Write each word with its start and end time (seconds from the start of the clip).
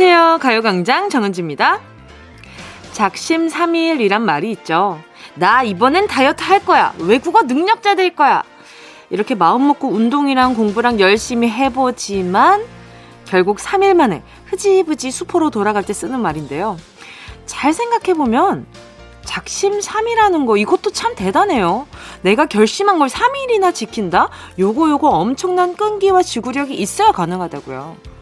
안녕하세요. 0.00 0.38
가요광장 0.40 1.10
정은지입니다. 1.10 1.80
작심삼일이란 2.92 4.22
말이 4.24 4.52
있죠. 4.52 5.00
나 5.34 5.64
이번엔 5.64 6.06
다이어트 6.06 6.40
할 6.44 6.64
거야. 6.64 6.94
외국어 7.00 7.42
능력자 7.42 7.96
될 7.96 8.14
거야. 8.14 8.44
이렇게 9.10 9.34
마음 9.34 9.66
먹고 9.66 9.88
운동이랑 9.88 10.54
공부랑 10.54 11.00
열심히 11.00 11.50
해보지만 11.50 12.64
결국 13.24 13.58
3일 13.58 13.94
만에 13.94 14.22
흐지부지 14.44 15.10
수포로 15.10 15.50
돌아갈 15.50 15.82
때 15.82 15.92
쓰는 15.92 16.20
말인데요. 16.20 16.76
잘 17.46 17.72
생각해보면 17.72 18.66
작심삼이라는 19.24 20.46
거 20.46 20.56
이것도 20.58 20.92
참 20.92 21.16
대단해요. 21.16 21.88
내가 22.22 22.46
결심한 22.46 23.00
걸 23.00 23.08
3일이나 23.08 23.74
지킨다? 23.74 24.28
요거 24.60 24.90
요거 24.90 25.08
엄청난 25.08 25.74
끈기와 25.74 26.22
지구력이 26.22 26.74
있어야 26.74 27.10
가능하다고요. 27.10 28.17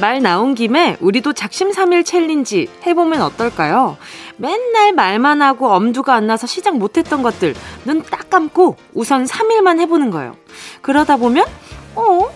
말 0.00 0.22
나온 0.22 0.54
김에 0.54 0.96
우리도 1.00 1.32
작심삼일 1.32 2.04
챌린지 2.04 2.68
해보면 2.86 3.20
어떨까요? 3.20 3.96
맨날 4.36 4.92
말만 4.92 5.42
하고 5.42 5.70
엄두가 5.72 6.14
안 6.14 6.26
나서 6.28 6.46
시작 6.46 6.76
못했던 6.76 7.22
것들 7.22 7.54
눈 7.84 8.02
딱 8.08 8.30
감고 8.30 8.76
우선 8.94 9.24
3일만 9.24 9.80
해보는 9.80 10.10
거예요. 10.10 10.36
그러다 10.82 11.16
보면 11.16 11.44
어? 11.96 12.30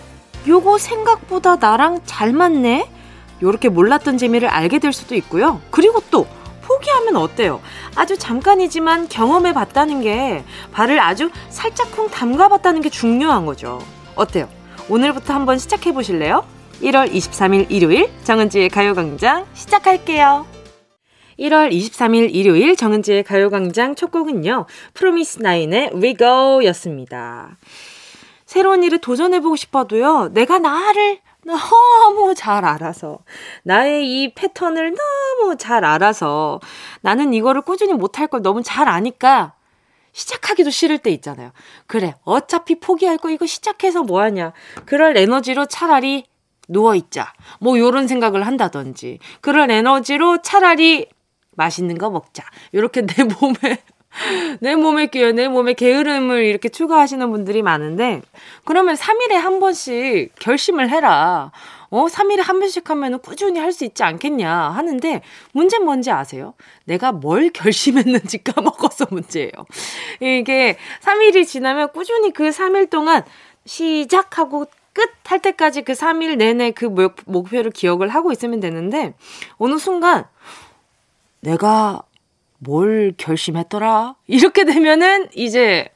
요거 0.45 0.77
생각보다 0.77 1.55
나랑 1.55 2.01
잘 2.05 2.33
맞네? 2.33 2.89
요렇게 3.41 3.69
몰랐던 3.69 4.17
재미를 4.17 4.49
알게 4.49 4.79
될 4.79 4.91
수도 4.91 5.15
있고요. 5.15 5.61
그리고 5.71 6.01
또 6.11 6.27
포기하면 6.63 7.15
어때요? 7.15 7.61
아주 7.95 8.17
잠깐이지만 8.17 9.07
경험해 9.07 9.53
봤다는 9.53 10.01
게 10.01 10.43
발을 10.73 10.99
아주 10.99 11.29
살짝쿵 11.49 12.09
담가 12.09 12.49
봤다는 12.49 12.81
게 12.81 12.89
중요한 12.89 13.45
거죠. 13.45 13.79
어때요? 14.15 14.49
오늘부터 14.89 15.33
한번 15.33 15.57
시작해 15.59 15.93
보실래요? 15.93 16.43
1월 16.83 17.09
23일 17.09 17.67
일요일 17.69 18.09
정은지의 18.25 18.67
가요광장 18.67 19.45
시작할게요. 19.53 20.45
1월 21.39 21.71
23일 21.71 22.35
일요일 22.35 22.75
정은지의 22.75 23.23
가요광장 23.23 23.95
첫 23.95 24.11
곡은요. 24.11 24.65
프로미스나인의 24.93 25.91
We 25.95 26.17
Go 26.17 26.65
였습니다. 26.65 27.57
새로운 28.45 28.83
일에 28.83 28.97
도전해보고 28.97 29.55
싶어도요. 29.55 30.31
내가 30.33 30.59
나를 30.59 31.19
너무 31.45 32.35
잘 32.35 32.65
알아서 32.65 33.19
나의 33.63 34.05
이 34.05 34.33
패턴을 34.33 34.93
너무 34.93 35.55
잘 35.55 35.85
알아서 35.85 36.59
나는 36.99 37.33
이거를 37.33 37.61
꾸준히 37.61 37.93
못할 37.93 38.27
걸 38.27 38.41
너무 38.41 38.61
잘 38.61 38.89
아니까 38.89 39.53
시작하기도 40.11 40.69
싫을 40.69 40.97
때 40.97 41.11
있잖아요. 41.11 41.51
그래 41.87 42.15
어차피 42.23 42.79
포기할 42.79 43.17
거 43.17 43.29
이거 43.29 43.45
시작해서 43.45 44.03
뭐하냐. 44.03 44.51
그럴 44.85 45.15
에너지로 45.15 45.65
차라리 45.67 46.25
누워있자. 46.67 47.33
뭐, 47.59 47.77
요런 47.77 48.07
생각을 48.07 48.45
한다든지. 48.47 49.19
그런 49.41 49.71
에너지로 49.71 50.41
차라리 50.41 51.07
맛있는 51.55 51.97
거 51.97 52.09
먹자. 52.09 52.43
요렇게 52.73 53.05
내 53.05 53.23
몸에, 53.39 53.77
내 54.59 54.75
몸에 54.75 55.07
끼어, 55.07 55.31
내 55.31 55.47
몸에 55.47 55.73
게으름을 55.73 56.43
이렇게 56.45 56.69
추가하시는 56.69 57.29
분들이 57.31 57.61
많은데, 57.61 58.21
그러면 58.65 58.95
3일에 58.95 59.33
한 59.33 59.59
번씩 59.59 60.33
결심을 60.39 60.89
해라. 60.89 61.51
어, 61.89 62.07
3일에 62.07 62.41
한 62.41 62.59
번씩 62.59 62.89
하면 62.89 63.19
꾸준히 63.19 63.59
할 63.59 63.71
수 63.71 63.85
있지 63.85 64.01
않겠냐 64.03 64.51
하는데, 64.51 65.21
문제는 65.51 65.85
뭔지 65.85 66.09
아세요? 66.11 66.55
내가 66.85 67.11
뭘 67.11 67.49
결심했는지 67.53 68.43
까먹어서 68.43 69.07
문제예요. 69.11 69.51
이게 70.19 70.77
3일이 71.01 71.45
지나면 71.45 71.91
꾸준히 71.91 72.31
그 72.31 72.49
3일 72.49 72.89
동안 72.89 73.23
시작하고 73.65 74.65
끝 74.93 75.09
할 75.25 75.39
때까지 75.39 75.81
그 75.81 75.93
3일 75.93 76.37
내내 76.37 76.71
그 76.71 76.85
목표를 77.25 77.71
기억을 77.71 78.09
하고 78.09 78.31
있으면 78.31 78.59
되는데, 78.59 79.15
어느 79.57 79.77
순간, 79.79 80.25
내가 81.39 82.03
뭘 82.59 83.13
결심했더라? 83.17 84.15
이렇게 84.27 84.63
되면은 84.65 85.29
이제 85.33 85.89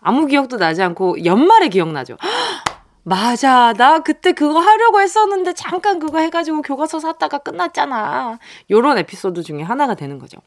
아무 0.00 0.26
기억도 0.26 0.56
나지 0.56 0.82
않고 0.82 1.24
연말에 1.24 1.68
기억나죠. 1.68 2.16
맞아. 3.02 3.72
나 3.74 4.00
그때 4.00 4.32
그거 4.32 4.60
하려고 4.60 5.00
했었는데 5.00 5.54
잠깐 5.54 5.98
그거 5.98 6.18
해가지고 6.18 6.62
교과서 6.62 7.00
샀다가 7.00 7.38
끝났잖아. 7.38 8.38
요런 8.70 8.98
에피소드 8.98 9.42
중에 9.42 9.62
하나가 9.62 9.94
되는 9.94 10.18
거죠. 10.18 10.38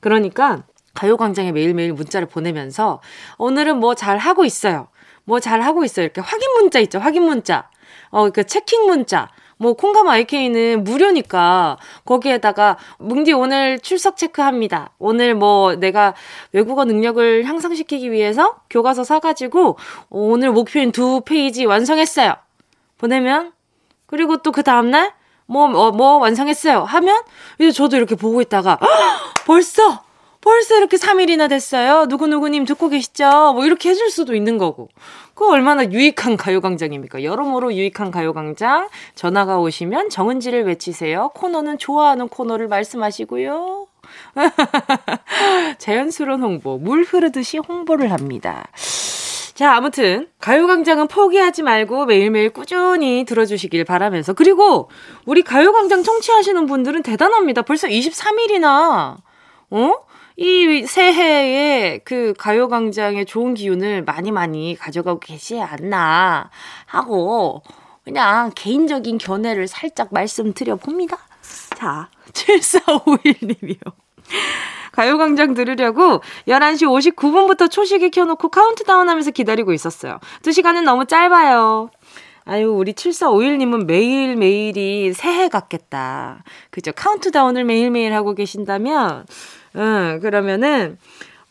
그러니까 0.00 0.62
가요광장에 0.94 1.52
매일매일 1.52 1.94
문자를 1.94 2.28
보내면서 2.28 3.00
오늘은 3.38 3.78
뭐 3.78 3.94
잘 3.94 4.18
하고 4.18 4.44
있어요. 4.44 4.88
뭐 5.24 5.40
잘하고 5.40 5.84
있어요. 5.84 6.04
이렇게 6.04 6.20
확인 6.20 6.50
문자 6.52 6.78
있죠. 6.80 6.98
확인 6.98 7.22
문자. 7.22 7.68
어, 8.10 8.30
그 8.30 8.44
체킹 8.44 8.86
문자. 8.86 9.28
뭐 9.58 9.74
콩감 9.74 10.08
IK는 10.08 10.82
무료니까 10.82 11.76
거기에다가 12.04 12.78
뭉디 12.98 13.32
오늘 13.32 13.78
출석 13.78 14.16
체크합니다. 14.16 14.90
오늘 14.98 15.36
뭐 15.36 15.76
내가 15.76 16.14
외국어 16.50 16.84
능력을 16.84 17.44
향상시키기 17.44 18.10
위해서 18.10 18.56
교과서 18.68 19.04
사가지고 19.04 19.78
오늘 20.10 20.50
목표인 20.50 20.90
두 20.90 21.20
페이지 21.20 21.64
완성했어요. 21.64 22.34
보내면 22.98 23.52
그리고 24.06 24.38
또 24.38 24.50
그 24.50 24.62
다음날 24.64 25.12
뭐, 25.46 25.68
뭐, 25.68 25.90
뭐 25.92 26.16
완성했어요. 26.16 26.82
하면 26.84 27.22
이제 27.58 27.70
저도 27.70 27.96
이렇게 27.96 28.14
보고 28.14 28.40
있다가 28.40 28.78
벌써 29.46 30.02
벌써 30.42 30.76
이렇게 30.76 30.96
3일이나 30.96 31.48
됐어요. 31.48 32.06
누구누구님 32.06 32.64
듣고 32.64 32.88
계시죠? 32.88 33.52
뭐 33.54 33.64
이렇게 33.64 33.90
해줄 33.90 34.10
수도 34.10 34.34
있는 34.34 34.58
거고. 34.58 34.88
그 35.34 35.48
얼마나 35.48 35.84
유익한 35.84 36.36
가요광장입니까? 36.36 37.22
여러모로 37.22 37.72
유익한 37.72 38.10
가요광장. 38.10 38.88
전화가 39.14 39.58
오시면 39.60 40.10
정은지를 40.10 40.64
외치세요. 40.64 41.30
코너는 41.34 41.78
좋아하는 41.78 42.28
코너를 42.28 42.66
말씀하시고요. 42.66 43.86
자연스러운 45.78 46.42
홍보, 46.42 46.76
물 46.76 47.04
흐르듯이 47.04 47.58
홍보를 47.58 48.10
합니다. 48.10 48.66
자, 49.54 49.76
아무튼 49.76 50.26
가요광장은 50.40 51.06
포기하지 51.06 51.62
말고 51.62 52.06
매일매일 52.06 52.50
꾸준히 52.50 53.24
들어주시길 53.24 53.84
바라면서 53.84 54.32
그리고 54.32 54.90
우리 55.24 55.42
가요광장 55.42 56.02
청취하시는 56.02 56.66
분들은 56.66 57.04
대단합니다. 57.04 57.62
벌써 57.62 57.86
23일이나 57.86 59.18
어? 59.70 59.94
이 60.42 60.84
새해에 60.86 61.98
그 62.04 62.34
가요광장의 62.36 63.26
좋은 63.26 63.54
기운을 63.54 64.02
많이 64.02 64.32
많이 64.32 64.76
가져가고 64.76 65.20
계시지 65.20 65.60
않나 65.60 66.50
하고 66.84 67.62
그냥 68.02 68.50
개인적인 68.56 69.18
견해를 69.18 69.68
살짝 69.68 70.08
말씀드려 70.10 70.74
봅니다. 70.74 71.18
자, 71.76 72.08
7451님이요. 72.32 73.78
가요광장 74.90 75.54
들으려고 75.54 76.20
11시 76.48 77.14
59분부터 77.14 77.70
초시계 77.70 78.10
켜놓고 78.10 78.48
카운트다운 78.48 79.08
하면서 79.08 79.30
기다리고 79.30 79.72
있었어요. 79.72 80.18
2시간은 80.42 80.82
너무 80.82 81.06
짧아요. 81.06 81.90
아유, 82.44 82.72
우리 82.72 82.94
7451님은 82.94 83.84
매일매일이 83.84 85.12
새해 85.12 85.48
같겠다. 85.48 86.42
그죠? 86.70 86.90
카운트다운을 86.92 87.62
매일매일 87.62 88.12
하고 88.12 88.34
계신다면, 88.34 89.24
응, 89.76 90.20
그러면은, 90.20 90.98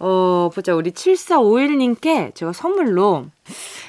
어, 0.04 0.50
보자. 0.52 0.74
우리 0.74 0.90
7451님께 0.92 2.34
제가 2.34 2.54
선물로 2.54 3.28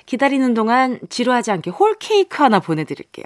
기다리는 0.05 0.53
동안 0.53 1.01
지루하지 1.09 1.51
않게 1.53 1.71
홀 1.71 1.95
케이크 1.99 2.43
하나 2.43 2.61
보내드릴게요. 2.61 3.25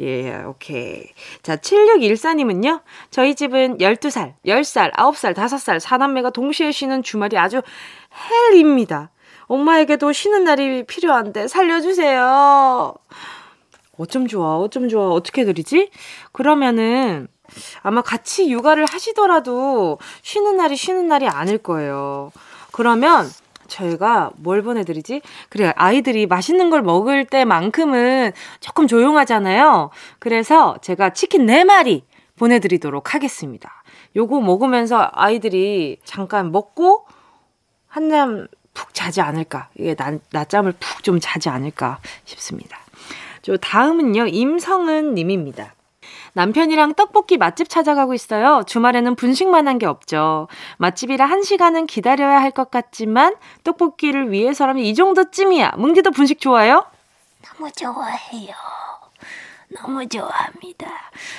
예, 0.00 0.42
오케이. 0.42 1.04
자, 1.44 1.54
7614님은요. 1.54 2.82
저희 3.10 3.36
집은 3.36 3.78
12살, 3.78 4.34
10살, 4.44 4.92
9살, 4.94 5.34
5살, 5.34 5.78
4남매가 5.78 6.32
동시에 6.32 6.72
쉬는 6.72 7.04
주말이 7.04 7.38
아주 7.38 7.62
헬입니다. 8.50 9.10
엄마에게도 9.46 10.10
쉬는 10.10 10.42
날이 10.42 10.84
필요한데 10.84 11.46
살려주세요. 11.46 12.92
어쩜 13.98 14.26
좋아, 14.26 14.56
어쩜 14.58 14.88
좋아. 14.88 15.10
어떻게 15.10 15.44
드리지? 15.44 15.90
그러면은 16.32 17.28
아마 17.82 18.02
같이 18.02 18.50
육아를 18.50 18.86
하시더라도 18.86 19.98
쉬는 20.22 20.56
날이 20.56 20.76
쉬는 20.76 21.08
날이 21.08 21.28
아닐 21.28 21.58
거예요. 21.58 22.32
그러면 22.72 23.28
저희가 23.68 24.30
뭘 24.36 24.62
보내드리지? 24.62 25.22
그래, 25.48 25.72
아이들이 25.76 26.26
맛있는 26.26 26.70
걸 26.70 26.82
먹을 26.82 27.24
때만큼은 27.24 28.32
조금 28.60 28.86
조용하잖아요. 28.86 29.90
그래서 30.18 30.76
제가 30.82 31.10
치킨 31.10 31.46
4마리 31.46 32.02
보내드리도록 32.36 33.14
하겠습니다. 33.14 33.82
요거 34.14 34.40
먹으면서 34.40 35.10
아이들이 35.12 35.98
잠깐 36.04 36.52
먹고 36.52 37.06
한잠 37.88 38.46
푹 38.74 38.92
자지 38.92 39.20
않을까. 39.20 39.70
이게 39.78 39.94
낮, 39.94 40.20
낮잠을 40.30 40.72
푹 40.72 41.02
좀 41.02 41.18
자지 41.20 41.48
않을까. 41.48 41.98
싶습니다. 42.24 42.78
저 43.42 43.56
다음은요, 43.56 44.26
임성은 44.26 45.14
님입니다. 45.14 45.74
남편이랑 46.36 46.94
떡볶이 46.94 47.38
맛집 47.38 47.68
찾아가고 47.70 48.12
있어요. 48.12 48.62
주말에는 48.66 49.16
분식만 49.16 49.66
한 49.66 49.78
게 49.78 49.86
없죠. 49.86 50.48
맛집이라 50.78 51.24
한 51.26 51.42
시간은 51.42 51.86
기다려야 51.86 52.40
할 52.40 52.50
것 52.50 52.70
같지만 52.70 53.34
떡볶이를 53.64 54.30
위해서라면 54.30 54.82
이 54.84 54.94
정도쯤이야. 54.94 55.72
뭉디도 55.78 56.10
분식 56.12 56.40
좋아요? 56.40 56.84
너무 57.42 57.70
좋아해요. 57.72 58.54
너무 59.80 60.06
좋아합니다. 60.08 60.86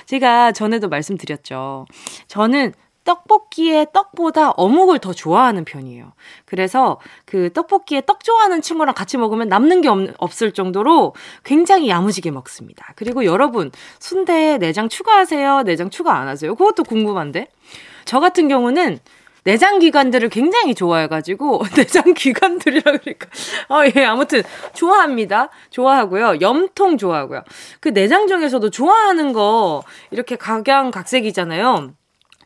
제가 0.05 0.51
전에도 0.51 0.89
말씀드렸죠. 0.89 1.85
저는 2.27 2.73
떡볶이에 3.07 3.87
떡보다 3.93 4.51
어묵을 4.51 4.99
더 4.99 5.13
좋아하는 5.13 5.63
편이에요. 5.63 6.11
그래서 6.45 6.99
그 7.25 7.53
떡볶이에 7.53 8.01
떡 8.05 8.21
좋아하는 8.21 8.61
친구랑 8.61 8.93
같이 8.93 9.17
먹으면 9.17 9.47
남는 9.47 9.79
게 9.79 9.87
없, 9.87 9.99
없을 10.17 10.51
정도로 10.51 11.15
굉장히 11.45 11.87
야무지게 11.87 12.31
먹습니다. 12.31 12.91
그리고 12.97 13.23
여러분, 13.23 13.71
순대에 13.99 14.57
내장 14.57 14.89
추가하세요? 14.89 15.63
내장 15.63 15.89
추가 15.89 16.17
안 16.17 16.27
하세요? 16.27 16.53
그것도 16.53 16.83
궁금한데? 16.83 17.47
저 18.03 18.19
같은 18.19 18.49
경우는 18.49 18.99
내장 19.45 19.79
기관들을 19.79 20.27
굉장히 20.27 20.75
좋아해가지고 20.75 21.63
내장 21.77 22.13
기관들이라 22.13 22.97
그러니까 22.97 23.29
아예 23.69 24.03
아무튼 24.03 24.43
좋아합니다. 24.73 25.47
좋아하고요. 25.69 26.41
염통 26.41 26.97
좋아하고요. 26.97 27.43
그 27.79 27.93
내장 27.93 28.27
중에서도 28.27 28.69
좋아하는 28.69 29.31
거 29.31 29.83
이렇게 30.11 30.35
각양각색이잖아요. 30.35 31.93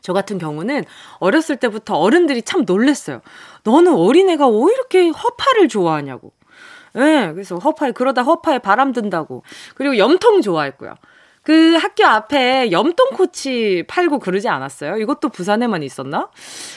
저 0.02 0.12
같은 0.12 0.38
경우는 0.38 0.84
어렸을 1.18 1.56
때부터 1.56 1.96
어른들이 1.96 2.42
참 2.42 2.64
놀랬어요. 2.66 3.20
너는 3.64 3.94
어린애가 3.94 4.48
왜 4.48 4.72
이렇게 4.72 5.08
허파를 5.08 5.68
좋아하냐고. 5.68 6.32
예, 6.96 7.00
네, 7.00 7.32
그래서 7.32 7.56
허파에, 7.56 7.92
그러다 7.92 8.22
허파에 8.22 8.58
바람 8.58 8.92
든다고. 8.92 9.42
그리고 9.74 9.96
염통 9.96 10.42
좋아했고요. 10.42 10.94
그 11.42 11.74
학교 11.74 12.06
앞에 12.06 12.70
염통꼬치 12.70 13.84
팔고 13.88 14.20
그러지 14.20 14.48
않았어요? 14.48 14.96
이것도 14.98 15.30
부산에만 15.30 15.82
있었나? 15.82 16.28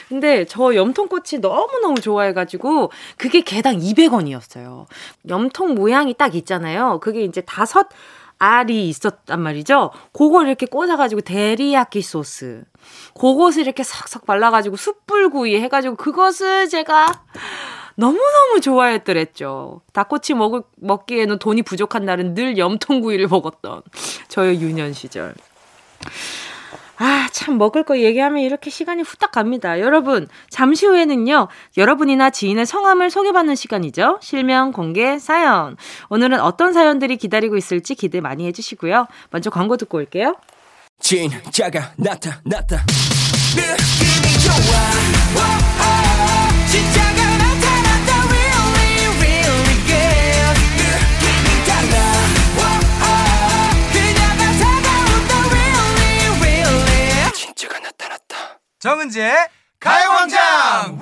근데 0.08 0.44
저 0.44 0.74
염통꼬치 0.74 1.38
너무너무 1.38 2.00
좋아해가지고 2.00 2.90
그게 3.16 3.42
개당 3.42 3.78
200원이었어요. 3.78 4.86
염통 5.28 5.74
모양이 5.74 6.14
딱 6.14 6.34
있잖아요. 6.34 6.98
그게 7.00 7.22
이제 7.22 7.42
다섯 7.42 7.86
알이 8.38 8.88
있었단 8.88 9.40
말이죠. 9.40 9.90
그걸 10.12 10.46
이렇게 10.46 10.66
꽂아가지고 10.66 11.22
데리야끼 11.22 12.02
소스. 12.02 12.64
그것을 13.18 13.62
이렇게 13.62 13.82
싹싹 13.82 14.26
발라가지고 14.26 14.76
숯불구이 14.76 15.56
해가지고 15.60 15.96
그것을 15.96 16.68
제가 16.68 17.24
너무너무 17.96 18.60
좋아했더랬죠. 18.60 19.80
닭꼬치 19.92 20.34
먹을, 20.34 20.62
먹기에는 20.76 21.38
돈이 21.38 21.62
부족한 21.62 22.04
날은 22.04 22.34
늘 22.34 22.58
염통구이를 22.58 23.28
먹었던 23.28 23.82
저의 24.28 24.60
유년 24.60 24.92
시절. 24.92 25.34
아, 26.98 27.28
참, 27.30 27.58
먹을 27.58 27.82
거 27.84 27.98
얘기하면 27.98 28.42
이렇게 28.42 28.70
시간이 28.70 29.02
후딱 29.02 29.30
갑니다. 29.32 29.80
여러분, 29.80 30.28
잠시 30.48 30.86
후에는요, 30.86 31.48
여러분이나 31.76 32.30
지인의 32.30 32.64
성함을 32.64 33.10
소개받는 33.10 33.54
시간이죠. 33.54 34.18
실명, 34.22 34.72
공개, 34.72 35.18
사연. 35.18 35.76
오늘은 36.08 36.40
어떤 36.40 36.72
사연들이 36.72 37.16
기다리고 37.16 37.56
있을지 37.56 37.94
기대 37.94 38.20
많이 38.20 38.46
해주시고요. 38.46 39.06
먼저 39.30 39.50
광고 39.50 39.76
듣고 39.76 39.98
올게요. 39.98 40.36
진짜가 41.00 41.92
나타났다. 41.96 42.84
느낌이 43.54 44.38
좋아. 44.42 45.06
진짜 46.66 47.15
정은지의 58.78 59.34
가요광장 59.80 60.98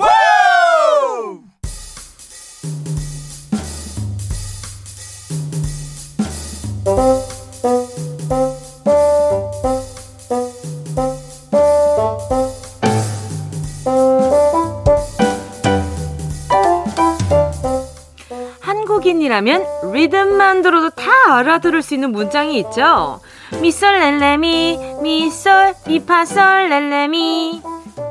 한국인이라면 18.61 19.93
리듬만 19.93 20.63
들어도 20.63 20.91
다 20.91 21.11
알아들을 21.39 21.83
수 21.83 21.95
있는 21.95 22.13
문장이 22.13 22.59
있죠. 22.59 23.21
미솔 23.61 23.99
렐레미 23.99 24.79
미솔 25.03 25.75
미파솔 25.87 26.69
렐레미 26.69 27.63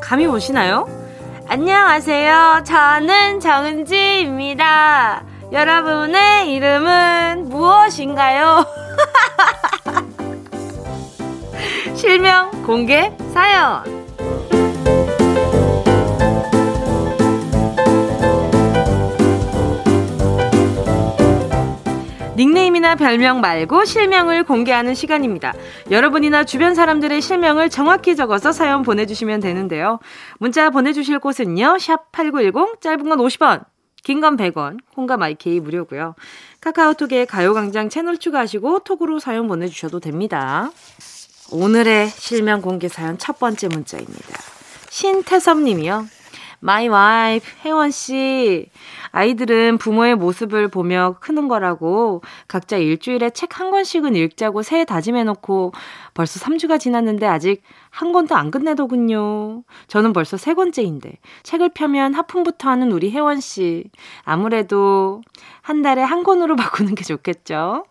감이 0.01 0.25
오시나요? 0.27 0.87
안녕하세요. 1.47 2.63
저는 2.65 3.39
정은지입니다. 3.39 5.23
여러분의 5.51 6.53
이름은 6.53 7.49
무엇인가요? 7.49 8.65
실명 11.95 12.63
공개 12.63 13.11
사연 13.33 14.02
닉네임이나 22.83 22.95
별명 22.95 23.39
말고 23.41 23.85
실명을 23.85 24.43
공개하는 24.43 24.93
시간입니다. 24.93 25.53
여러분이나 25.89 26.43
주변 26.43 26.75
사람들의 26.75 27.21
실명을 27.21 27.69
정확히 27.69 28.15
적어서 28.15 28.51
사연 28.51 28.83
보내주시면 28.83 29.39
되는데요. 29.39 29.99
문자 30.37 30.69
보내주실 30.69 31.19
곳은요. 31.19 31.79
샵 31.79 32.11
8910, 32.11 32.81
짧은 32.81 33.09
건 33.09 33.17
50원, 33.17 33.63
긴 34.03 34.19
건 34.21 34.37
100원, 34.37 34.77
콩과 34.93 35.17
마이케이 35.17 35.59
무료고요. 35.59 36.15
카카오톡에 36.61 37.25
가요광장 37.25 37.89
채널 37.89 38.17
추가하시고 38.17 38.79
톡으로 38.79 39.19
사연 39.19 39.47
보내주셔도 39.47 39.99
됩니다. 39.99 40.69
오늘의 41.51 42.09
실명 42.09 42.61
공개 42.61 42.89
사연 42.89 43.17
첫 43.17 43.39
번째 43.39 43.69
문자입니다. 43.69 44.39
신태섭 44.89 45.59
님이요. 45.59 46.05
my 46.65 46.87
wife 46.87 47.45
혜원 47.65 47.91
씨 47.91 48.69
아이들은 49.11 49.79
부모의 49.79 50.15
모습을 50.15 50.69
보며 50.69 51.17
크는 51.19 51.49
거라고 51.49 52.21
각자 52.47 52.77
일주일에 52.77 53.31
책 53.31 53.59
한 53.59 53.69
권씩은 53.69 54.15
읽자고 54.15 54.63
새해 54.63 54.85
다짐해 54.85 55.25
놓고 55.25 55.73
벌써 56.13 56.39
3주가 56.39 56.79
지났는데 56.79 57.27
아직 57.27 57.61
한 57.89 58.13
권도 58.13 58.35
안 58.35 58.49
끝내더군요. 58.49 59.63
저는 59.87 60.13
벌써 60.13 60.37
세 60.37 60.53
권째인데 60.53 61.19
책을 61.43 61.69
펴면 61.73 62.13
하품부터 62.13 62.69
하는 62.69 62.91
우리 62.91 63.11
혜원 63.11 63.39
씨. 63.41 63.83
아무래도 64.23 65.21
한 65.61 65.81
달에 65.81 66.01
한 66.01 66.23
권으로 66.23 66.55
바꾸는 66.57 66.95
게 66.95 67.03
좋겠죠? 67.03 67.85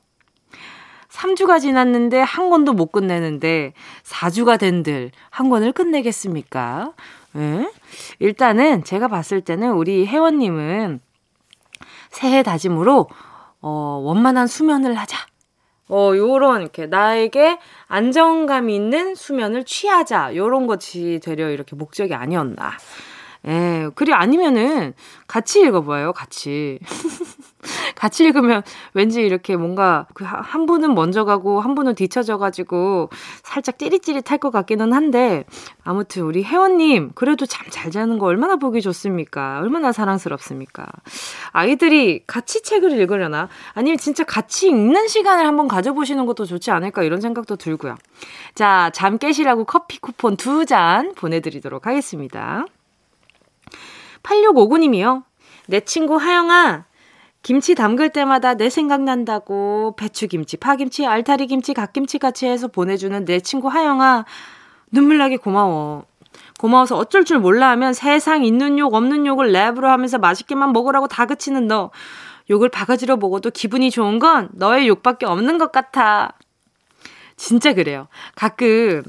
3주가 1.11 1.61
지났는데 1.61 2.21
한 2.21 2.49
권도 2.49 2.73
못 2.73 2.91
끝내는데 2.91 3.75
4주가 4.03 4.59
된들 4.59 5.11
한 5.31 5.51
권을 5.51 5.73
끝내겠습니까? 5.73 6.93
예? 7.37 7.71
일단은 8.19 8.85
제가 8.85 9.09
봤을 9.09 9.41
때는 9.41 9.73
우리 9.73 10.07
혜원님은 10.07 11.01
새해 12.11 12.43
다짐으로 12.43 13.09
어, 13.61 14.01
원만한 14.05 14.47
수면을 14.47 14.95
하자. 14.95 15.17
어, 15.89 16.13
요런, 16.17 16.63
이렇게, 16.63 16.87
나에게 16.87 17.59
안정감 17.87 18.71
있는 18.71 19.15
수면을 19.15 19.65
취하자. 19.65 20.35
요런 20.37 20.67
것이 20.67 21.21
되려 21.23 21.51
이렇게 21.51 21.77
목적이 21.77 22.15
아니었나. 22.15 22.73
예, 23.47 23.91
그리 23.95 24.13
아니면은 24.13 24.95
같이 25.27 25.61
읽어봐요, 25.61 26.13
같이. 26.13 26.79
같이 27.97 28.25
읽으면 28.25 28.63
왠지 28.95 29.23
이렇게 29.23 29.57
뭔가 29.57 30.07
그 30.15 30.25
한 30.25 30.67
분은 30.67 30.95
먼저 30.95 31.25
가고 31.25 31.61
한 31.61 31.75
분은 31.75 31.95
뒤쳐져 31.95 32.39
가지고 32.39 33.11
살짝 33.43 33.79
찌릿찌릿할 33.79 34.39
것 34.39 34.51
같기는 34.51 34.93
한데 34.93 35.45
아무튼 35.85 36.23
우리 36.25 36.43
혜원님 36.45 37.13
그래도 37.15 37.47
잠 37.47 37.63
잘 37.71 37.91
자는 37.91 38.19
거 38.19 38.27
얼마나 38.27 38.57
보기 38.57 38.83
좋습니까? 38.83 39.61
얼마나 39.61 39.93
사랑스럽습니까? 39.93 40.87
아이들이 41.53 42.23
같이 42.27 42.63
책을 42.63 42.93
읽으려나? 42.93 43.49
아니면 43.75 43.99
진짜 43.99 44.25
같이 44.25 44.69
읽는 44.69 45.09
시간을 45.09 45.47
한번 45.47 45.69
가져보시는 45.69 46.27
것도 46.27 46.45
좋지 46.45 46.71
않을까 46.71 47.03
이런 47.03 47.21
생각도 47.21 47.57
들고요. 47.57 47.97
자, 48.55 48.91
잠 48.95 49.19
깨시라고 49.19 49.65
커피 49.65 49.99
쿠폰 50.01 50.37
두 50.37 50.65
잔 50.67 51.15
보내드리도록 51.15 51.87
하겠습니다. 51.87 52.67
8659님이요. 54.23 55.25
내 55.67 55.81
친구 55.81 56.17
하영아, 56.17 56.85
김치 57.43 57.75
담글 57.75 58.11
때마다 58.11 58.55
내 58.55 58.71
생각난다고 58.71 59.95
배추김치, 59.97 60.59
파김치, 60.59 61.07
알타리김치, 61.07 61.75
갓김치 61.75 62.19
같이 62.19 62.47
해서 62.47 62.69
보내주는 62.69 63.25
내 63.25 63.41
친구 63.41 63.69
하영아 63.69 64.25
눈물나게 64.93 65.39
고마워. 65.39 66.05
고마워서 66.61 66.97
어쩔 66.97 67.25
줄 67.25 67.41
몰라 67.41 67.71
하면 67.71 67.93
세상 67.93 68.45
있는 68.45 68.79
욕 68.79 68.95
없는 68.95 69.27
욕을 69.27 69.53
랩으로 69.53 69.83
하면서 69.83 70.19
맛있게만 70.19 70.73
먹으라고 70.73 71.09
다그치는 71.09 71.67
너 71.67 71.91
욕을 72.51 72.69
바가지로 72.69 73.17
먹어도 73.17 73.51
기분이 73.51 73.91
좋은 73.91 74.19
건 74.21 74.49
너의 74.53 74.87
욕밖에 74.87 75.27
없는 75.27 75.59
것 75.59 75.73
같아. 75.73 76.35
진짜 77.37 77.73
그래요. 77.73 78.07
가끔 78.37 79.03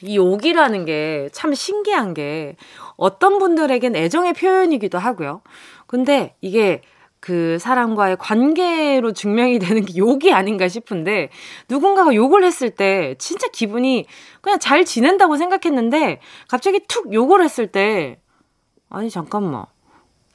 이 0.00 0.16
욕이라는 0.16 0.86
게 0.86 1.28
참 1.32 1.52
신기한 1.54 2.14
게 2.14 2.56
어떤 2.96 3.38
분들에겐 3.38 3.96
애정의 3.96 4.32
표현이기도 4.32 4.98
하고요. 4.98 5.42
근데 5.86 6.34
이게 6.40 6.80
그 7.24 7.58
사람과의 7.58 8.18
관계로 8.18 9.14
증명이 9.14 9.58
되는 9.58 9.82
게 9.86 9.96
욕이 9.96 10.30
아닌가 10.34 10.68
싶은데 10.68 11.30
누군가가 11.70 12.14
욕을 12.14 12.44
했을 12.44 12.68
때 12.68 13.14
진짜 13.18 13.48
기분이 13.48 14.04
그냥 14.42 14.58
잘 14.58 14.84
지낸다고 14.84 15.38
생각했는데 15.38 16.20
갑자기 16.48 16.80
툭 16.86 17.14
욕을 17.14 17.42
했을 17.42 17.66
때 17.66 18.20
아니 18.90 19.08
잠깐만 19.08 19.64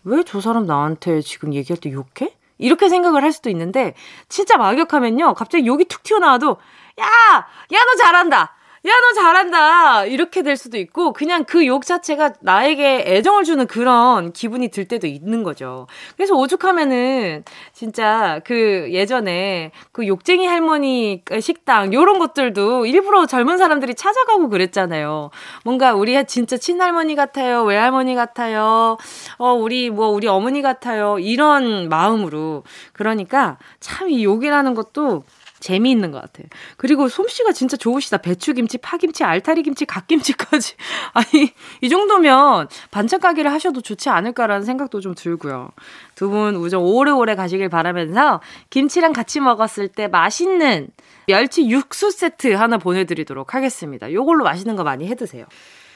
왜 0.04 0.24
저 0.26 0.42
사람 0.42 0.66
나한테 0.66 1.22
지금 1.22 1.54
얘기할 1.54 1.80
때 1.80 1.92
욕해? 1.92 2.34
이렇게 2.58 2.90
생각을 2.90 3.22
할 3.24 3.32
수도 3.34 3.52
있는데 3.52 3.94
진짜 4.28 4.58
막역하면요 4.58 5.36
갑자기 5.36 5.68
욕이 5.68 5.86
툭 5.86 6.02
튀어나와도 6.02 6.58
야! 7.02 7.06
야 7.06 7.86
너 7.86 7.96
잘한다! 8.00 8.56
야, 8.88 8.92
너 8.94 9.14
잘한다! 9.22 10.06
이렇게 10.06 10.42
될 10.42 10.56
수도 10.56 10.78
있고, 10.78 11.12
그냥 11.14 11.44
그 11.44 11.60
욕 11.70 11.86
자체가 11.86 12.34
나에게 12.40 13.04
애정을 13.06 13.44
주는 13.44 13.68
그런 13.68 14.32
기분이 14.32 14.70
들 14.70 14.86
때도 14.88 15.06
있는 15.06 15.44
거죠. 15.44 15.86
그래서 16.16 16.34
오죽하면은, 16.36 17.44
진짜 17.74 18.40
그 18.46 18.88
예전에 18.92 19.72
그 19.92 20.08
욕쟁이 20.08 20.48
할머니 20.48 21.24
식당, 21.42 21.94
요런 21.94 22.20
것들도 22.20 22.86
일부러 22.86 23.26
젊은 23.26 23.58
사람들이 23.58 23.96
찾아가고 23.96 24.48
그랬잖아요. 24.50 25.30
뭔가 25.66 25.94
우리 25.94 26.10
진짜 26.26 26.56
친할머니 26.58 27.16
같아요, 27.16 27.64
외할머니 27.64 28.16
같아요, 28.16 28.98
어, 29.38 29.54
우리 29.54 29.90
뭐, 29.90 30.08
우리 30.08 30.28
어머니 30.28 30.62
같아요. 30.62 31.20
이런 31.20 31.90
마음으로. 31.90 32.64
그러니까 32.94 33.58
참 33.82 34.10
이 34.10 34.24
욕이라는 34.24 34.74
것도 34.74 35.24
재미있는 35.60 36.12
것 36.12 36.22
같아요. 36.22 36.48
그리고 36.78 37.08
솜씨가 37.10 37.52
진짜 37.52 37.78
좋으시다. 37.78 38.18
배추김치, 38.18 38.78
파김치, 38.80 39.24
알타리김치, 39.24 39.86
갓김치까지. 39.86 40.76
아니, 41.14 41.52
이 41.82 41.90
정도면 41.90 42.68
반찬 42.92 43.20
가게를 43.20 43.52
하셔도 43.52 43.82
좋지 43.82 44.10
않을까라는 44.10 44.66
생각도 44.66 45.00
좀 45.00 45.14
들고요. 45.16 45.70
두 46.16 46.30
분 46.30 46.56
우정 46.56 46.84
오래오래 46.84 47.36
가시길 47.36 47.70
바라면서 47.70 48.42
김치랑 48.70 49.14
같이 49.14 49.40
먹었을 49.40 49.88
때 49.88 50.08
맛있는 50.08 50.90
멸치 51.28 51.68
육수 51.70 52.12
세트 52.12 52.54
하나 52.54 52.78
보내드리도록 52.78 53.54
하겠습니다. 53.56 54.12
요걸로 54.12 54.44
맛있는 54.44 54.76
거 54.76 54.84
많이 54.84 55.08
해 55.08 55.16
드세요. 55.16 55.46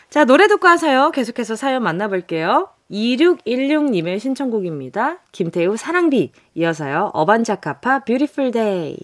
자, 0.10 0.26
노래 0.26 0.48
듣고 0.48 0.68
와서요. 0.68 1.12
계속해서 1.12 1.56
사연 1.56 1.82
만나볼게요. 1.84 2.70
2616님의 2.92 4.20
신청곡입니다. 4.20 5.18
김태우 5.32 5.76
사랑비. 5.78 6.32
이어서요. 6.54 7.12
어반자카파 7.14 8.00
Beautiful 8.06 8.52
Day. 8.52 8.96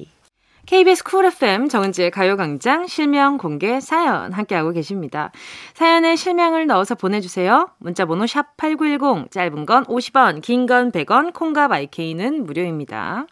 KBS 0.70 1.04
쿨 1.04 1.26
FM 1.26 1.68
정은지의 1.68 2.12
가요광장 2.12 2.86
실명 2.86 3.40
공개 3.40 3.80
사연 3.80 4.32
함께하고 4.32 4.70
계십니다. 4.72 5.32
사연에 5.74 6.16
실명을 6.16 6.68
넣어서 6.68 6.94
보내주세요. 6.94 7.72
문자번호 7.80 8.28
샵 8.28 8.56
8910 8.56 9.32
짧은 9.32 9.66
건 9.66 9.84
50원 9.86 10.44
긴 10.44 10.68
건 10.68 10.92
100원 10.92 11.34
콩과 11.34 11.70
마이케이는 11.70 12.46
무료입니다. 12.46 13.26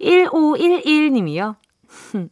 1511님이요. 0.00 1.56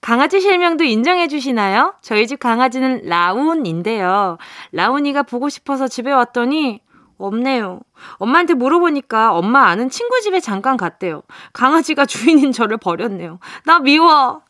강아지 0.00 0.40
실명도 0.40 0.84
인정해 0.84 1.28
주시나요? 1.28 1.92
저희 2.00 2.26
집 2.26 2.40
강아지는 2.40 3.02
라운인데요. 3.04 4.38
라운이가 4.72 5.24
보고 5.24 5.50
싶어서 5.50 5.86
집에 5.86 6.10
왔더니 6.10 6.80
없네요. 7.26 7.80
엄마한테 8.16 8.54
물어보니까 8.54 9.32
엄마 9.34 9.66
아는 9.66 9.90
친구 9.90 10.20
집에 10.20 10.40
잠깐 10.40 10.76
갔대요. 10.76 11.22
강아지가 11.52 12.06
주인인 12.06 12.52
저를 12.52 12.76
버렸네요. 12.76 13.38
나 13.64 13.78
미워. 13.78 14.42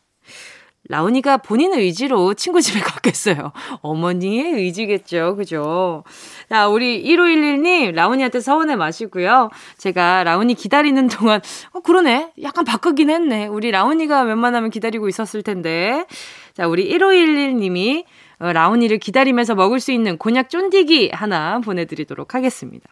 라온이가 0.88 1.38
본인 1.38 1.72
의지로 1.72 2.34
친구 2.34 2.60
집에 2.60 2.80
갔겠어요. 2.82 3.52
어머니의 3.80 4.52
의지겠죠. 4.52 5.36
그죠? 5.36 6.04
자, 6.48 6.68
우리 6.68 7.04
1511님, 7.04 7.94
라온이한테 7.94 8.40
서운해 8.40 8.76
마시고요. 8.76 9.48
제가 9.78 10.24
라온이 10.24 10.54
기다리는 10.54 11.06
동안, 11.06 11.40
어, 11.72 11.80
그러네. 11.80 12.32
약간 12.42 12.64
바꾸긴 12.64 13.10
했네. 13.10 13.46
우리 13.46 13.70
라온이가 13.70 14.22
웬만하면 14.22 14.70
기다리고 14.70 15.08
있었을 15.08 15.42
텐데. 15.42 16.04
자, 16.52 16.66
우리 16.66 16.90
1511님이 16.90 18.04
어, 18.04 18.04
라온이를 18.50 18.98
기다리면서 18.98 19.54
먹을 19.54 19.78
수 19.78 19.92
있는 19.92 20.18
곤약 20.18 20.50
쫀디기 20.50 21.10
하나 21.12 21.60
보내드리도록 21.60 22.34
하겠습니다. 22.34 22.88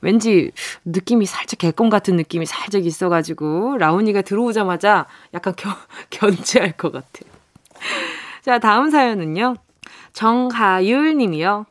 왠지 0.00 0.50
느낌이 0.84 1.24
살짝 1.24 1.58
개껌 1.58 1.88
같은 1.88 2.16
느낌이 2.16 2.44
살짝 2.44 2.84
있어가지고 2.84 3.78
라온이가 3.78 4.22
들어오자마자 4.22 5.06
약간 5.32 5.54
겨, 5.56 5.70
견제할 6.10 6.72
것 6.72 6.92
같아요. 6.92 7.30
자, 8.42 8.58
다음 8.58 8.90
사연은요. 8.90 9.54
정가율 10.12 11.16
님이요. 11.16 11.66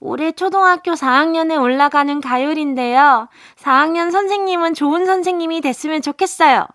올해 0.00 0.32
초등학교 0.32 0.92
4학년에 0.92 1.60
올라가는 1.60 2.20
가율인데요. 2.20 3.28
4학년 3.58 4.10
선생님은 4.10 4.74
좋은 4.74 5.06
선생님이 5.06 5.60
됐으면 5.60 6.02
좋겠어요. 6.02 6.66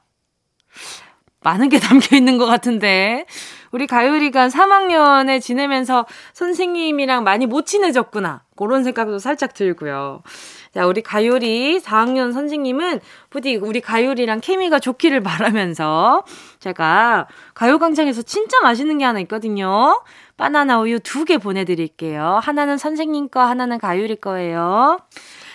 많은 1.41 1.69
게 1.69 1.79
담겨 1.79 2.15
있는 2.15 2.37
것 2.37 2.45
같은데. 2.45 3.25
우리 3.71 3.87
가율이가 3.87 4.47
3학년에 4.49 5.41
지내면서 5.41 6.05
선생님이랑 6.33 7.23
많이 7.23 7.45
못 7.45 7.65
친해졌구나. 7.65 8.41
그런 8.55 8.83
생각도 8.83 9.19
살짝 9.19 9.53
들고요. 9.53 10.21
자, 10.73 10.85
우리 10.85 11.01
가율이 11.01 11.79
4학년 11.79 12.33
선생님은 12.33 12.99
부디 13.29 13.55
우리 13.55 13.79
가율이랑 13.81 14.41
케미가 14.41 14.79
좋기를 14.79 15.21
바라면서 15.21 16.23
제가 16.59 17.27
가요광장에서 17.53 18.21
진짜 18.23 18.59
맛있는 18.61 18.97
게 18.97 19.05
하나 19.05 19.19
있거든요. 19.21 20.01
바나나 20.37 20.79
우유 20.79 20.99
두 20.99 21.25
개 21.25 21.37
보내드릴게요. 21.37 22.39
하나는 22.41 22.77
선생님 22.77 23.29
거, 23.29 23.41
하나는 23.41 23.77
가율이 23.77 24.15
거예요. 24.17 24.99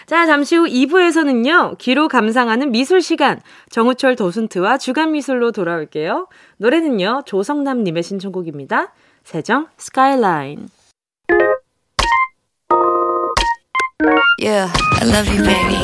자, 0.07 0.27
잠시 0.27 0.57
후 0.57 0.67
2부에서는요, 0.67 1.79
귀로 1.79 2.09
감상하는 2.09 2.73
미술 2.73 3.01
시간, 3.01 3.41
정우철 3.71 4.17
도순트와 4.17 4.79
주간 4.79 5.13
미술로 5.13 5.51
돌아올게요. 5.51 6.29
노래는요, 6.59 7.23
조성남님의 7.25 8.03
신청곡입니다. 8.03 8.93
세정 9.25 9.69
스카이라인. 9.79 10.69
Yeah, 14.39 14.69
I 15.01 15.05
love 15.05 15.29
you, 15.29 15.43
baby. 15.43 15.79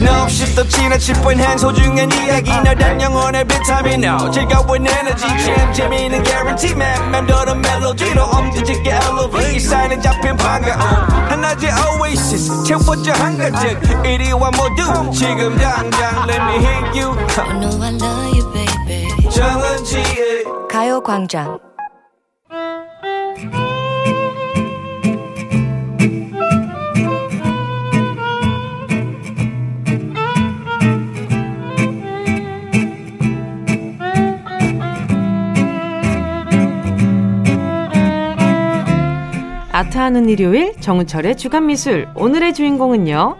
No, 0.00 0.22
없이 0.22 0.54
또 0.54 0.66
지나칠 0.68 1.14
뻔한 1.22 1.58
소중한 1.58 2.10
이야기. 2.12 2.50
너란 2.50 3.00
영혼의 3.00 3.44
비타민 3.44 4.04
No 4.04 4.30
즐거운 4.30 4.86
에너지. 4.86 5.26
참 5.26 5.72
재미있는 5.72 6.22
guarantee 6.22 6.72
man. 6.72 7.10
맘대로 7.10 7.54
멜로디로 7.54 8.22
엄지짓게 8.22 8.90
elevate. 8.90 9.58
사인은 9.60 10.00
잡힌 10.00 10.36
반가움 10.36 10.80
하나의 11.30 11.72
oasis. 12.00 12.64
채워져 12.64 13.12
한가득 13.12 14.04
이리와 14.04 14.50
모두 14.50 15.10
지금 15.12 15.56
당장 15.56 16.28
let 16.28 16.42
me 16.42 16.56
hit 16.64 17.00
you. 17.00 17.16
I 17.38 17.58
know 17.58 17.82
I 17.82 17.92
love 17.94 18.38
you, 18.38 18.52
baby. 18.52 19.30
정은지의 19.30 20.44
가요광장 20.70 21.58
아트하는 39.76 40.30
일요일 40.30 40.72
정은철의 40.80 41.36
주간미술 41.36 42.08
오늘의 42.14 42.54
주인공은요 42.54 43.36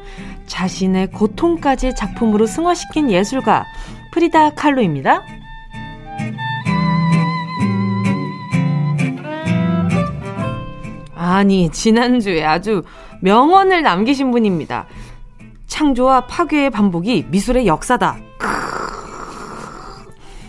자신의 0.47 1.11
고통까지 1.12 1.95
작품으로 1.95 2.45
승화시킨 2.45 3.11
예술가 3.11 3.64
프리다 4.12 4.50
칼로입니다. 4.50 5.23
아니 11.14 11.71
지난주에 11.71 12.45
아주 12.45 12.83
명언을 13.23 13.81
남기신 13.81 14.31
분입니다. 14.31 14.85
창조와 15.66 16.26
파괴의 16.26 16.69
반복이 16.69 17.28
미술의 17.31 17.66
역사다. 17.66 18.25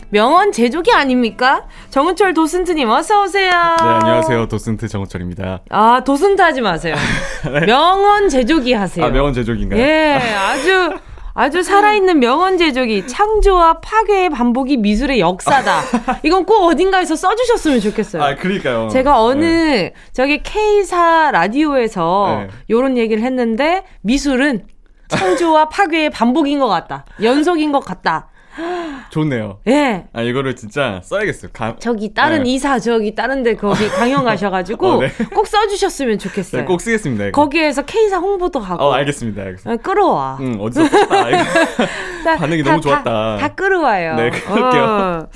명언 0.10 0.52
제조기 0.54 0.92
아닙니까? 0.92 1.66
정은철 1.90 2.34
도슨트님 2.34 2.90
어서 2.90 3.24
오세요. 3.24 3.52
네 3.52 3.84
안녕하세요 3.88 4.48
도슨트 4.48 4.88
정은철입니다. 4.88 5.60
아 5.70 6.02
도슨트 6.06 6.42
하지 6.42 6.62
마세요. 6.62 6.96
네. 7.44 7.66
명언 7.66 8.30
제조기 8.30 8.74
하세요. 8.74 9.06
아 9.06 9.10
명언 9.10 9.34
제조기인가요? 9.34 9.80
예 9.82 10.14
아주 10.14 10.94
아주 11.34 11.62
살아있는 11.62 12.20
명언 12.20 12.58
제조기 12.58 13.06
창조와 13.08 13.82
파괴의 13.82 14.30
반복이 14.30 14.78
미술의 14.78 15.20
역사다. 15.20 15.82
이건 16.24 16.46
꼭 16.46 16.68
어딘가에서 16.68 17.18
써주셨으면 17.18 17.82
좋겠어요. 17.82 18.24
아 18.24 18.36
그러니까요. 18.36 18.88
제가 18.88 19.22
어느 19.22 19.44
네. 19.44 19.94
저기 20.14 20.42
K사 20.42 21.32
라디오에서 21.32 22.46
네. 22.48 22.48
요런 22.70 22.98
얘기를 22.98 23.22
했는데 23.24 23.84
미술은 24.02 24.66
창조와 25.10 25.68
파괴의 25.68 26.12
반복인 26.12 26.60
것 26.60 26.68
같다. 26.68 27.06
연속인 27.22 27.74
것 27.74 27.82
같다. 27.82 28.30
좋네요. 29.12 29.60
예. 29.68 30.06
아 30.14 30.22
이거를 30.22 30.56
진짜 30.56 31.00
써야겠어요. 31.04 31.52
가... 31.54 31.76
저기 31.80 32.14
다른 32.14 32.44
네. 32.44 32.52
이사 32.52 32.80
저기 32.80 33.14
다른데 33.16 33.56
거기 33.56 33.88
강연 33.90 34.24
가셔가지고 34.24 34.88
어, 34.88 35.00
네. 35.02 35.12
꼭 35.34 35.48
써주셨으면 35.48 36.20
좋겠어요. 36.20 36.62
네, 36.62 36.68
꼭 36.68 36.82
쓰겠습니다. 36.82 37.26
이거. 37.28 37.42
거기에서 37.42 37.84
K사 37.84 38.18
홍보도 38.18 38.60
하고. 38.60 38.84
어 38.84 38.94
알겠습니다. 38.94 39.42
알겠습니다. 39.44 39.72
어, 39.74 39.78
끌어와. 39.84 40.38
응 40.42 40.58
어디서 40.60 40.86
썼다. 40.88 41.26
다- 42.24 42.36
반응이 42.38 42.64
다- 42.64 42.72
너무 42.72 42.82
다- 42.82 42.90
좋았다. 43.04 43.38
다, 43.38 43.48
끌어와요. 43.56 44.16
네, 44.16 44.30
그럴게요. 44.32 44.84
어. 44.84 45.28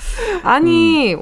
아니 0.44 1.16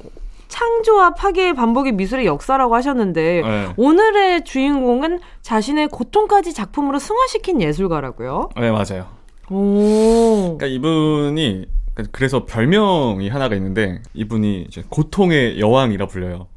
창조와 0.47 1.13
파괴의 1.13 1.53
반복이 1.53 1.91
미술의 1.91 2.25
역사라고 2.25 2.73
하셨는데 2.75 3.41
네. 3.45 3.67
오늘의 3.77 4.43
주인공은 4.45 5.19
자신의 5.43 5.89
고통까지 5.89 6.53
작품으로 6.53 6.97
승화시킨 6.97 7.61
예술가라고요. 7.61 8.49
네 8.57 8.71
맞아요. 8.71 9.05
오. 9.51 10.57
그러니까 10.57 10.65
이분이 10.67 11.65
그래서 12.11 12.45
별명이 12.45 13.29
하나가 13.29 13.55
있는데 13.55 14.01
이분이 14.13 14.65
이제 14.67 14.83
고통의 14.89 15.59
여왕이라 15.59 16.07
불려요. 16.07 16.47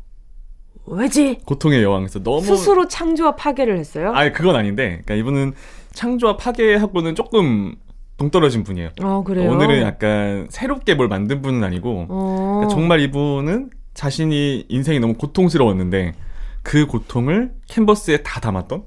왜지? 0.86 1.38
고통의 1.44 1.82
여왕. 1.82 2.02
그래서 2.02 2.22
너무 2.22 2.42
스스로 2.42 2.88
창조와 2.88 3.36
파괴를 3.36 3.78
했어요? 3.78 4.12
아니 4.14 4.32
그건 4.32 4.56
아닌데, 4.56 5.02
그러니까 5.04 5.14
이분은 5.14 5.52
창조와 5.92 6.36
파괴하고는 6.36 7.14
조금 7.14 7.74
동떨어진 8.16 8.64
분이에요. 8.64 8.90
어, 9.02 9.22
그래요. 9.24 9.50
오늘은 9.50 9.82
약간 9.82 10.46
새롭게 10.50 10.94
뭘 10.94 11.08
만든 11.08 11.42
분은 11.42 11.62
아니고, 11.62 12.06
어. 12.08 12.52
그러니까 12.58 12.74
정말 12.74 13.00
이분은 13.00 13.70
자신이 13.94 14.66
인생이 14.68 15.00
너무 15.00 15.14
고통스러웠는데 15.14 16.14
그 16.62 16.86
고통을 16.86 17.52
캔버스에 17.68 18.22
다 18.22 18.40
담았던. 18.40 18.84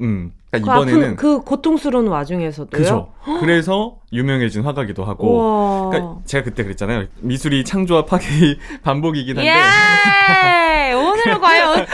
음. 0.00 0.32
그, 0.50 0.60
그러니까 0.60 0.74
아픈, 0.76 0.88
이번에는 0.88 1.16
그 1.16 1.40
고통스러운 1.42 2.06
와중에서도요. 2.08 2.68
그죠. 2.70 3.12
그래서 3.40 3.96
유명해진 4.12 4.62
화가기도 4.62 5.04
하고. 5.04 5.34
우와. 5.36 5.90
그러니까 5.90 6.16
제가 6.24 6.44
그때 6.44 6.62
그랬잖아요. 6.64 7.04
미술이 7.20 7.64
창조와 7.64 8.06
파괴의 8.06 8.56
반복이긴 8.82 9.36
한데. 9.36 9.50
예! 9.50 10.92
오늘은 10.94 11.38
과연 11.40 11.86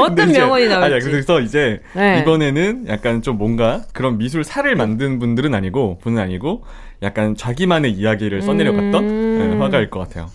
어떤 0.00 0.30
이제- 0.30 0.38
명언이 0.40 0.66
나올지. 0.66 1.08
그래서 1.08 1.40
이제 1.40 1.80
네. 1.94 2.20
이번에는 2.20 2.86
약간 2.88 3.22
좀 3.22 3.38
뭔가 3.38 3.82
그런 3.92 4.18
미술사를 4.18 4.74
만든 4.74 5.18
분들은 5.20 5.54
아니고 5.54 5.98
분은 6.02 6.20
아니고 6.20 6.64
약간 7.02 7.36
자기만의 7.36 7.92
이야기를 7.92 8.42
써내려갔던 8.42 9.04
음. 9.04 9.50
네, 9.52 9.58
화가일 9.58 9.90
것 9.90 10.00
같아요. 10.00 10.26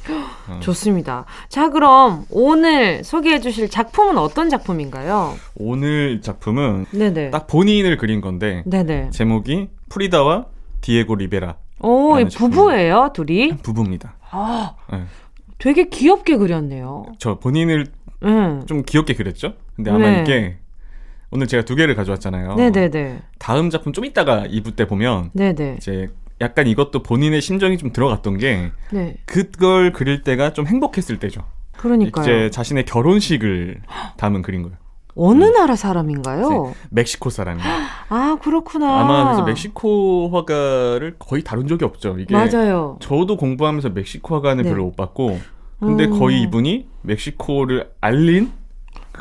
어. 0.50 0.60
좋습니다. 0.62 1.26
자, 1.48 1.70
그럼 1.70 2.26
오늘 2.30 3.04
소개해 3.04 3.40
주실 3.40 3.70
작품은 3.70 4.18
어떤 4.18 4.50
작품인가요? 4.50 5.36
오늘 5.56 6.22
작품은 6.22 6.88
네네. 6.92 7.32
딱 7.32 7.48
본인을 7.48 7.98
그린 7.98 8.22
건데 8.22 8.64
네네. 8.66 9.12
제목이 9.12 9.70
프리다와 9.90 10.48
디에고 10.82 11.16
리베라 11.16 11.56
오. 11.82 12.16
부부예요, 12.36 13.12
둘이? 13.14 13.58
부부입니다. 13.58 14.16
아, 14.32 14.76
네. 14.92 15.04
되게 15.58 15.90
귀엽게 15.90 16.38
그렸네요. 16.38 17.06
저 17.20 17.40
본인을 17.40 17.88
응. 18.24 18.64
좀 18.66 18.84
귀엽게 18.86 19.14
그렸죠? 19.16 19.54
근데 19.76 19.92
아마 19.92 20.10
네. 20.10 20.22
이게 20.22 20.58
오늘 21.32 21.48
제가 21.48 21.64
두 21.64 21.76
개를 21.76 21.96
가져왔잖아요. 21.96 22.56
네네네. 22.56 23.22
다음 23.38 23.70
작품 23.70 23.94
좀 23.94 24.04
이따가 24.06 24.44
2부 24.46 24.76
때 24.76 24.88
보면 24.88 25.32
네네. 25.34 25.76
이제 25.78 26.08
약간 26.42 26.68
이것도 26.68 27.04
본인의 27.04 27.42
심정이 27.42 27.78
좀 27.78 27.92
들어갔던 27.92 28.38
게 28.38 28.72
네. 28.92 29.18
그걸 29.26 29.92
그릴 29.92 30.24
때가 30.24 30.54
좀 30.54 30.68
행복했을 30.68 31.18
때죠. 31.20 31.44
그러니까요. 31.78 32.24
이제 32.24 32.50
자신의 32.50 32.86
결혼식을 32.86 33.82
담은 34.18 34.42
그린 34.42 34.64
거예요. 34.64 34.78
어느 35.16 35.44
나라 35.44 35.76
사람인가요? 35.76 36.74
멕시코 36.92 37.30
사람이에요. 37.30 37.68
아, 38.10 38.38
그렇구나. 38.42 39.02
아마 39.02 39.26
그래서 39.26 39.44
멕시코 39.44 40.30
화가를 40.30 41.16
거의 41.20 41.44
다룬 41.44 41.68
적이 41.68 41.86
없죠. 41.86 42.18
이게 42.20 42.34
맞아요. 42.34 42.98
저도 43.02 43.36
공부하면서 43.36 43.90
멕시코 43.90 44.36
화가는 44.36 44.64
네. 44.64 44.70
별로 44.70 44.86
못 44.86 44.96
봤고, 44.96 45.40
근데 45.80 46.06
음. 46.06 46.20
거의 46.20 46.42
이분이 46.44 46.88
멕시코를 47.02 47.90
알린 48.00 48.52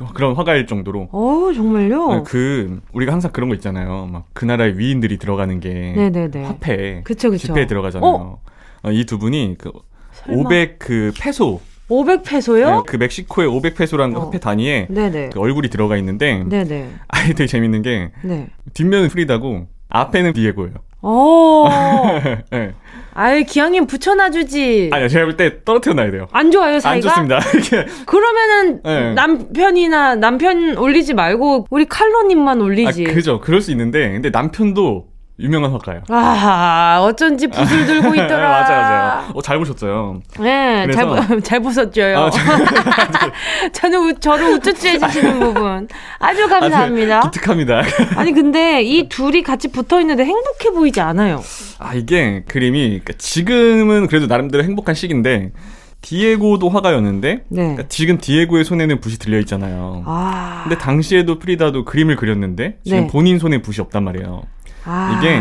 그- 0.07 0.13
그런 0.15 0.35
화가일 0.35 0.67
정도로. 0.67 1.09
어, 1.13 1.51
정말요? 1.55 2.23
그 2.25 2.81
우리가 2.93 3.13
항상 3.13 3.31
그런 3.33 3.49
거 3.49 3.55
있잖아요. 3.57 4.09
막 4.13 4.25
그 4.33 4.45
나라의 4.45 4.79
위인들이 4.79 5.19
들어가는 5.19 5.59
게 5.61 5.93
네네네. 5.97 6.45
화폐, 6.45 7.01
그쵸, 7.05 7.31
그쵸. 7.31 7.49
지폐에 7.49 7.67
들어가잖아요. 7.67 8.39
어, 8.85 8.91
이두 8.91 9.19
분이 9.19 9.57
그 9.59 9.73
설마. 10.13 10.49
500그 10.49 11.13
페소, 11.21 11.61
500페소요? 11.91 12.77
네, 12.77 12.83
그 12.87 12.97
멕시코의 12.97 13.49
500페소라는 13.49 14.17
어. 14.17 14.21
화폐 14.27 14.39
단위에 14.39 14.87
네네. 14.91 15.31
그 15.33 15.41
얼굴이 15.41 15.69
들어가 15.71 15.97
있는데 15.97 16.45
네네. 16.49 16.91
아이 17.09 17.29
되게 17.35 17.47
재밌는 17.47 17.83
게 17.83 18.11
네. 18.23 18.47
뒷면은 18.75 19.09
프리다고 19.09 19.67
앞에는 19.89 20.33
디에고예요. 20.35 20.75
오. 21.03 21.67
네. 22.51 22.75
아이, 23.14 23.44
기왕이면 23.44 23.87
붙여놔주지. 23.87 24.90
아니요, 24.92 25.09
제가 25.09 25.25
볼 25.25 25.37
때 25.37 25.64
떨어뜨려 25.64 25.94
놔야 25.94 26.11
돼요. 26.11 26.29
안 26.33 26.51
좋아요, 26.51 26.75
안 26.75 26.81
사이가? 26.81 27.09
좋습니다. 27.09 27.40
이렇게 27.55 27.87
그러면은 28.07 28.81
네. 28.85 29.14
남편이나 29.14 30.14
남편 30.16 30.77
올리지 30.77 31.14
말고 31.14 31.66
우리 31.71 31.85
칼로님만 31.87 32.61
아, 32.61 32.64
올리지. 32.64 33.05
그죠. 33.05 33.40
그럴 33.40 33.61
수 33.61 33.71
있는데 33.73 34.12
근데 34.12 34.31
남편도 34.31 35.07
유명한 35.40 35.70
화가예요. 35.72 36.03
아, 36.09 36.98
어쩐지 37.03 37.46
붓을 37.46 37.87
들고 37.87 38.12
있더라. 38.16 38.27
네, 38.29 38.38
맞아요, 38.38 38.81
맞아요. 38.83 39.31
어, 39.35 39.42
잘 39.42 39.59
보셨어요. 39.59 40.20
네, 40.40 40.87
잘, 40.92 41.07
그래서- 41.07 41.27
보- 41.29 41.40
잘 41.42 41.61
보셨죠요. 41.61 42.18
아, 42.18 42.31
저- 42.31 42.38
저는 43.72 43.98
우- 44.01 44.18
저를 44.18 44.55
우쭈쭈 44.55 44.87
해주시는 44.88 45.38
부분 45.40 45.88
아주 46.18 46.48
감사합니다. 46.48 47.18
아주 47.18 47.31
기특합니다. 47.31 47.83
아니 48.16 48.33
근데 48.33 48.83
이 48.83 49.09
둘이 49.09 49.42
같이 49.42 49.68
붙어 49.68 50.01
있는데 50.01 50.24
행복해 50.24 50.70
보이지 50.74 51.01
않아요. 51.01 51.40
아 51.79 51.94
이게 51.94 52.42
그림이 52.48 52.81
그러니까 52.88 53.12
지금은 53.18 54.09
그래도 54.09 54.27
나름대로 54.27 54.64
행복한 54.64 54.94
시기인데 54.96 55.53
디에고도 56.01 56.68
화가였는데 56.68 57.29
네. 57.48 57.62
그러니까 57.62 57.85
지금 57.88 58.18
디에고의 58.18 58.64
손에는 58.64 59.01
붓이 59.01 59.16
들려 59.18 59.38
있잖아요. 59.40 60.03
아, 60.07 60.61
근데 60.64 60.79
당시에도 60.79 61.38
프리다도 61.38 61.85
그림을 61.85 62.16
그렸는데 62.16 62.79
지금 62.85 63.01
네. 63.01 63.07
본인 63.09 63.38
손에 63.38 63.62
붓이 63.62 63.81
없단 63.81 64.05
말이에요. 64.05 64.42
아, 64.85 65.19
이게 65.19 65.41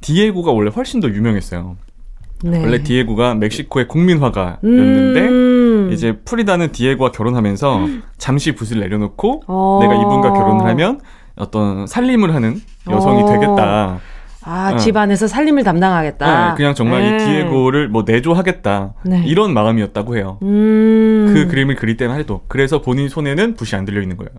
디에고가 0.00 0.52
원래 0.52 0.70
훨씬 0.74 1.00
더 1.00 1.08
유명했어요. 1.08 1.76
네. 2.44 2.62
원래 2.62 2.82
디에고가 2.82 3.34
멕시코의 3.34 3.88
국민 3.88 4.18
화가였는데 4.18 5.20
음. 5.20 5.90
이제 5.92 6.18
프리다는 6.24 6.72
디에고와 6.72 7.10
결혼하면서 7.10 7.86
잠시 8.18 8.54
붓을 8.54 8.80
내려놓고 8.80 9.42
어. 9.46 9.78
내가 9.80 9.94
이분과 9.94 10.32
결혼을 10.32 10.66
하면 10.66 11.00
어떤 11.36 11.86
살림을 11.86 12.34
하는 12.34 12.60
여성이 12.90 13.22
어. 13.22 13.26
되겠다. 13.26 14.00
아 14.48 14.72
어. 14.74 14.76
집안에서 14.76 15.26
살림을 15.26 15.64
담당하겠다. 15.64 16.50
네, 16.50 16.56
그냥 16.56 16.74
정말 16.74 17.00
네. 17.00 17.16
이 17.16 17.26
디에고를 17.26 17.88
뭐 17.88 18.04
내조하겠다. 18.06 18.94
네. 19.04 19.24
이런 19.26 19.52
마음이었다고 19.52 20.16
해요. 20.16 20.38
음. 20.42 21.32
그 21.34 21.48
그림을 21.48 21.74
그릴 21.74 21.96
때만 21.96 22.18
해도. 22.20 22.42
그래서 22.46 22.80
본인 22.80 23.08
손에는 23.08 23.54
붓이 23.56 23.74
안 23.74 23.84
들려 23.84 24.00
있는 24.00 24.16
거예요. 24.16 24.30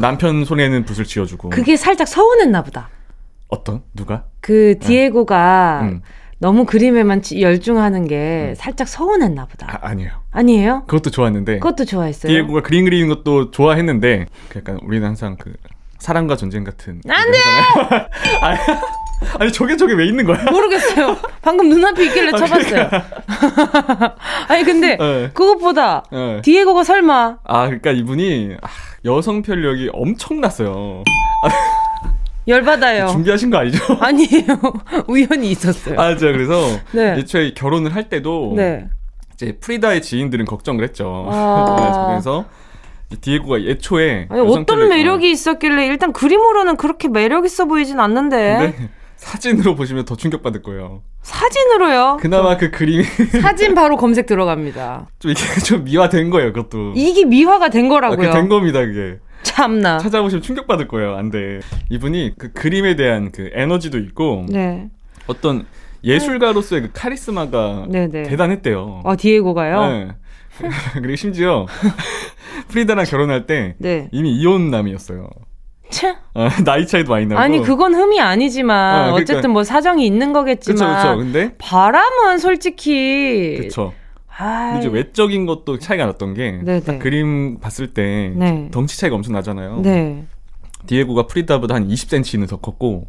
남편 0.00 0.46
손에는 0.46 0.84
붓을 0.86 1.04
쥐어주고. 1.04 1.50
그게 1.50 1.76
살짝 1.76 2.08
서운했나 2.08 2.62
보다. 2.62 2.88
어떤? 3.52 3.82
누가? 3.94 4.24
그 4.40 4.78
디에고가 4.80 5.80
음. 5.82 6.00
너무 6.38 6.64
그림에만 6.64 7.20
치- 7.20 7.42
열중하는 7.42 8.08
게 8.08 8.54
살짝 8.56 8.88
서운했나 8.88 9.44
보다. 9.44 9.66
아, 9.70 9.88
아니에요. 9.88 10.10
아니에요? 10.32 10.84
그것도 10.86 11.10
좋았는데. 11.10 11.58
그것도 11.58 11.84
좋아했어요. 11.84 12.32
디에고가 12.32 12.62
그림 12.62 12.84
그리는 12.86 13.08
것도 13.08 13.50
좋아했는데 13.50 14.26
그 14.48 14.58
약간 14.58 14.78
우리는 14.82 15.06
항상 15.06 15.36
그 15.38 15.52
사랑과 15.98 16.34
전쟁 16.36 16.64
같은 16.64 17.00
안 17.08 17.30
돼! 17.30 17.38
아니, 18.40 18.58
아니 19.38 19.52
저게 19.52 19.76
저게 19.76 19.92
왜 19.94 20.06
있는 20.06 20.24
거야? 20.24 20.42
모르겠어요. 20.50 21.16
방금 21.42 21.68
눈앞에 21.68 22.06
있길래 22.06 22.32
쳐봤어요. 22.32 22.88
아니 24.48 24.64
근데 24.64 24.96
네. 24.96 25.30
그것보다 25.32 26.04
네. 26.10 26.40
디에고가 26.42 26.82
설마 26.84 27.36
아 27.44 27.64
그러니까 27.66 27.92
이분이 27.92 28.56
아, 28.62 28.66
여성 29.04 29.42
편력이 29.42 29.90
엄청났어요. 29.92 31.04
열받아요. 32.46 33.06
준비하신 33.08 33.50
거 33.50 33.58
아니죠? 33.58 33.78
아니에요. 34.00 34.58
우연히 35.08 35.50
있었어요. 35.50 36.00
아, 36.00 36.16
제가 36.16 36.32
그래서 36.32 36.60
네. 36.92 37.14
애초에 37.18 37.54
결혼을 37.54 37.94
할 37.94 38.08
때도 38.08 38.54
네. 38.56 38.88
이제 39.34 39.58
프리다의 39.60 40.02
지인들은 40.02 40.44
걱정을 40.46 40.84
했죠. 40.84 41.26
아. 41.30 42.06
그래서 42.10 42.44
이 43.10 43.16
디에고가 43.16 43.58
애초에 43.58 44.26
아니, 44.30 44.40
어떤 44.40 44.88
매력이 44.88 45.30
있었길래 45.30 45.86
일단 45.86 46.12
그림으로는 46.12 46.76
그렇게 46.76 47.08
매력 47.08 47.44
있어 47.44 47.66
보이진 47.66 48.00
않는데 48.00 48.74
사진으로 49.16 49.76
보시면 49.76 50.04
더 50.04 50.16
충격받을 50.16 50.62
거예요. 50.62 51.02
사진으로요. 51.22 52.18
그나마 52.20 52.56
그 52.56 52.70
그림이 52.70 53.04
사진 53.40 53.74
바로 53.74 53.96
검색 53.96 54.26
들어갑니다. 54.26 55.08
좀 55.20 55.30
이게 55.30 55.40
좀 55.64 55.84
미화된 55.84 56.30
거예요. 56.30 56.52
그것도. 56.52 56.94
이게 56.96 57.24
미화가 57.24 57.68
된 57.68 57.86
아, 57.86 57.88
거라고요. 57.90 58.16
그게 58.16 58.30
된 58.30 58.48
겁니다. 58.48 58.80
그게. 58.80 59.18
참나. 59.42 59.98
찾아보시면 59.98 60.42
충격받을 60.42 60.88
거예요. 60.88 61.16
안 61.16 61.30
돼. 61.30 61.60
이분이 61.90 62.34
그 62.38 62.52
그림에 62.52 62.96
대한 62.96 63.32
그 63.32 63.50
에너지도 63.52 63.98
있고 63.98 64.46
네. 64.48 64.88
어떤 65.26 65.66
예술가로서의 66.04 66.82
그 66.82 66.90
카리스마가 66.92 67.86
네네. 67.88 68.24
대단했대요. 68.24 69.02
어 69.04 69.16
디에고가요. 69.16 69.88
네. 69.88 70.08
그리고 70.94 71.16
심지어 71.16 71.66
프리다랑 72.68 73.04
결혼할 73.04 73.46
때 73.46 73.74
네. 73.78 74.08
이미 74.12 74.32
이혼남이었어요. 74.32 75.28
어, 76.34 76.48
나이 76.64 76.86
차이도 76.86 77.10
많이 77.10 77.26
나고. 77.26 77.38
아니 77.40 77.60
그건 77.60 77.94
흠이 77.94 78.18
아니지만 78.18 79.00
어, 79.00 79.12
그러니까, 79.12 79.32
쨌든 79.34 79.50
뭐 79.50 79.62
사정이 79.62 80.06
있는 80.06 80.32
거겠지만. 80.32 80.96
그쵸, 80.96 81.08
그쵸. 81.08 81.18
근데 81.18 81.54
바람은 81.58 82.38
솔직히. 82.38 83.58
그쵸. 83.60 83.92
이제 84.78 84.88
외적인 84.88 85.46
것도 85.46 85.78
차이가 85.78 86.06
났던 86.06 86.34
게 86.34 86.60
그림 86.98 87.58
봤을 87.60 87.92
때 87.94 88.32
네. 88.34 88.68
덩치 88.72 88.98
차이가 88.98 89.16
엄청 89.16 89.34
나잖아요. 89.34 89.80
네. 89.82 90.24
디에고가 90.86 91.26
프리다보다 91.26 91.74
한 91.74 91.86
20cm는 91.88 92.48
더 92.48 92.56
컸고 92.56 93.08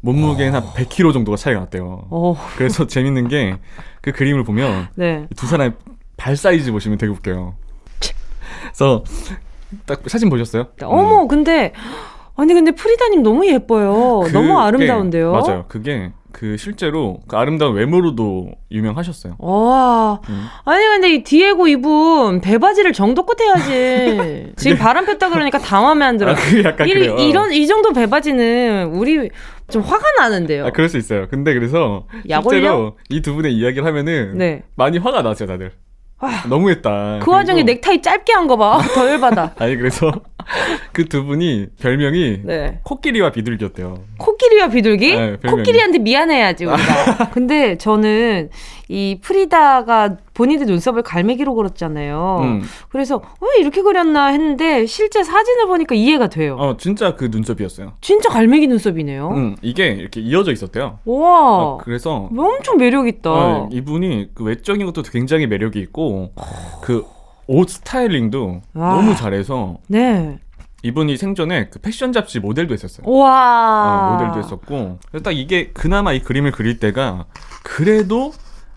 몸무게는 0.00 0.54
한 0.54 0.62
100kg 0.74 1.12
정도가 1.12 1.36
차이가 1.36 1.60
났대요. 1.60 2.06
오. 2.10 2.36
그래서 2.56 2.86
재밌는 2.88 3.28
게 3.28 3.56
그 4.04 4.12
그림을 4.12 4.44
보면 4.44 4.88
네. 4.96 5.26
두 5.34 5.46
사람의 5.46 5.72
발 6.18 6.36
사이즈 6.36 6.70
보시면 6.70 6.98
되게 6.98 7.10
웃겨요. 7.10 7.54
그래서 8.64 9.02
딱 9.86 10.02
사진 10.06 10.28
보셨어요? 10.28 10.66
어머, 10.82 11.22
음. 11.22 11.28
근데 11.28 11.72
아니 12.36 12.52
근데 12.52 12.72
프리다님 12.72 13.22
너무 13.22 13.46
예뻐요. 13.46 14.20
그, 14.26 14.32
너무 14.32 14.58
아름다운데요. 14.58 15.32
맞아요. 15.32 15.64
그게 15.68 16.12
그 16.34 16.56
실제로 16.56 17.20
그 17.28 17.36
아름다운 17.36 17.76
외모로도 17.76 18.50
유명하셨어요. 18.72 19.36
와. 19.38 20.20
음. 20.28 20.46
아니 20.64 20.84
근데 20.84 21.14
이 21.14 21.22
디에고 21.22 21.68
이분 21.68 22.40
배바지를 22.40 22.92
정도껏 22.92 23.40
해야지. 23.40 24.52
지금 24.58 24.76
바람 24.76 25.06
폈다 25.06 25.30
그러니까 25.30 25.58
당황하면 25.58 26.08
안 26.08 26.16
들어. 26.18 26.32
아, 26.32 26.34
그게 26.34 26.64
약간 26.64 26.88
이, 26.88 26.92
그래요. 26.92 27.14
이런 27.18 27.52
이 27.52 27.66
정도 27.68 27.92
배바지는 27.92 28.86
우리 28.94 29.30
좀 29.70 29.82
화가 29.82 30.02
나는데요. 30.18 30.66
아, 30.66 30.70
그럴 30.70 30.88
수 30.88 30.98
있어요. 30.98 31.28
근데 31.30 31.54
그래서 31.54 32.06
실제로 32.50 32.96
이 33.10 33.22
두 33.22 33.34
분의 33.36 33.52
이야기를 33.54 33.86
하면은 33.86 34.36
네. 34.36 34.64
많이 34.74 34.98
화가 34.98 35.22
나죠, 35.22 35.46
다들. 35.46 35.70
아, 36.18 36.44
너무했다. 36.48 37.20
그 37.22 37.30
와중에 37.30 37.62
넥타이 37.62 38.02
짧게 38.02 38.32
한 38.32 38.46
거 38.48 38.56
봐. 38.56 38.80
더 38.94 39.08
열받아. 39.08 39.54
아니 39.58 39.76
그래서 39.76 40.10
그 40.92 41.08
두 41.08 41.24
분이 41.24 41.66
별명이 41.80 42.40
네. 42.44 42.80
코끼리와 42.82 43.30
비둘기였대요. 43.30 43.98
코끼리와 44.34 44.68
비둘기? 44.68 45.16
네, 45.16 45.36
코끼리한테 45.46 45.98
미안해야지 45.98 46.64
우리가. 46.64 47.30
근데 47.32 47.78
저는 47.78 48.50
이 48.88 49.18
프리다가 49.22 50.16
본인의 50.34 50.66
눈썹을 50.66 51.02
갈매기로 51.02 51.54
그렸잖아요. 51.54 52.38
음. 52.42 52.62
그래서 52.90 53.22
왜 53.40 53.60
이렇게 53.60 53.82
그렸나 53.82 54.26
했는데 54.26 54.86
실제 54.86 55.22
사진을 55.22 55.66
보니까 55.66 55.94
이해가 55.94 56.28
돼요. 56.28 56.56
어, 56.58 56.76
진짜 56.76 57.14
그 57.14 57.28
눈썹이었어요. 57.30 57.92
진짜 58.00 58.28
갈매기 58.28 58.66
눈썹이네요. 58.66 59.30
음, 59.30 59.56
이게 59.62 59.88
이렇게 59.88 60.20
이어져 60.20 60.52
있었대요. 60.52 60.98
와. 61.04 61.62
어, 61.62 61.78
그래서 61.82 62.28
엄청 62.36 62.76
매력 62.76 63.06
있다. 63.08 63.30
어, 63.30 63.68
이분이 63.72 64.30
그 64.34 64.44
외적인 64.44 64.84
것도 64.86 65.02
굉장히 65.02 65.46
매력이 65.46 65.78
있고 65.80 66.32
그 66.82 67.04
옷 67.46 67.68
스타일링도 67.68 68.62
와. 68.74 68.94
너무 68.94 69.14
잘해서 69.14 69.76
네. 69.86 70.38
이분이 70.84 71.16
생전에 71.16 71.68
그 71.70 71.78
패션 71.78 72.12
잡지 72.12 72.40
모델도 72.40 72.74
했었어요. 72.74 73.08
와. 73.10 74.10
어, 74.10 74.12
모델도 74.12 74.38
했었고. 74.38 74.98
그래서 75.10 75.22
딱 75.22 75.30
이게 75.32 75.70
그나마 75.72 76.12
이 76.12 76.20
그림을 76.20 76.52
그릴 76.52 76.78
때가 76.78 77.24
그래도 77.62 78.32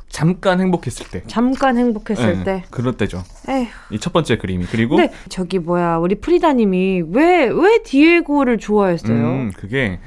잠깐 0.08 0.62
행복했을 0.62 1.08
때. 1.12 1.24
잠깐 1.28 1.78
행복했을 1.78 2.38
네, 2.38 2.44
때. 2.46 2.64
그럴 2.72 2.94
때죠. 2.96 3.24
이 3.92 3.98
첫 4.00 4.14
번째 4.14 4.38
그림이. 4.38 4.66
그리고. 4.68 4.96
근데 4.96 5.14
저기 5.28 5.60
뭐야, 5.60 5.98
우리 5.98 6.16
프리다님이 6.16 7.04
왜, 7.12 7.50
왜 7.50 7.84
디에고를 7.84 8.58
좋아했어요? 8.58 9.14
음, 9.14 9.52
그게, 9.58 10.00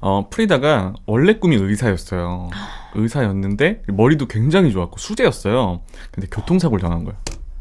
어, 0.00 0.28
프리다가 0.28 0.94
원래 1.06 1.34
꿈이 1.34 1.54
의사였어요. 1.54 2.50
의사였는데, 2.96 3.82
머리도 3.86 4.26
굉장히 4.26 4.72
좋았고, 4.72 4.98
수제였어요. 4.98 5.82
근데 6.10 6.26
교통사고를 6.28 6.82
당한 6.82 7.04
거예요. 7.04 7.16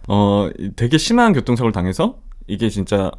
어, 0.08 0.50
되게 0.76 0.98
심한 0.98 1.34
교통사고를 1.34 1.72
당해서, 1.72 2.18
이게 2.48 2.70
진짜 2.70 3.12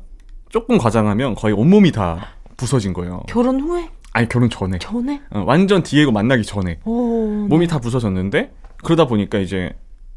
조금 0.57 0.79
과장하면 0.79 1.35
거의 1.35 1.53
온몸이 1.53 1.93
다 1.93 2.29
부서진 2.57 2.95
거예요. 2.95 3.25
결혼 3.29 3.61
후에? 3.61 3.91
아니 4.15 4.27
결혼 4.27 4.49
전에. 4.49 4.79
전에? 4.79 5.21
어, 5.29 5.45
완전 5.47 5.83
디에고 5.83 6.13
만나기 6.13 6.45
전에. 6.45 6.79
오, 6.87 7.47
몸이 7.47 7.67
네. 7.67 7.71
다 7.71 7.79
부서졌는데 7.79 8.55
그러다 8.83 9.07
보니까 9.07 9.37
이제 9.37 9.75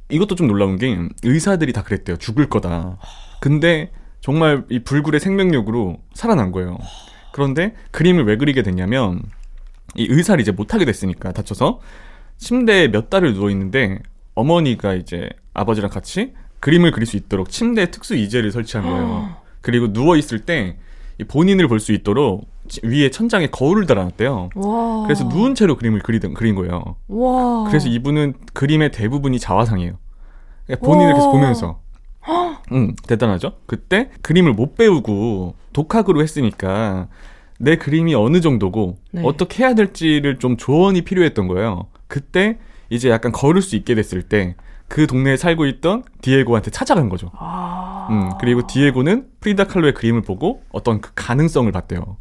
이것도 0.07 0.35
좀 0.35 0.47
놀라운 0.47 0.77
게 0.77 0.97
의사들이 1.23 1.73
다 1.73 1.83
그랬대요. 1.83 2.15
죽을 2.15 2.47
거다. 2.47 2.99
근데 3.41 3.91
정말 4.21 4.63
이 4.69 4.79
불굴의 4.79 5.19
생명력으로 5.19 5.97
살아난 6.13 6.53
거예요. 6.53 6.77
그런데 7.33 7.75
그림을 7.91 8.23
왜 8.23 8.37
그리게 8.37 8.63
됐냐면 8.63 9.21
이 9.95 10.07
의사를 10.09 10.39
이제 10.39 10.53
못하게 10.53 10.85
됐으니까 10.85 11.33
다쳐서 11.33 11.81
침대에 12.37 12.87
몇 12.87 13.09
달을 13.09 13.33
누워 13.33 13.49
있는데 13.49 13.99
어머니가 14.35 14.93
이제 14.93 15.27
아버지랑 15.53 15.89
같이 15.89 16.31
그림을 16.61 16.91
그릴 16.91 17.07
수 17.07 17.17
있도록 17.17 17.49
침대에 17.49 17.87
특수 17.91 18.15
이제를 18.15 18.53
설치한 18.53 18.85
거예요. 18.85 19.38
그리고 19.61 19.91
누워 19.93 20.15
있을 20.15 20.39
때 20.39 20.77
본인을 21.27 21.67
볼 21.67 21.79
수 21.79 21.91
있도록 21.91 22.47
위에 22.83 23.09
천장에 23.09 23.47
거울을 23.47 23.85
달아놨대요. 23.87 24.49
와. 24.55 25.03
그래서 25.03 25.23
누운 25.25 25.55
채로 25.55 25.75
그림을 25.75 26.01
그리던 26.01 26.33
그린 26.35 26.55
거예요. 26.55 26.95
와. 27.07 27.65
그래서 27.67 27.87
이분은 27.89 28.35
그림의 28.53 28.91
대부분이 28.91 29.39
자화상이에요. 29.39 29.93
그러니까 30.67 30.85
본인을 30.85 31.13
계속 31.15 31.31
보면서. 31.31 31.79
응, 32.71 32.93
대단하죠? 33.07 33.53
그때 33.65 34.11
그림을 34.21 34.53
못 34.53 34.75
배우고 34.75 35.55
독학으로 35.73 36.21
했으니까 36.21 37.07
내 37.59 37.75
그림이 37.75 38.13
어느 38.15 38.39
정도고 38.39 38.97
네. 39.11 39.21
어떻게 39.25 39.63
해야 39.63 39.73
될지를 39.73 40.37
좀 40.37 40.55
조언이 40.55 41.01
필요했던 41.01 41.47
거예요. 41.47 41.87
그때 42.07 42.59
이제 42.89 43.09
약간 43.09 43.31
걸을 43.31 43.61
수 43.63 43.75
있게 43.75 43.95
됐을 43.95 44.21
때 44.21 44.55
그 44.89 45.07
동네에 45.07 45.37
살고 45.37 45.65
있던 45.67 46.03
디에고한테 46.21 46.71
찾아간 46.71 47.07
거죠. 47.09 47.31
아... 47.37 48.07
음, 48.11 48.31
그리고 48.41 48.65
디에고는 48.67 49.27
프리다 49.39 49.65
칼로의 49.65 49.93
그림을 49.93 50.21
보고 50.23 50.63
어떤 50.71 50.99
그 50.99 51.11
가능성을 51.15 51.71
봤대요. 51.71 52.17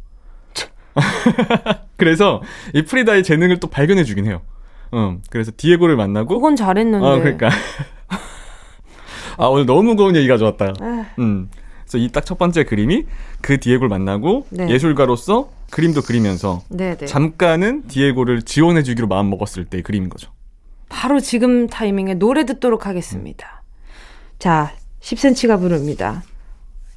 그래서 1.97 2.41
이 2.73 2.83
프리다의 2.83 3.23
재능을 3.23 3.59
또 3.59 3.67
발견해 3.67 4.03
주긴 4.03 4.25
해요. 4.25 4.41
음, 4.93 5.21
그래서 5.29 5.51
디에고를 5.55 5.95
만나고 5.95 6.35
그건 6.35 6.55
잘했는데. 6.55 7.05
어, 7.05 7.19
그러니까. 7.19 7.49
아, 9.37 9.45
오늘 9.45 9.65
너무 9.65 9.83
무거운 9.83 10.15
얘기 10.15 10.27
가져왔다. 10.27 10.73
음. 11.19 11.49
그래서 11.87 11.97
이 11.97 12.09
딱 12.11 12.25
첫 12.25 12.37
번째 12.37 12.63
그림이 12.65 13.05
그 13.41 13.59
디에고를 13.59 13.89
만나고 13.89 14.45
네. 14.49 14.69
예술가로서 14.69 15.49
그림도 15.71 16.01
그리면서 16.01 16.61
네네. 16.69 16.97
네. 16.97 17.05
잠깐은 17.05 17.87
디에고를 17.87 18.41
지원해 18.43 18.83
주기로 18.83 19.07
마음 19.07 19.29
먹었을 19.29 19.65
때의 19.65 19.81
그림인 19.83 20.09
거죠. 20.09 20.31
바로 20.89 21.19
지금 21.19 21.67
타이밍에 21.67 22.15
노래 22.15 22.45
듣도록 22.45 22.85
하겠습니다. 22.87 23.63
자, 24.39 24.71
10cm가 25.01 25.59
부릅니다. 25.59 26.23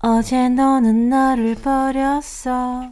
어제 0.00 0.48
너는 0.48 1.09
나를 1.09 1.55
버렸어. 1.55 2.90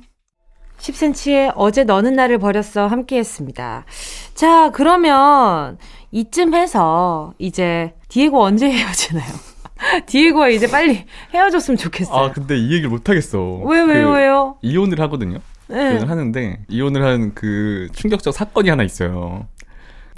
10cm의 0.78 1.52
어제 1.56 1.84
너는 1.84 2.14
나를 2.14 2.38
버렸어 2.38 2.86
함께 2.86 3.18
했습니다. 3.18 3.84
자, 4.34 4.70
그러면 4.70 5.76
이쯤 6.10 6.54
해서 6.54 7.34
이제 7.38 7.94
디에고 8.08 8.42
언제 8.42 8.70
헤어지나요? 8.70 9.30
디에고가 10.06 10.48
이제 10.48 10.70
빨리 10.70 11.04
헤어졌으면 11.34 11.76
좋겠어요. 11.78 12.16
아, 12.16 12.32
근데 12.32 12.56
이 12.56 12.64
얘기를 12.72 12.88
못 12.88 13.08
하겠어. 13.08 13.60
왜, 13.64 13.80
왜, 13.82 14.02
그, 14.02 14.10
왜요? 14.12 14.56
이혼을 14.62 15.00
하거든요. 15.00 15.38
네. 15.68 15.92
이혼을 15.92 16.10
하는데, 16.10 16.60
이혼을 16.68 17.04
한 17.04 17.32
그 17.34 17.88
충격적 17.92 18.34
사건이 18.34 18.68
하나 18.70 18.82
있어요. 18.82 19.46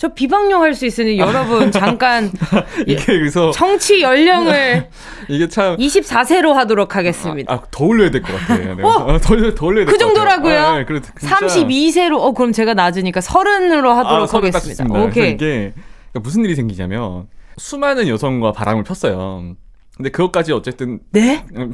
저 0.03 0.09
비방용 0.09 0.63
할 0.63 0.75
수 0.75 0.85
있으니 0.85 1.17
여러분 1.17 1.71
잠깐 1.71 2.33
이게 2.89 3.05
그래서 3.05 3.53
청취 3.53 4.03
연령을 4.03 4.89
이게 5.31 5.47
참 5.47 5.77
24세로 5.77 6.55
하도록 6.55 6.97
하겠습니다. 6.97 7.53
아, 7.53 7.57
아, 7.59 7.63
더 7.71 7.85
올려야 7.85 8.11
될 8.11 8.21
것 8.21 8.33
같아요. 8.37 8.75
네. 8.75 8.83
어? 8.83 8.89
아, 8.89 9.19
더, 9.19 9.55
더 9.55 9.67
올려야 9.67 9.85
그 9.87 9.97
정도라고요? 9.97 10.59
아, 10.59 10.79
네, 10.79 10.85
그래, 10.87 11.01
진짜... 11.01 11.37
32세로 11.37 12.19
어 12.19 12.33
그럼 12.33 12.51
제가 12.51 12.75
낮으니까 12.75 13.21
30으로 13.21 13.91
하도록 13.95 14.35
아, 14.35 14.39
하겠습니다. 14.39 14.85
오케이. 14.93 15.31
이게 15.35 15.73
그러니까 16.11 16.21
무슨 16.21 16.45
일이 16.45 16.57
생기냐면 16.57 17.29
수많은 17.59 18.09
여성과 18.09 18.51
바람을 18.51 18.83
폈어요. 18.83 19.55
근데 19.97 20.11
그것까지 20.11 20.53
어쨌든 20.53 20.99
네? 21.13 21.45
음. 21.55 21.73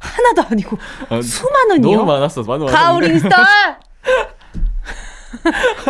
하나도 0.00 0.42
아니고 0.50 0.78
아, 1.10 1.20
수많은이요? 1.20 1.96
너무 1.98 2.10
많았어. 2.10 2.44
많았 2.44 2.72
가오링 2.72 3.18
스타 3.18 3.78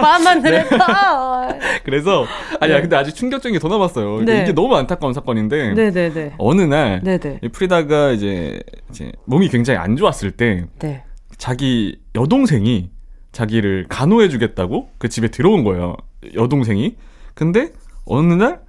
마음만 0.01 0.43
들었다. 0.43 1.49
네. 1.53 1.59
그래서 1.85 2.27
아니야 2.61 2.77
네. 2.77 2.83
근데 2.83 2.97
아직 2.97 3.15
충격적인 3.15 3.55
게 3.55 3.61
더 3.61 3.69
남았어요. 3.69 4.23
네. 4.25 4.43
이게 4.43 4.53
너무 4.53 4.75
안타까운 4.77 5.13
사건인데 5.13 5.75
네네네. 5.75 6.13
네, 6.15 6.35
어느 6.39 6.63
날 6.63 7.01
네네. 7.03 7.41
프리다가 7.53 8.11
이제, 8.13 8.61
이제 8.91 9.13
몸이 9.27 9.49
굉장히 9.49 9.79
안 9.79 9.97
좋았을 9.97 10.31
때 10.33 10.65
네. 10.79 11.05
자기 11.37 11.99
여동생이 12.15 12.91
자기를 13.33 13.87
간호해주겠다고 13.89 14.91
그 14.99 15.09
집에 15.09 15.29
들어온 15.29 15.63
거예요. 15.65 15.97
여동생이. 16.35 16.97
근데 17.35 17.73
어느 18.07 18.33
날 18.35 18.61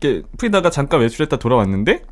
이렇게 0.00 0.22
프리다가 0.38 0.70
잠깐 0.70 1.00
외출했다 1.00 1.36
돌아왔는데 1.38 2.02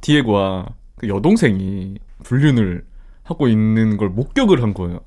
디에고와 0.00 0.66
그 0.96 1.08
여동생이 1.08 1.96
불륜을 2.24 2.84
하고 3.24 3.48
있는 3.48 3.96
걸 3.96 4.08
목격을 4.08 4.62
한 4.62 4.72
거예요. 4.74 5.00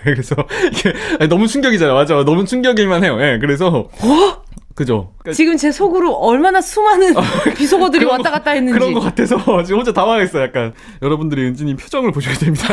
그래서 0.04 0.36
이게 0.72 1.26
너무 1.28 1.46
충격이잖아요. 1.46 1.94
맞아. 1.94 2.14
너무 2.24 2.44
충격일만 2.44 3.04
해요. 3.04 3.16
예. 3.20 3.32
네, 3.32 3.38
그래서 3.38 3.88
어? 3.90 4.42
그죠. 4.74 5.12
그러니까 5.18 5.36
지금 5.36 5.56
제 5.56 5.72
속으로 5.72 6.12
얼마나 6.12 6.60
수많은 6.60 7.16
어, 7.16 7.22
비속어들이 7.56 8.04
왔다 8.04 8.30
갔다 8.30 8.52
했는지. 8.52 8.78
그런 8.78 8.94
것 8.94 9.00
같아서 9.00 9.36
지금 9.64 9.80
혼자 9.80 9.92
당황했어요. 9.92 10.40
약간 10.44 10.72
여러분들이 11.02 11.42
은진님 11.46 11.76
표정을 11.78 12.12
보셔야 12.12 12.34
됩니다. 12.36 12.66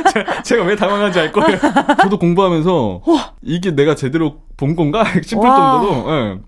제가 0.42 0.64
왜 0.64 0.74
당황한지 0.74 1.20
알 1.20 1.32
거예요. 1.32 1.58
저도 2.00 2.18
공부하면서 2.18 3.02
이게 3.42 3.72
내가 3.72 3.94
제대로 3.94 4.38
본 4.56 4.74
건가 4.74 5.04
싶을 5.22 5.46
와. 5.46 5.80
정도로. 5.82 6.10
네. 6.10 6.38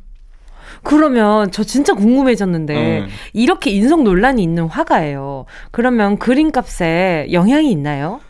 그러면 0.82 1.50
저 1.50 1.62
진짜 1.62 1.92
궁금해졌는데 1.92 2.74
네. 2.74 3.06
이렇게 3.34 3.70
인성 3.70 4.04
논란이 4.04 4.42
있는 4.42 4.66
화가예요. 4.66 5.44
그러면 5.70 6.18
그림값에 6.18 7.28
영향이 7.32 7.70
있나요? 7.70 8.20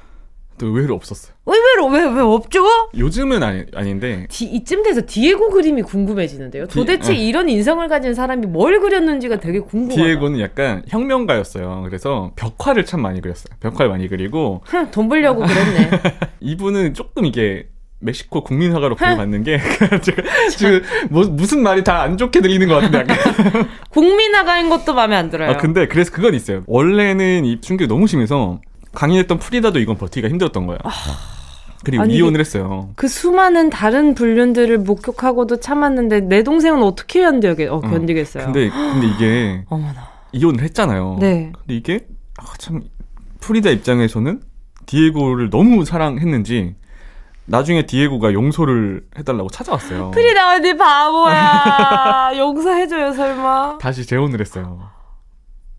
또 0.63 0.69
의외로 0.69 0.95
없었어요. 0.95 1.35
의외로 1.45 1.89
왜 1.89 2.03
왜 2.15 2.21
없죠? 2.23 2.63
요즘은 2.97 3.43
아니 3.43 3.65
아닌데 3.75 4.27
디, 4.31 4.45
이쯤 4.45 4.85
돼서 4.85 5.01
디에고 5.05 5.51
그림이 5.51 5.83
궁금해지는데요. 5.83 6.69
도대체 6.69 7.13
디, 7.15 7.27
이런 7.27 7.49
인성을 7.49 7.87
가진 7.89 8.15
사람이 8.15 8.47
뭘 8.47 8.79
그렸는지가 8.81 9.41
되게 9.41 9.59
궁금해요. 9.59 9.97
디에고는 9.97 10.39
약간 10.41 10.83
혁명가였어요. 10.89 11.83
그래서 11.85 12.31
벽화를 12.37 12.85
참 12.85 13.03
많이 13.03 13.21
그렸어요. 13.21 13.53
벽화를 13.61 13.91
많이 13.91 14.07
그리고 14.09 14.63
돈 14.93 15.09
벌려고 15.09 15.41
그랬네. 15.43 15.91
이분은 16.41 16.95
조금 16.95 17.25
이게 17.27 17.67
멕시코 17.99 18.43
국민화가로 18.45 18.95
부여받는 18.97 19.43
게 19.45 19.59
제가 20.03 20.23
지금 20.51 20.83
뭐, 21.11 21.25
무슨 21.25 21.63
말이 21.63 21.83
다 21.85 22.03
안 22.03 22.17
좋게 22.17 22.41
들리는 22.41 22.67
것 22.69 22.75
같은데 22.81 23.05
국민화가인 23.91 24.69
것도 24.69 24.95
마음에 24.95 25.17
안 25.17 25.31
들어요. 25.31 25.51
아 25.51 25.57
근데 25.57 25.87
그래서 25.89 26.11
그건 26.13 26.35
있어요. 26.35 26.63
원래는 26.67 27.45
이 27.45 27.61
충격이 27.61 27.89
너무 27.89 28.07
심해서 28.07 28.61
강의했던 28.95 29.39
프리다도 29.39 29.79
이건 29.79 29.97
버티기가 29.97 30.29
힘들었던 30.29 30.67
거예요. 30.67 30.79
아... 30.85 30.91
그리고 31.85 32.05
아니, 32.05 32.15
이혼을 32.15 32.39
했어요. 32.39 32.91
그 32.95 33.09
수많은 33.09 33.71
다른 33.71 34.15
불륜들을 34.15 34.79
목격하고도 34.79 35.59
참았는데 35.61 36.21
내 36.21 36.43
동생은 36.43 36.83
어떻게 36.83 37.23
견디게, 37.23 37.67
어, 37.67 37.77
어, 37.77 37.81
견디겠어요. 37.81 38.45
근데 38.45 38.71
근데 38.71 39.07
이게 39.09 39.65
어머나. 39.69 40.09
이혼을 40.33 40.63
했잖아요. 40.63 41.19
네. 41.21 41.53
근데 41.59 41.75
이게 41.75 42.07
아, 42.39 42.45
참 42.59 42.83
프리다 43.41 43.71
입장에서는 43.71 44.41
디에고를 44.87 45.51
너무 45.51 45.85
사랑했는지 45.85 46.77
나중에 47.45 47.85
디에고가 47.87 48.33
용서를 48.33 49.05
해달라고 49.19 49.51
찾아왔어요. 49.51 50.13
프리다 50.15 50.55
언니 50.55 50.77
바보야. 50.77 52.31
용서해줘요 52.39 53.13
설마. 53.13 53.79
다시 53.79 54.07
재혼을 54.07 54.41
했어요. 54.41 54.89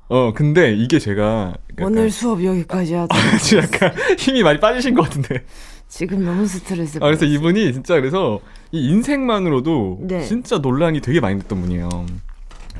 어 0.10 0.34
근데 0.34 0.74
이게 0.74 1.00
제가 1.00 1.54
오늘 1.82 2.12
수업 2.12 2.44
여기까지 2.44 2.94
하자. 2.94 3.16
약간 3.58 3.94
힘이 4.18 4.44
많이 4.44 4.60
빠지신 4.60 4.94
것 4.94 5.04
같은데. 5.04 5.44
지금 5.88 6.26
너무 6.26 6.46
스트레스. 6.48 6.98
아, 6.98 7.02
그래서 7.02 7.26
이분이 7.26 7.72
진짜 7.74 7.96
그래서 7.96 8.40
이 8.72 8.90
인생만으로도 8.90 10.00
네. 10.02 10.22
진짜 10.24 10.58
논란이 10.58 11.02
되게 11.02 11.20
많이 11.20 11.40
됐던 11.40 11.62
분이에요. 11.62 11.90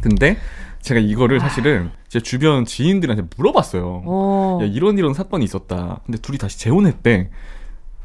근데 0.02 0.38
제가 0.82 1.00
이거를 1.00 1.40
사실은 1.40 1.92
제 2.10 2.20
주변 2.20 2.66
지인들한테 2.66 3.24
물어봤어요. 3.38 4.04
오. 4.06 4.60
야, 4.62 4.66
이런 4.66 4.98
이런 4.98 5.14
사건이 5.14 5.46
있었다. 5.46 6.02
근데 6.06 6.18
둘이 6.20 6.38
다시 6.38 6.60
재혼했대. 6.60 7.30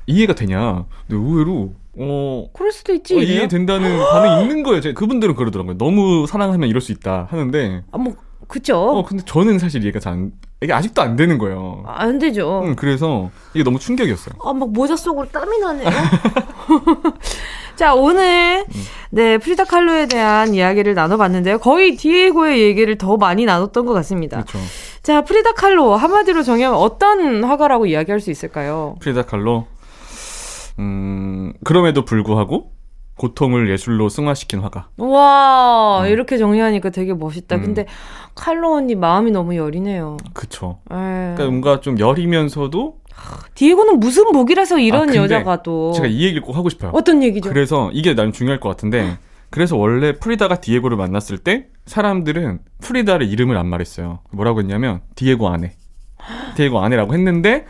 이해가 0.06 0.34
되냐? 0.34 0.84
근데 1.06 1.22
의외로 1.22 1.74
어 1.98 2.48
그럴 2.54 2.70
수도 2.70 2.94
있지. 2.94 3.16
어, 3.16 3.18
이해된다는 3.18 3.98
반응이 3.98 4.42
있는 4.42 4.62
거예요. 4.62 4.80
제 4.80 4.92
그분들은 4.92 5.34
그러더라고요. 5.34 5.76
너무 5.76 6.26
사랑하면 6.26 6.68
이럴 6.68 6.80
수 6.80 6.92
있다 6.92 7.26
하는데. 7.30 7.82
아 7.90 7.98
뭐 7.98 8.14
그죠. 8.48 8.76
어 8.78 9.04
근데 9.04 9.22
저는 9.24 9.58
사실 9.58 9.82
이해가 9.84 10.00
잘 10.00 10.14
안, 10.14 10.32
이게 10.62 10.72
아직도 10.72 11.02
안 11.02 11.14
되는 11.16 11.38
거예요. 11.38 11.84
안 11.86 12.18
되죠. 12.18 12.62
음, 12.64 12.74
그래서 12.76 13.30
이게 13.54 13.62
너무 13.62 13.78
충격이었어요. 13.78 14.34
아 14.42 14.52
막 14.52 14.70
모자 14.72 14.96
속으로 14.96 15.28
땀이 15.28 15.58
나네요. 15.60 15.88
자 17.76 17.94
오늘 17.94 18.64
음. 18.66 18.82
네 19.10 19.38
프리다 19.38 19.64
칼로에 19.64 20.06
대한 20.06 20.54
이야기를 20.54 20.94
나눠봤는데요. 20.94 21.58
거의 21.58 21.96
디에고의 21.96 22.60
얘기를 22.62 22.98
더 22.98 23.16
많이 23.16 23.44
나눴던 23.44 23.86
것 23.86 23.92
같습니다. 23.92 24.38
그렇죠. 24.42 24.58
자 25.02 25.22
프리다 25.22 25.52
칼로 25.52 25.94
한마디로 25.94 26.42
정의하면 26.42 26.78
어떤 26.80 27.44
화가라고 27.44 27.86
이야기할 27.86 28.20
수 28.20 28.30
있을까요? 28.30 28.96
프리다 29.00 29.22
칼로 29.22 29.66
음, 30.78 31.52
그럼에도 31.64 32.04
불구하고 32.04 32.72
고통을 33.18 33.68
예술로 33.70 34.08
승화시킨 34.08 34.60
화가. 34.60 34.88
와, 34.96 36.02
음. 36.02 36.06
이렇게 36.08 36.38
정리하니까 36.38 36.90
되게 36.90 37.12
멋있다. 37.12 37.56
음. 37.56 37.62
근데 37.62 37.86
칼로 38.34 38.74
언니 38.74 38.94
마음이 38.94 39.30
너무 39.30 39.56
여리네요. 39.56 40.16
그쵸. 40.32 40.78
에이. 40.90 40.96
예. 40.96 41.34
그러니까 41.34 41.44
뭔가 41.46 41.80
좀 41.80 41.98
여리면서도 41.98 42.98
디에고는 43.54 43.98
무슨 43.98 44.30
복이라서 44.32 44.78
이런 44.78 45.10
아, 45.10 45.14
여자가 45.14 45.62
또 45.62 45.92
제가 45.92 46.06
이 46.06 46.22
얘기를 46.22 46.40
꼭 46.40 46.56
하고 46.56 46.68
싶어요. 46.68 46.92
어떤 46.94 47.22
얘기죠? 47.22 47.50
그래서 47.50 47.90
이게 47.92 48.14
나는 48.14 48.32
중요할 48.32 48.60
것 48.60 48.68
같은데 48.68 49.18
그래서 49.50 49.76
원래 49.76 50.12
프리다가 50.12 50.60
디에고를 50.60 50.96
만났을 50.96 51.38
때 51.38 51.66
사람들은 51.86 52.60
프리다를 52.80 53.28
이름을 53.28 53.56
안 53.56 53.66
말했어요. 53.66 54.20
뭐라고 54.30 54.60
했냐면 54.60 55.00
디에고 55.16 55.48
아내. 55.48 55.72
디에고 56.56 56.80
아내라고 56.80 57.14
했는데 57.14 57.66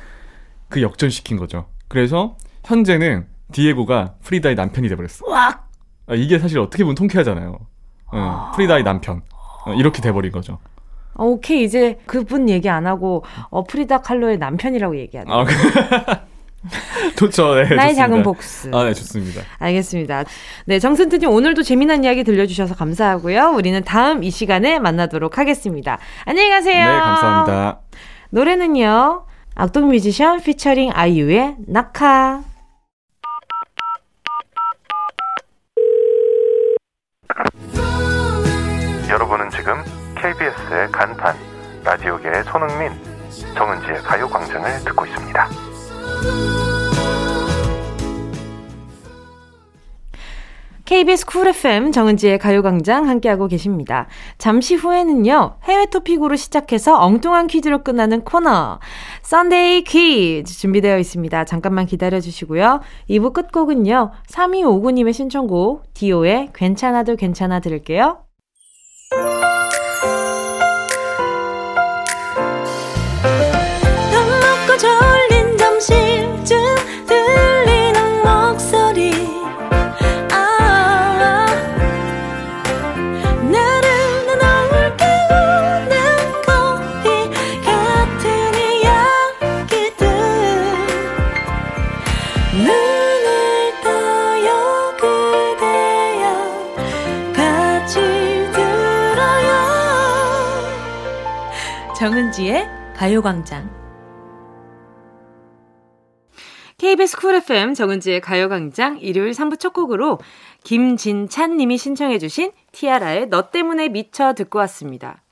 그 0.69 0.83
역전시킨 0.83 1.37
거죠. 1.39 1.67
그래서 1.89 2.37
현재는 2.65 3.27
디에고가 3.53 4.15
프리다의 4.23 4.55
남편이 4.55 4.89
돼버렸어. 4.89 5.27
와! 5.29 5.61
아, 6.07 6.15
이게 6.15 6.39
사실 6.39 6.59
어떻게 6.59 6.85
보면 6.85 6.95
통쾌하잖아요. 6.95 7.59
어, 8.13 8.53
프리다의 8.55 8.83
남편. 8.85 9.23
어, 9.67 9.75
이렇게 9.75 10.01
돼버린 10.01 10.33
거죠. 10.33 10.59
어, 11.15 11.25
오케이 11.25 11.65
이제 11.65 11.99
그분 12.07 12.49
얘기 12.49 12.69
안 12.69 12.87
하고 12.87 13.25
어, 13.51 13.65
프리다 13.65 13.99
칼로의 14.03 14.39
남편이라고 14.39 14.97
얘기하네. 14.99 15.31
아, 15.33 15.45
그 15.45 15.53
좋죠. 17.17 17.55
네, 17.55 17.63
나의 17.75 17.95
좋습니다. 17.95 17.95
작은 17.95 18.23
복수. 18.23 18.71
아, 18.73 18.85
네, 18.85 18.95
좋습니다. 18.95 19.43
알겠습니다. 19.59 20.25
네, 20.67 20.79
정선트님 20.79 21.29
오늘도 21.29 21.63
재미난 21.63 22.05
이야기 22.05 22.25
들려주셔서 22.25 22.75
감사하고요. 22.75 23.53
우리는 23.57 23.83
다음 23.85 24.23
이 24.23 24.31
시간에 24.31 24.79
만나도록 24.79 25.39
하겠습니다. 25.39 25.99
안녕히 26.25 26.51
가세요. 26.51 26.85
네, 26.85 26.99
감사합니다. 27.01 27.81
노래는요. 28.31 29.25
악동 29.55 29.89
뮤지션 29.89 30.41
피처링 30.41 30.93
아이유의 30.95 31.57
낙하. 31.67 32.43
여러분은 39.09 39.51
지금 39.51 39.83
KBS의 40.17 40.91
간판 40.93 41.37
라디오계의 41.85 42.45
손흥민 42.45 42.93
정은지의 43.57 44.03
가요광장을 44.03 44.85
듣고 44.85 45.07
있습니다. 45.07 45.49
KBS 50.89 51.27
쿨 51.27 51.49
FM 51.49 51.93
정은지의 51.93 52.39
가요광장 52.39 53.11
함께하고 53.11 53.47
계십니다. 53.47 54.07
잠시 54.39 54.75
후에는요, 54.75 55.57
해외 55.65 55.85
토픽으로 55.85 56.35
시작해서 56.35 56.99
엉뚱한 56.99 57.47
퀴즈로 57.47 57.83
끝나는 57.85 58.25
코너, 58.25 58.79
Sunday 59.21 59.85
퀴즈 59.85 60.59
준비되어 60.59 60.99
있습니다. 60.99 61.45
잠깐만 61.45 61.85
기다려 61.85 62.21
주시고요. 62.21 62.81
2부 63.11 63.35
끝곡은요, 63.35 64.13
3259님의 64.31 65.13
신청곡, 65.13 65.93
디오의 65.93 66.53
괜찮아도 66.55 67.17
괜찮아 67.17 67.61
들을게요. 67.61 68.28
정은지의 101.99 102.69
가요광장. 102.95 103.69
KBS 106.77 107.17
쿨 107.17 107.35
FM 107.35 107.75
정은지의 107.75 108.21
가요광장 108.21 108.99
일요일 109.01 109.33
3부 109.33 109.59
첫 109.59 109.73
곡으로 109.73 110.21
김진찬 110.63 111.57
님이 111.57 111.77
신청해주신 111.77 112.53
티아라의 112.71 113.31
너 113.31 113.51
때문에 113.51 113.89
미쳐 113.89 114.35
듣고 114.35 114.61
왔습니다. 114.61 115.25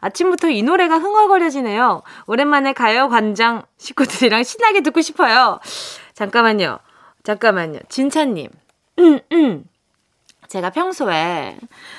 아침부터 0.00 0.50
이 0.50 0.62
노래가 0.62 0.98
흥얼거려지네요. 0.98 2.02
오랜만에 2.26 2.74
가요광장 2.74 3.62
식구들이랑 3.78 4.42
신나게 4.42 4.82
듣고 4.82 5.00
싶어요. 5.00 5.58
잠깐만요. 6.12 6.80
잠깐만요. 7.22 7.78
진찬님. 7.88 8.50
음, 8.98 9.20
음. 9.32 9.64
제가 10.50 10.70
평소에 10.70 11.56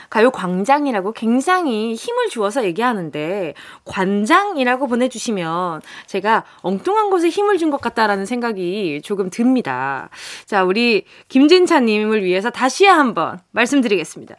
가요 0.10 0.30
광장이라고 0.30 1.14
굉장히 1.14 1.94
힘을 1.94 2.28
주어서 2.28 2.66
얘기하는데 2.66 3.54
관장이라고 3.86 4.88
보내주시면 4.88 5.82
제가 6.06 6.44
엉뚱한 6.62 7.10
곳에 7.10 7.30
힘을 7.30 7.58
준 7.58 7.72
것 7.72 7.80
같다라는 7.80 8.26
생각이 8.26 9.02
조금 9.06 9.30
듭니다. 9.30 10.10
자, 10.46 10.66
우리 10.66 11.06
김진차님을 11.30 12.26
위해서 12.26 12.50
다시 12.50 12.86
한번 12.86 13.40
말씀드리겠습니다. 13.52 14.36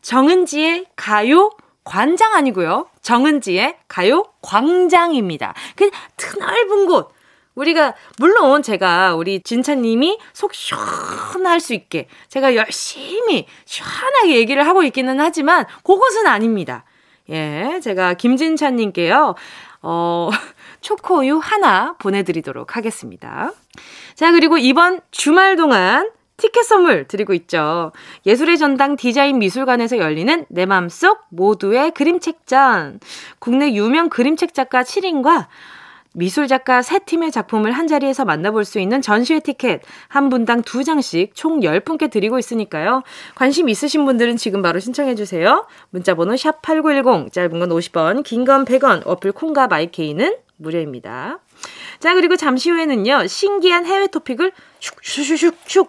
정은지의 0.00 0.86
가요 0.96 1.52
관장 1.84 2.34
아니고요. 2.34 2.88
정은지의 3.02 3.76
가요 3.86 4.24
광장입니다. 4.42 5.54
그 5.76 5.88
드넓은 6.16 6.86
곳. 6.86 7.12
우리가 7.54 7.94
물론 8.18 8.62
제가 8.62 9.14
우리 9.14 9.40
진차님이 9.40 10.18
속 10.32 10.54
시원할 10.54 11.60
수 11.60 11.74
있게 11.74 12.08
제가 12.28 12.54
열심히 12.56 13.46
시원하게 13.64 14.36
얘기를 14.36 14.66
하고 14.66 14.82
있기는 14.84 15.20
하지만 15.20 15.66
그것은 15.84 16.26
아닙니다. 16.26 16.84
예, 17.30 17.80
제가 17.82 18.14
김진차님께요. 18.14 19.34
어, 19.82 20.30
초코우유 20.80 21.38
하나 21.42 21.94
보내드리도록 21.98 22.76
하겠습니다. 22.76 23.52
자, 24.14 24.32
그리고 24.32 24.58
이번 24.58 25.00
주말 25.10 25.56
동안 25.56 26.10
티켓 26.36 26.64
선물 26.64 27.06
드리고 27.06 27.34
있죠. 27.34 27.92
예술의 28.26 28.58
전당 28.58 28.96
디자인 28.96 29.38
미술관에서 29.38 29.98
열리는 29.98 30.44
내 30.48 30.66
맘속 30.66 31.20
모두의 31.28 31.92
그림책전. 31.92 33.00
국내 33.38 33.72
유명 33.74 34.08
그림책 34.08 34.54
작가 34.54 34.82
7인과 34.82 35.46
미술 36.14 36.46
작가 36.46 36.82
세 36.82 36.98
팀의 36.98 37.30
작품을 37.30 37.72
한 37.72 37.86
자리에서 37.86 38.24
만나볼 38.24 38.64
수 38.64 38.78
있는 38.78 39.00
전시회 39.00 39.40
티켓 39.40 39.80
한 40.08 40.28
분당 40.28 40.62
두 40.62 40.84
장씩 40.84 41.34
총 41.34 41.60
10분께 41.60 42.10
드리고 42.10 42.38
있으니까요. 42.38 43.02
관심 43.34 43.68
있으신 43.68 44.04
분들은 44.04 44.36
지금 44.36 44.60
바로 44.60 44.78
신청해 44.78 45.14
주세요. 45.14 45.66
문자 45.90 46.14
번호 46.14 46.36
샵 46.36 46.60
8910 46.62 47.32
짧은 47.32 47.58
건 47.58 47.68
50원, 47.70 48.22
긴 48.24 48.44
건 48.44 48.64
100원. 48.64 49.06
어플 49.06 49.32
콩과 49.32 49.68
마이케이는 49.68 50.36
무료입니다. 50.56 51.38
자, 51.98 52.14
그리고 52.14 52.36
잠시 52.36 52.70
후에는요. 52.70 53.26
신기한 53.26 53.86
해외 53.86 54.06
토픽을 54.06 54.52
슉슉슉슉 54.80 55.54
슉 55.66 55.88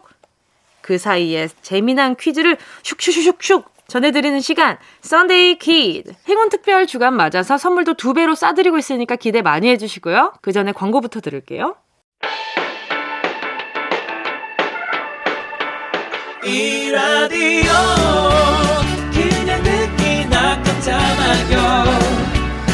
그 0.82 0.98
사이에 0.98 1.48
재미난 1.62 2.16
퀴즈를 2.16 2.58
슉슉슉슉 2.84 3.64
전해드리는 3.88 4.39
시간 4.39 4.78
Sunday 5.02 5.60
퀴즈 5.60 6.13
행운 6.28 6.50
특별 6.50 6.88
주간 6.88 7.15
맞아서 7.15 7.58
선물도 7.58 7.96
두 7.96 8.13
배로 8.13 8.36
싸드리고 8.36 8.78
있으니까 8.78 9.15
기대 9.15 9.41
많이 9.41 9.67
해주시고요. 9.69 10.34
그 10.41 10.52
전에 10.52 10.72
광고부터 10.72 11.19
들을게요. 11.22 11.76
이 16.46 16.91
라디오 16.91 17.72
그냥 19.13 19.63
듣기나 19.63 20.62
깜짝마요 20.62 21.86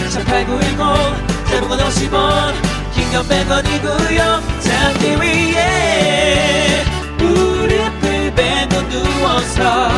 18910 0.10 1.46
대목원 1.52 1.80
50원 1.80 2.54
긴건 2.96 3.24
100원이고요 3.28 4.42
잠기 4.60 5.16
위에 5.22 6.84
무릎을 7.20 8.34
베고 8.34 8.90
누워서 8.90 9.90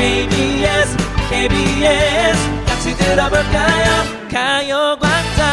KBS 0.00 0.96
KBS. 1.28 2.64
같이 2.64 2.96
들어볼까요? 2.96 3.84
가요광장. 4.30 5.50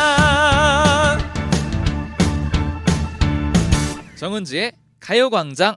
정은지의 4.16 4.72
가요광장. 5.02 5.76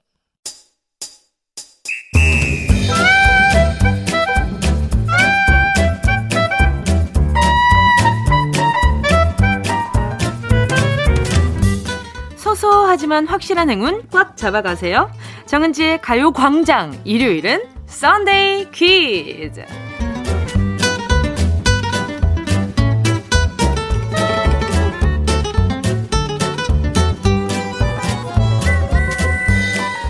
소소하지만 12.37 13.27
확실한 13.27 13.69
행운 13.69 14.09
꽉 14.11 14.37
잡아가세요. 14.37 15.11
정은지의 15.47 16.01
가요광장. 16.03 17.01
일요일은 17.05 17.80
썬데이 17.91 18.71
퀴즈. 18.71 19.67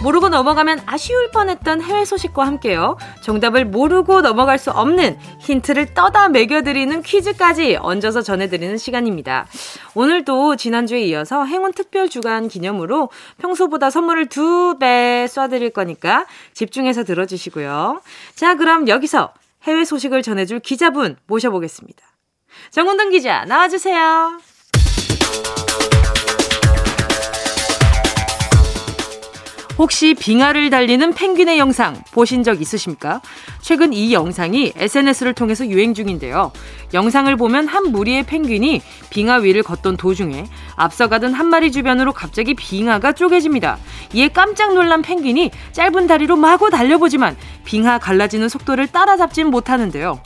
모르고 0.03 0.31
넘어가면 0.31 0.81
아쉬울 0.87 1.31
뻔했던 1.31 1.83
해외 1.83 2.07
소식과 2.07 2.47
함께요. 2.47 2.97
정답을 3.21 3.67
모르고 3.67 4.23
넘어갈 4.23 4.59
수 4.59 4.71
없는 4.71 5.19
힌트를 5.41 5.93
떠다 5.93 6.31
매겨드리는 6.31 7.03
퀴즈까지 7.03 7.77
얹어서 7.77 8.23
전해드리는 8.23 8.79
시간입니다. 8.79 9.47
오늘도 9.95 10.57
지난주에 10.57 11.03
이어서 11.03 11.45
행운 11.45 11.73
특별 11.73 12.09
주간 12.09 12.49
기념으로 12.49 13.11
평소보다 13.39 13.91
선물을 13.91 14.27
두 14.27 14.79
배 14.81 15.27
쏴드릴 15.29 15.73
거니까 15.75 16.25
집중해서 16.55 17.05
들어주시고요. 17.05 18.01
자, 18.35 18.55
그럼 18.55 18.89
여기서 18.89 19.35
해외 19.65 19.85
소식을 19.85 20.23
전해줄 20.23 20.61
기자분 20.61 21.17
모셔보겠습니다. 21.27 22.03
정훈동 22.71 23.11
기자, 23.11 23.45
나와주세요. 23.45 24.50
혹시 29.81 30.13
빙하를 30.13 30.69
달리는 30.69 31.15
펭귄의 31.15 31.59
영상 31.59 31.97
보신 32.13 32.43
적 32.43 32.61
있으십니까? 32.61 33.23
최근 33.63 33.95
이 33.95 34.13
영상이 34.13 34.75
SNS를 34.77 35.33
통해서 35.33 35.67
유행 35.67 35.95
중인데요. 35.95 36.53
영상을 36.93 37.35
보면 37.37 37.67
한 37.67 37.91
무리의 37.91 38.25
펭귄이 38.25 38.83
빙하 39.09 39.37
위를 39.37 39.63
걷던 39.63 39.97
도중에 39.97 40.45
앞서가던 40.77 41.33
한 41.33 41.47
마리 41.47 41.73
주변으로 41.73 42.13
갑자기 42.13 42.53
빙하가 42.53 43.13
쪼개집니다. 43.13 43.79
이에 44.13 44.29
깜짝 44.29 44.75
놀란 44.75 45.01
펭귄이 45.01 45.51
짧은 45.73 46.07
다리로 46.07 46.37
마구 46.37 46.69
달려보지만 46.69 47.39
빙하 47.65 47.99
갈라지는 47.99 48.51
속도를 48.51 48.87
따라잡진 48.87 49.47
못하는데요. 49.47 50.21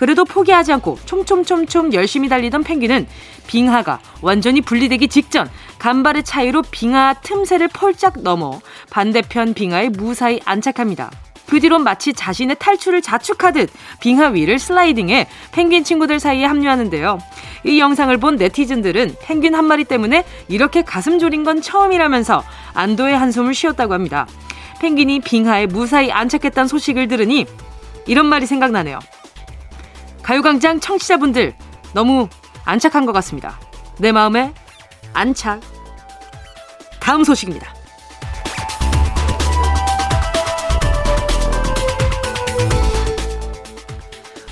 그래도 0.00 0.24
포기하지 0.24 0.72
않고 0.72 0.98
촘촘촘촘 1.04 1.92
열심히 1.92 2.30
달리던 2.30 2.64
펭귄은 2.64 3.06
빙하가 3.46 4.00
완전히 4.22 4.62
분리되기 4.62 5.08
직전 5.08 5.50
간발의 5.78 6.24
차이로 6.24 6.62
빙하 6.70 7.12
틈새를 7.22 7.68
펄짝 7.68 8.20
넘어 8.22 8.62
반대편 8.88 9.52
빙하에 9.52 9.90
무사히 9.90 10.40
안착합니다. 10.46 11.10
그 11.46 11.60
뒤로 11.60 11.78
마치 11.78 12.14
자신의 12.14 12.56
탈출을 12.58 13.02
자축하듯 13.02 13.68
빙하 14.00 14.28
위를 14.28 14.58
슬라이딩해 14.58 15.26
펭귄 15.52 15.84
친구들 15.84 16.18
사이에 16.18 16.46
합류하는데요. 16.46 17.18
이 17.66 17.78
영상을 17.78 18.16
본 18.16 18.36
네티즌들은 18.36 19.16
펭귄 19.22 19.54
한 19.54 19.66
마리 19.66 19.84
때문에 19.84 20.24
이렇게 20.48 20.80
가슴 20.80 21.18
졸인 21.18 21.44
건 21.44 21.60
처음이라면서 21.60 22.42
안도의 22.72 23.18
한숨을 23.18 23.52
쉬었다고 23.52 23.92
합니다. 23.92 24.26
펭귄이 24.80 25.20
빙하에 25.20 25.66
무사히 25.66 26.10
안착했다는 26.10 26.68
소식을 26.68 27.08
들으니 27.08 27.44
이런 28.06 28.24
말이 28.24 28.46
생각나네요. 28.46 28.98
가요광장 30.30 30.78
청취자분들 30.78 31.54
너무 31.92 32.28
안착한 32.64 33.04
것 33.04 33.10
같습니다. 33.10 33.58
내 33.98 34.12
마음에 34.12 34.54
안착. 35.12 35.60
다음 37.00 37.24
소식입니다. 37.24 37.74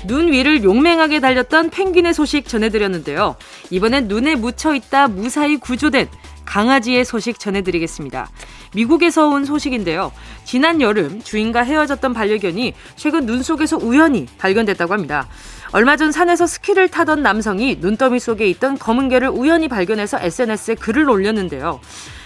눈 0.05 0.33
위를 0.33 0.65
용맹하게 0.65 1.21
달렸던 1.21 1.69
펭귄의 1.69 2.13
소식 2.13 2.49
전해드렸는데요. 2.49 3.37
이번엔 3.69 4.09
눈에 4.09 4.35
묻혀 4.35 4.75
있다 4.75 5.07
무사히 5.07 5.55
구조된 5.55 6.09
강아지의 6.43 7.05
소식 7.05 7.39
전해드리겠습니다. 7.39 8.27
미국에서 8.73 9.27
온 9.29 9.45
소식인데요. 9.45 10.11
지난 10.43 10.81
여름 10.81 11.21
주인과 11.21 11.61
헤어졌던 11.61 12.13
반려견이 12.13 12.73
최근 12.95 13.25
눈 13.25 13.43
속에서 13.43 13.77
우연히 13.77 14.25
발견됐다고 14.39 14.93
합니다. 14.93 15.27
얼마 15.71 15.95
전 15.97 16.11
산에서 16.11 16.47
스키를 16.47 16.89
타던 16.89 17.21
남성이 17.21 17.75
눈더미 17.79 18.19
속에 18.19 18.47
있던 18.47 18.79
검은 18.79 19.09
개를 19.09 19.29
우연히 19.29 19.67
발견해서 19.67 20.17
SNS에 20.19 20.75
글을 20.75 21.07
올렸는데요. 21.07 21.79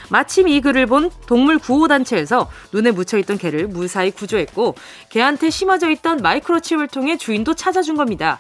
마침 0.10 0.48
이 0.48 0.62
글을 0.62 0.86
본 0.86 1.12
동물 1.28 1.60
구호 1.60 1.90
단체에서 1.90 2.50
눈에 2.72 2.92
묻혀 2.92 3.18
있던 3.18 3.38
개를 3.38 3.68
무사히 3.68 4.12
구조했고 4.12 4.76
개한테 5.10 5.50
심어져 5.50 5.90
있던 5.90 6.18
마이크로칩을 6.18 6.88
통해 6.88 7.18
주인도 7.18 7.54
찾아준 7.54 7.98
겁니다. 7.98 8.40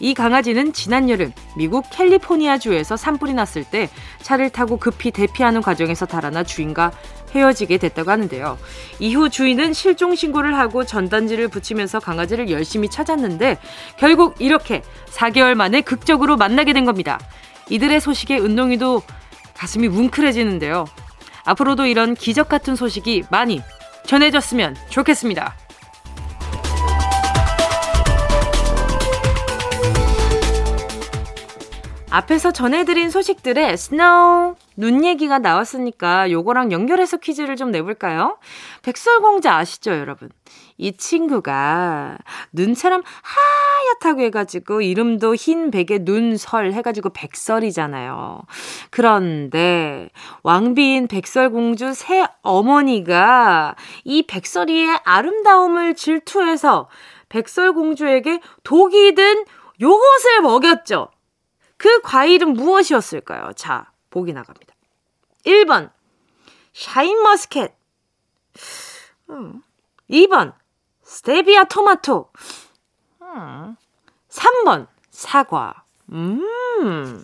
이 0.00 0.12
강아지는 0.12 0.74
지난 0.74 1.08
여름 1.08 1.32
미국 1.56 1.86
캘리포니아주에서 1.90 2.98
산불이 2.98 3.32
났을 3.32 3.64
때 3.64 3.88
차를 4.20 4.50
타고 4.50 4.76
급히 4.76 5.10
대피하는 5.10 5.62
과정에서 5.62 6.04
달아나 6.04 6.42
주인과 6.42 6.92
헤어지게 7.36 7.78
됐다고 7.78 8.10
하는데요. 8.10 8.58
이후 8.98 9.28
주인은 9.28 9.72
실종 9.72 10.14
신고를 10.14 10.56
하고 10.56 10.84
전단지를 10.84 11.48
붙이면서 11.48 12.00
강아지를 12.00 12.50
열심히 12.50 12.88
찾았는데 12.88 13.58
결국 13.98 14.36
이렇게 14.40 14.82
4개월 15.10 15.54
만에 15.54 15.80
극적으로 15.80 16.36
만나게 16.36 16.72
된 16.72 16.84
겁니다. 16.84 17.20
이들의 17.68 18.00
소식에 18.00 18.38
은동이도 18.38 19.02
가슴이 19.54 19.88
뭉클해지는데요. 19.88 20.86
앞으로도 21.44 21.86
이런 21.86 22.14
기적 22.14 22.48
같은 22.48 22.76
소식이 22.76 23.24
많이 23.30 23.62
전해졌으면 24.06 24.76
좋겠습니다. 24.88 25.65
앞에서 32.16 32.50
전해드린 32.50 33.10
소식들의 33.10 33.76
snow, 33.76 34.54
눈 34.74 35.04
얘기가 35.04 35.38
나왔으니까 35.38 36.30
요거랑 36.30 36.72
연결해서 36.72 37.18
퀴즈를 37.18 37.56
좀 37.56 37.70
내볼까요? 37.70 38.38
백설공주 38.80 39.50
아시죠, 39.50 39.90
여러분? 39.90 40.30
이 40.78 40.96
친구가 40.96 42.16
눈처럼 42.52 43.02
하얗다고 43.22 44.22
해가지고 44.22 44.80
이름도 44.80 45.34
흰 45.34 45.70
백에 45.70 45.98
눈설 46.04 46.72
해가지고 46.72 47.10
백설이잖아요. 47.10 48.40
그런데 48.88 50.08
왕비인 50.42 51.08
백설공주 51.08 51.92
새 51.92 52.24
어머니가 52.40 53.74
이 54.04 54.22
백설이의 54.22 55.00
아름다움을 55.04 55.94
질투해서 55.94 56.88
백설공주에게 57.28 58.40
독이 58.62 59.14
든 59.14 59.44
요것을 59.82 60.40
먹였죠. 60.40 61.08
그 61.76 62.00
과일은 62.02 62.54
무엇이었을까요? 62.54 63.52
자, 63.54 63.90
보기 64.10 64.32
나갑니다. 64.32 64.74
1번, 65.44 65.90
샤인머스켓. 66.72 67.74
2번, 70.10 70.54
스테비아 71.02 71.64
토마토. 71.64 72.30
3번, 74.30 74.86
사과. 75.10 75.84
음, 76.12 77.22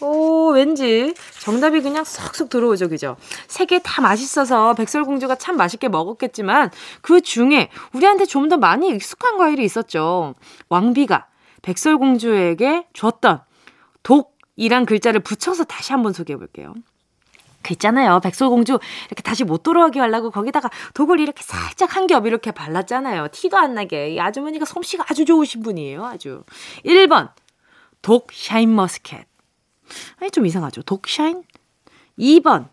오, 0.00 0.50
왠지 0.52 1.14
정답이 1.40 1.80
그냥 1.82 2.04
쏙쏙 2.04 2.48
들어오죠, 2.48 2.88
그죠? 2.88 3.16
세 3.48 3.64
개 3.66 3.78
다 3.80 4.02
맛있어서 4.02 4.74
백설공주가 4.74 5.34
참 5.36 5.56
맛있게 5.56 5.88
먹었겠지만 5.88 6.70
그 7.02 7.20
중에 7.20 7.70
우리한테 7.92 8.26
좀 8.26 8.48
더 8.48 8.56
많이 8.56 8.88
익숙한 8.90 9.36
과일이 9.38 9.64
있었죠. 9.64 10.34
왕비가 10.68 11.26
백설공주에게 11.62 12.86
줬던 12.92 13.42
독이란 14.04 14.86
글자를 14.86 15.20
붙여서 15.20 15.64
다시 15.64 15.92
한번 15.92 16.12
소개해 16.12 16.36
볼게요. 16.38 16.74
그 17.62 17.72
있잖아요. 17.72 18.20
백설공주 18.20 18.78
이렇게 19.08 19.22
다시 19.22 19.42
못 19.42 19.62
돌아오게 19.62 19.98
하려고 19.98 20.30
거기다가 20.30 20.68
독을 20.92 21.18
이렇게 21.18 21.42
살짝 21.42 21.96
한 21.96 22.06
겹 22.06 22.26
이렇게 22.26 22.50
발랐잖아요. 22.52 23.28
티도 23.32 23.56
안 23.56 23.74
나게. 23.74 24.10
이 24.10 24.20
아주머니가 24.20 24.66
솜씨가 24.66 25.06
아주 25.08 25.24
좋으신 25.24 25.62
분이에요. 25.62 26.04
아주. 26.04 26.44
1번. 26.84 27.32
독 28.02 28.32
샤인 28.32 28.74
머스켓. 28.76 29.26
아니 30.20 30.30
좀 30.30 30.44
이상하죠. 30.44 30.82
독 30.82 31.08
샤인? 31.08 31.42
2번. 32.18 32.68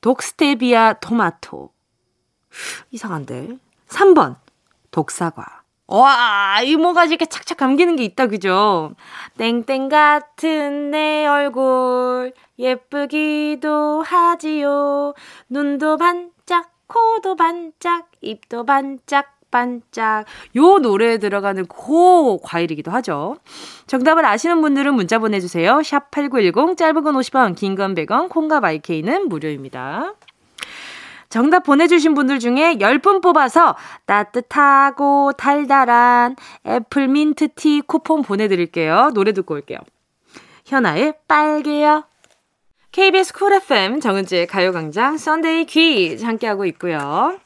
독 0.00 0.22
스테비아 0.22 0.94
토마토. 0.94 1.70
이상한데. 2.90 3.58
3번. 3.88 4.36
독사과. 4.90 5.62
와, 5.88 6.60
이모가 6.64 7.04
이렇게 7.04 7.26
착착 7.26 7.58
감기는 7.58 7.94
게 7.96 8.04
있다, 8.04 8.26
그죠? 8.26 8.92
땡땡 9.38 9.88
같은 9.88 10.90
내 10.90 11.26
얼굴, 11.26 12.32
예쁘기도 12.58 14.02
하지요. 14.02 15.14
눈도 15.48 15.96
반짝, 15.96 16.70
코도 16.88 17.36
반짝, 17.36 18.08
입도 18.20 18.64
반짝, 18.64 19.36
반짝. 19.52 20.24
요 20.56 20.78
노래에 20.78 21.18
들어가는 21.18 21.66
고 21.66 22.38
과일이기도 22.42 22.90
하죠. 22.90 23.36
정답을 23.86 24.24
아시는 24.24 24.60
분들은 24.62 24.92
문자 24.92 25.20
보내주세요. 25.20 25.82
샵 25.84 26.10
8910, 26.10 26.76
짧은 26.76 27.04
건 27.04 27.14
50원, 27.14 27.54
긴 27.54 27.76
건 27.76 27.94
100원, 27.94 28.28
콩과 28.28 28.58
마이케이는 28.58 29.28
무료입니다. 29.28 30.14
정답 31.28 31.64
보내주신 31.64 32.14
분들 32.14 32.38
중에 32.38 32.76
10분 32.76 33.22
뽑아서 33.22 33.76
따뜻하고 34.06 35.32
달달한 35.32 36.36
애플 36.66 37.08
민트티 37.08 37.82
쿠폰 37.86 38.22
보내드릴게요. 38.22 39.10
노래 39.14 39.32
듣고 39.32 39.54
올게요. 39.54 39.78
현아의 40.66 41.14
빨개요. 41.28 42.04
KBS 42.92 43.34
쿨 43.34 43.52
FM 43.52 44.00
정은지의 44.00 44.46
가요광장 44.46 45.18
Sunday 45.18 45.66
퀴즈 45.66 46.24
함께하고 46.24 46.64
있고요. 46.66 47.38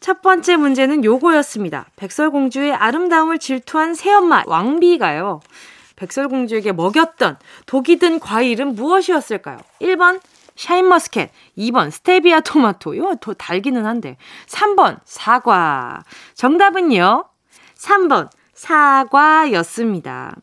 첫 0.00 0.20
번째 0.20 0.56
문제는 0.56 1.04
요거였습니다. 1.04 1.86
백설공주의 1.96 2.72
아름다움을 2.72 3.38
질투한 3.38 3.94
새엄마 3.94 4.42
왕비가요. 4.46 5.40
백설공주에게 5.96 6.72
먹였던 6.72 7.38
독이 7.66 7.98
든 7.98 8.20
과일은 8.20 8.74
무엇이었을까요? 8.74 9.58
1번 9.80 10.20
샤인머스켓, 10.56 11.30
2번 11.58 11.90
스테비아 11.90 12.40
토마토. 12.40 12.94
이거 12.94 13.16
더 13.20 13.34
달기는 13.34 13.84
한데. 13.84 14.16
3번 14.46 15.00
사과. 15.04 16.02
정답은요. 16.34 17.24
3번 17.76 18.28
사과였습니다. 18.54 20.36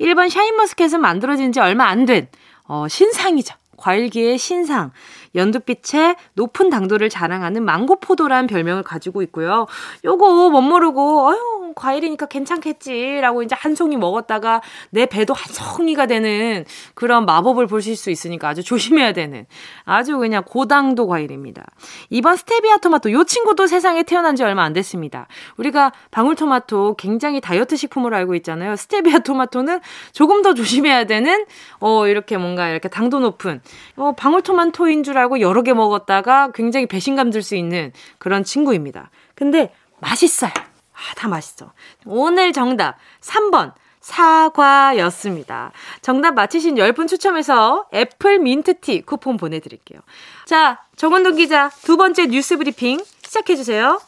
1번 0.00 0.28
샤인머스켓은 0.30 1.00
만들어진 1.00 1.52
지 1.52 1.60
얼마 1.60 1.86
안 1.86 2.04
된 2.06 2.28
어, 2.66 2.86
신상이죠. 2.88 3.54
과일계의 3.76 4.38
신상. 4.38 4.92
연두빛의 5.34 6.16
높은 6.34 6.70
당도를 6.70 7.08
자랑하는 7.10 7.64
망고포도라는 7.64 8.46
별명을 8.46 8.82
가지고 8.84 9.20
있고요. 9.22 9.66
요거 10.04 10.50
뭣 10.50 10.60
모르고 10.60 11.28
아유 11.30 11.53
과일이니까 11.74 12.26
괜찮겠지라고 12.26 13.42
이제 13.42 13.54
한 13.56 13.74
송이 13.74 13.96
먹었다가 13.96 14.60
내 14.90 15.06
배도 15.06 15.32
한 15.32 15.52
송이가 15.52 16.06
되는 16.06 16.64
그런 16.94 17.24
마법을 17.26 17.66
보실 17.66 17.96
수 17.96 18.10
있으니까 18.10 18.48
아주 18.48 18.64
조심해야 18.64 19.12
되는 19.12 19.46
아주 19.84 20.18
그냥 20.18 20.42
고당도 20.44 21.06
과일입니다. 21.06 21.64
이번 22.10 22.36
스테비아 22.36 22.78
토마토 22.78 23.12
요 23.12 23.24
친구도 23.24 23.66
세상에 23.66 24.02
태어난 24.02 24.34
지 24.34 24.42
얼마 24.42 24.64
안 24.64 24.72
됐습니다. 24.72 25.28
우리가 25.56 25.92
방울토마토 26.10 26.96
굉장히 26.96 27.40
다이어트 27.40 27.76
식품으로 27.76 28.16
알고 28.16 28.34
있잖아요. 28.36 28.74
스테비아 28.74 29.20
토마토는 29.20 29.80
조금 30.12 30.42
더 30.42 30.54
조심해야 30.54 31.04
되는 31.04 31.46
어 31.78 32.08
이렇게 32.08 32.36
뭔가 32.36 32.68
이렇게 32.68 32.88
당도 32.88 33.20
높은 33.20 33.60
어 33.96 34.12
방울토마토인 34.16 35.04
줄 35.04 35.18
알고 35.18 35.40
여러 35.40 35.62
개 35.62 35.72
먹었다가 35.72 36.50
굉장히 36.52 36.86
배신감 36.86 37.30
들 37.30 37.44
수 37.44 37.54
있는 37.54 37.92
그런 38.18 38.42
친구입니다. 38.42 39.10
근데 39.34 39.72
맛있어요. 40.00 40.50
아, 40.94 41.14
다 41.16 41.28
맛있어. 41.28 41.72
오늘 42.06 42.52
정답 42.52 42.96
3번 43.20 43.72
사과였습니다. 44.00 45.72
정답 46.02 46.34
맞히신 46.34 46.74
10분 46.76 47.08
추첨해서 47.08 47.86
애플 47.94 48.38
민트티 48.38 49.02
쿠폰 49.02 49.36
보내드릴게요. 49.36 50.00
자, 50.44 50.80
정원동 50.96 51.36
기자 51.36 51.70
두 51.82 51.96
번째 51.96 52.26
뉴스 52.26 52.56
브리핑 52.56 53.02
시작해주세요. 53.22 54.00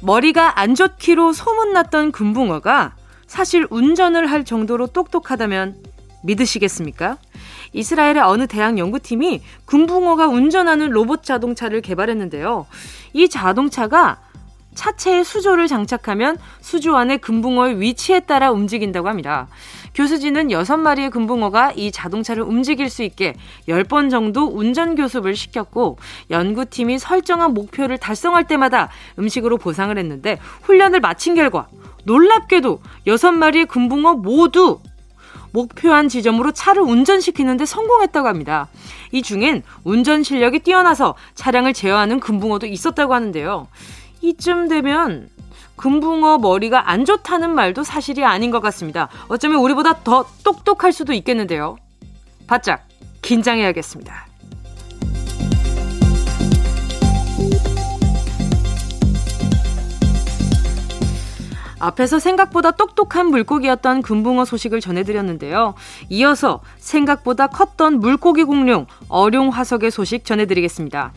머리가 0.00 0.60
안 0.60 0.74
좋기로 0.74 1.32
소문났던 1.32 2.12
금붕어가 2.12 2.94
사실 3.26 3.66
운전을 3.70 4.30
할 4.30 4.44
정도로 4.44 4.86
똑똑하다면 4.86 5.82
믿으시겠습니까? 6.22 7.18
이스라엘의 7.72 8.18
어느 8.20 8.46
대학 8.46 8.78
연구팀이 8.78 9.42
금붕어가 9.64 10.26
운전하는 10.28 10.90
로봇 10.90 11.22
자동차를 11.22 11.80
개발했는데요. 11.80 12.66
이 13.12 13.28
자동차가 13.28 14.18
차체에 14.76 15.24
수조를 15.24 15.66
장착하면 15.66 16.36
수조 16.60 16.96
안에 16.96 17.16
금붕어의 17.16 17.80
위치에 17.80 18.20
따라 18.20 18.52
움직인다고 18.52 19.08
합니다. 19.08 19.48
교수진은 19.94 20.48
6마리의 20.48 21.10
금붕어가 21.10 21.72
이 21.74 21.90
자동차를 21.90 22.42
움직일 22.42 22.90
수 22.90 23.02
있게 23.02 23.34
10번 23.66 24.10
정도 24.10 24.46
운전 24.46 24.94
교습을 24.94 25.34
시켰고 25.34 25.96
연구팀이 26.30 26.98
설정한 26.98 27.54
목표를 27.54 27.96
달성할 27.96 28.44
때마다 28.44 28.90
음식으로 29.18 29.56
보상을 29.56 29.96
했는데 29.96 30.38
훈련을 30.62 31.00
마친 31.00 31.34
결과 31.34 31.66
놀랍게도 32.04 32.80
6마리의 33.06 33.68
금붕어 33.68 34.14
모두 34.16 34.80
목표한 35.52 36.08
지점으로 36.08 36.52
차를 36.52 36.82
운전시키는데 36.82 37.66
성공했다고 37.66 38.28
합니다. 38.28 38.68
이 39.12 39.22
중엔 39.22 39.62
운전 39.84 40.22
실력이 40.22 40.60
뛰어나서 40.60 41.14
차량을 41.34 41.72
제어하는 41.72 42.20
금붕어도 42.20 42.66
있었다고 42.66 43.14
하는데요. 43.14 43.68
이쯤 44.22 44.68
되면 44.68 45.28
금붕어 45.76 46.38
머리가 46.38 46.90
안 46.90 47.04
좋다는 47.04 47.54
말도 47.54 47.84
사실이 47.84 48.24
아닌 48.24 48.50
것 48.50 48.60
같습니다. 48.60 49.08
어쩌면 49.28 49.58
우리보다 49.58 50.02
더 50.02 50.26
똑똑할 50.42 50.92
수도 50.92 51.12
있겠는데요. 51.12 51.76
바짝 52.46 52.86
긴장해야겠습니다. 53.22 54.26
앞에서 61.78 62.18
생각보다 62.18 62.70
똑똑한 62.70 63.26
물고기였던 63.26 64.02
금붕어 64.02 64.44
소식을 64.44 64.80
전해드렸는데요. 64.80 65.74
이어서 66.08 66.60
생각보다 66.78 67.48
컸던 67.48 68.00
물고기 68.00 68.44
공룡 68.44 68.86
어룡 69.08 69.48
화석의 69.48 69.90
소식 69.90 70.24
전해드리겠습니다. 70.24 71.12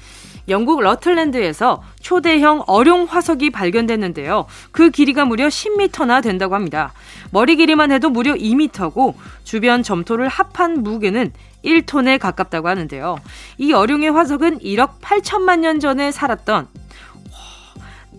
영국 0.50 0.82
러틀랜드에서 0.82 1.84
초대형 2.02 2.64
어룡 2.66 3.06
화석이 3.06 3.52
발견됐는데요. 3.52 4.48
그 4.72 4.90
길이가 4.90 5.24
무려 5.26 5.48
10m나 5.48 6.24
된다고 6.24 6.56
합니다. 6.56 6.92
머리 7.32 7.56
길이만 7.56 7.92
해도 7.92 8.10
무려 8.10 8.34
2m고 8.34 9.14
주변 9.44 9.84
점토를 9.84 10.28
합한 10.28 10.82
무게는 10.82 11.32
1톤에 11.64 12.20
가깝다고 12.20 12.68
하는데요. 12.68 13.20
이 13.58 13.74
어룡의 13.74 14.12
화석은 14.12 14.60
1억 14.60 15.00
8천만 15.02 15.60
년 15.60 15.80
전에 15.80 16.12
살았던 16.12 16.68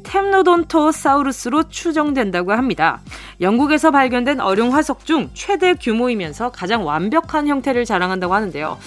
템노돈토사우루스로 0.03 1.69
추정된다고 1.69 2.53
합니다. 2.53 3.01
영국에서 3.41 3.91
발견된 3.91 4.41
어룡 4.41 4.75
화석 4.75 5.07
중 5.07 5.31
최대 5.35 5.75
규모이면서 5.75 6.51
가장 6.51 6.87
완벽한 6.87 7.49
형태를 7.49 7.85
자랑한다고 7.85 8.35
하는데요. 8.35 8.79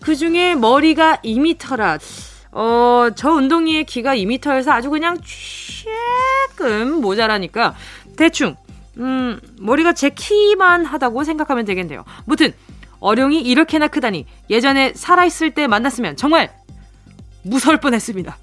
그 0.00 0.16
중에 0.16 0.54
머리가 0.54 1.16
2미터라, 1.24 2.00
어, 2.52 3.08
저 3.14 3.32
운동이의 3.32 3.84
키가 3.84 4.16
2미터여서 4.16 4.70
아주 4.70 4.90
그냥 4.90 5.18
조금 6.56 7.00
모자라니까 7.00 7.74
대충, 8.16 8.56
음, 8.98 9.40
머리가 9.60 9.92
제 9.92 10.10
키만 10.10 10.84
하다고 10.84 11.24
생각하면 11.24 11.64
되겠네요. 11.64 12.04
무튼, 12.24 12.52
어룡이 13.00 13.40
이렇게나 13.42 13.88
크다니 13.88 14.26
예전에 14.50 14.92
살아있을 14.94 15.52
때 15.52 15.66
만났으면 15.66 16.16
정말 16.16 16.52
무서울 17.42 17.78
뻔했습니다. 17.78 18.36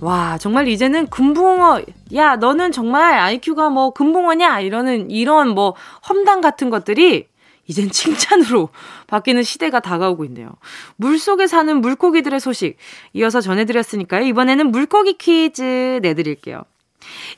와, 0.00 0.36
정말 0.38 0.68
이제는 0.68 1.06
금붕어, 1.06 1.82
야, 2.14 2.36
너는 2.36 2.72
정말 2.72 3.18
IQ가 3.18 3.70
뭐 3.70 3.90
금붕어냐? 3.90 4.60
이러는, 4.60 5.10
이런 5.10 5.48
뭐 5.50 5.74
험담 6.08 6.40
같은 6.40 6.70
것들이 6.70 7.28
이젠 7.66 7.90
칭찬으로 7.90 8.68
바뀌는 9.08 9.42
시대가 9.42 9.80
다가오고 9.80 10.24
있네요. 10.26 10.50
물 10.96 11.18
속에 11.18 11.46
사는 11.46 11.80
물고기들의 11.80 12.38
소식 12.40 12.76
이어서 13.12 13.40
전해드렸으니까요. 13.40 14.24
이번에는 14.26 14.70
물고기 14.70 15.14
퀴즈 15.14 15.98
내드릴게요. 16.02 16.62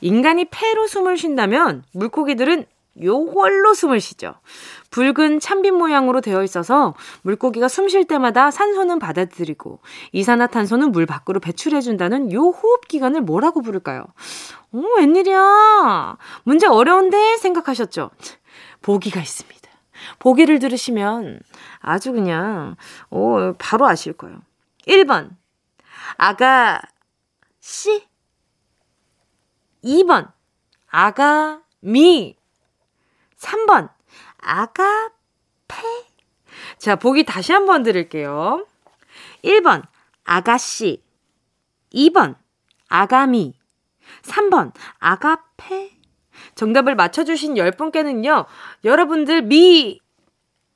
인간이 0.00 0.46
폐로 0.50 0.86
숨을 0.86 1.16
쉰다면 1.16 1.84
물고기들은 1.92 2.66
요걸로 3.02 3.74
숨을 3.74 4.00
쉬죠. 4.00 4.34
붉은 4.90 5.40
참빛 5.40 5.74
모양으로 5.74 6.20
되어 6.20 6.42
있어서 6.42 6.94
물고기가 7.22 7.68
숨 7.68 7.88
쉴 7.88 8.04
때마다 8.04 8.50
산소는 8.50 8.98
받아들이고 8.98 9.80
이산화탄소는 10.12 10.92
물 10.92 11.06
밖으로 11.06 11.40
배출해준다는 11.40 12.32
요 12.32 12.48
호흡 12.48 12.86
기관을 12.88 13.22
뭐라고 13.22 13.62
부를까요? 13.62 14.04
오, 14.72 14.84
웬일이야. 14.98 16.16
문제 16.44 16.66
어려운데 16.66 17.36
생각하셨죠? 17.38 18.10
보기가 18.82 19.20
있습니다. 19.20 19.58
보기를 20.18 20.58
들으시면 20.58 21.40
아주 21.80 22.12
그냥, 22.12 22.76
오, 23.10 23.54
바로 23.58 23.86
아실 23.86 24.12
거예요. 24.12 24.40
1번. 24.86 25.30
아가, 26.16 26.80
씨. 27.60 28.06
2번. 29.82 30.30
아가, 30.88 31.60
미. 31.80 32.36
3번. 33.38 33.90
아가페. 34.48 35.76
자, 36.78 36.96
보기 36.96 37.24
다시 37.24 37.52
한번 37.52 37.82
드릴게요. 37.82 38.66
1번, 39.44 39.82
아가씨. 40.24 41.02
2번, 41.92 42.34
아가미. 42.88 43.54
3번, 44.22 44.72
아가페. 44.98 45.90
정답을 46.54 46.94
맞춰주신 46.94 47.54
10분께는요, 47.54 48.46
여러분들 48.84 49.42
미, 49.42 50.00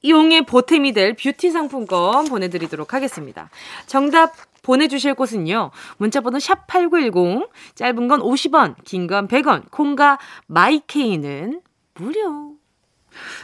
이용의 0.03 0.45
보탬이 0.47 0.93
될 0.93 1.15
뷰티 1.15 1.51
상품권 1.51 2.27
보내드리도록 2.27 2.93
하겠습니다. 2.93 3.49
정답 3.87 4.33
보내주실 4.63 5.15
곳은요. 5.15 5.71
문자번호 5.97 6.39
샵8910, 6.39 7.49
짧은 7.75 8.09
건 8.09 8.21
50원, 8.21 8.75
긴 8.85 9.07
건 9.07 9.29
100원, 9.29 9.71
콩과 9.71 10.19
마이케이는 10.47 11.63
무료. 11.95 12.52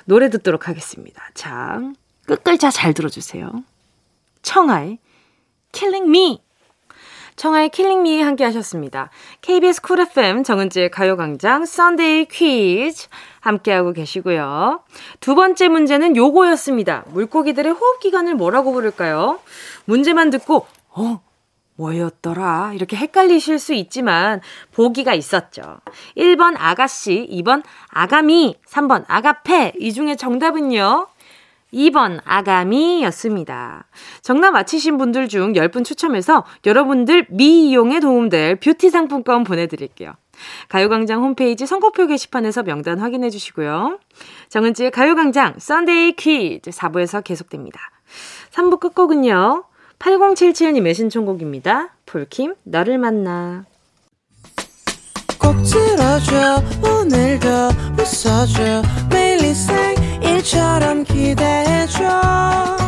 노래 0.05 0.31
듣도록 0.31 0.69
하겠습니다. 0.69 1.23
자, 1.35 1.81
끝글자 2.27 2.71
잘 2.71 2.95
들어주세요. 2.95 3.51
청하의 4.43 4.99
Killing 5.73 6.09
Me. 6.09 6.41
청하의 7.37 7.71
Killing 7.71 8.01
Me 8.01 8.21
함께 8.21 8.45
하셨습니다. 8.45 9.11
KBS 9.43 9.81
쿨 9.83 10.01
FM 10.01 10.43
정은지의 10.43 10.91
가요광장 10.91 11.67
Sunday 11.67 12.27
퀴즈 12.27 13.09
함께하고 13.41 13.93
계시고요. 13.93 14.83
두 15.21 15.35
번째 15.35 15.69
문제는 15.69 16.17
요거였습니다. 16.17 17.05
물고기들의 17.09 17.73
호흡기관을 17.73 18.35
뭐라고 18.35 18.73
부를까요? 18.73 19.39
문제만 19.85 20.31
듣고 20.31 20.67
어? 20.91 21.21
뭐였더라? 21.79 22.73
이렇게 22.75 22.97
헷갈리실 22.97 23.59
수 23.59 23.73
있지만 23.73 24.41
보기가 24.75 25.15
있었죠. 25.15 25.81
1번 26.17 26.55
아가씨, 26.59 27.29
2번 27.31 27.63
아가미, 27.89 28.57
3번 28.67 29.05
아가페. 29.07 29.75
이 29.79 29.93
중에 29.93 30.17
정답은요. 30.17 31.07
2번 31.73 32.21
아가미였습니다. 32.25 33.87
정답 34.23 34.53
맞히신 34.53 34.97
분들 34.97 35.29
중 35.29 35.53
10분 35.53 35.85
추첨해서 35.85 36.45
여러분들 36.67 37.27
미용에 37.29 38.01
도움될 38.01 38.57
뷰티 38.57 38.91
상품권 38.91 39.45
보내드릴게요. 39.45 40.15
가요광장 40.69 41.23
홈페이지 41.23 41.67
선곡표 41.67 42.07
게시판에서 42.07 42.63
명단 42.63 42.99
확인해 42.99 43.29
주시고요. 43.29 43.99
정은지의 44.49 44.91
가요광장 44.93 45.57
Sunday 45.59 46.13
퀴즈 46.13 46.71
4부에서 46.71 47.23
계속됩니다. 47.23 47.81
3부 48.53 48.81
끝곡은요. 48.81 49.68
8077님의 49.99 50.95
신청곡입니다. 50.95 51.91
폴킴, 52.07 52.55
너를 52.65 52.99
만나. 52.99 53.65
꼭 55.39 55.57
들어줘, 55.63 56.63
오늘도 56.83 57.49
웃어줘, 57.99 58.83
매일 59.11 59.45
일처럼 60.23 61.05
기대해줘. 61.05 62.79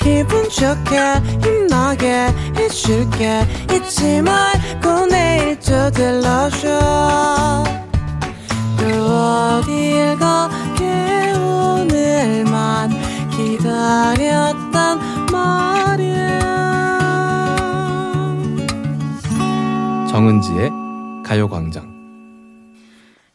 기분 0.00 0.48
좋게, 0.48 0.98
힘나게 1.42 2.28
해줄게, 2.56 3.42
잊지 3.72 4.22
말고 4.22 5.06
내일 5.06 5.58
또 5.60 5.90
들러줘. 5.90 7.64
또 8.78 8.86
어딜 8.86 10.16
가게 10.18 11.32
오늘만 11.36 12.90
말이야. 14.10 14.59
정은지의 20.10 20.70
가요광장. 21.24 21.90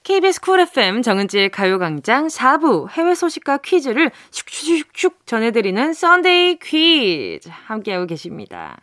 KBS 0.04 0.40
쿨 0.40 0.60
FM 0.60 1.02
정은지의 1.02 1.50
가요광장 1.50 2.28
4부 2.28 2.90
해외 2.92 3.16
소식과 3.16 3.58
퀴즈를 3.58 4.12
슉슉슉슉 4.30 5.14
전해드리는 5.26 5.94
Sunday 5.94 6.60
퀴즈 6.60 7.50
함께하고 7.50 8.06
계십니다. 8.06 8.78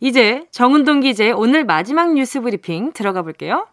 이제 0.00 0.46
정은동 0.52 1.00
기자의 1.00 1.32
오늘 1.32 1.64
마지막 1.64 2.14
뉴스 2.14 2.40
브리핑 2.40 2.92
들어가 2.92 3.20
볼게요. 3.20 3.66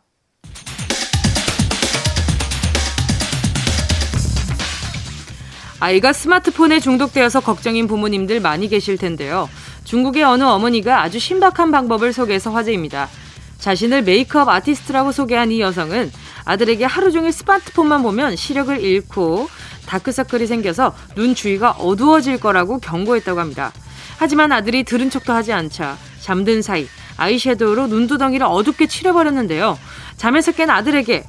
아이가 5.81 6.13
스마트폰에 6.13 6.79
중독되어서 6.79 7.39
걱정인 7.39 7.87
부모님들 7.87 8.39
많이 8.39 8.69
계실 8.69 8.97
텐데요. 8.97 9.49
중국의 9.83 10.21
어느 10.21 10.43
어머니가 10.43 11.01
아주 11.01 11.17
신박한 11.17 11.71
방법을 11.71 12.13
소개해서 12.13 12.51
화제입니다. 12.51 13.09
자신을 13.57 14.03
메이크업 14.03 14.47
아티스트라고 14.47 15.11
소개한 15.11 15.51
이 15.51 15.59
여성은 15.59 16.11
아들에게 16.45 16.85
하루 16.85 17.11
종일 17.11 17.31
스마트폰만 17.31 18.03
보면 18.03 18.35
시력을 18.35 18.79
잃고 18.79 19.49
다크서클이 19.87 20.45
생겨서 20.45 20.95
눈 21.15 21.33
주위가 21.33 21.71
어두워질 21.71 22.39
거라고 22.39 22.77
경고했다고 22.77 23.39
합니다. 23.39 23.73
하지만 24.19 24.51
아들이 24.51 24.83
들은 24.83 25.09
척도 25.09 25.33
하지 25.33 25.51
않자 25.51 25.97
잠든 26.19 26.61
사이 26.61 26.87
아이섀도우로 27.17 27.87
눈두덩이를 27.87 28.45
어둡게 28.47 28.85
칠해버렸는데요. 28.85 29.79
잠에서 30.15 30.51
깬 30.51 30.69
아들에게 30.69 31.25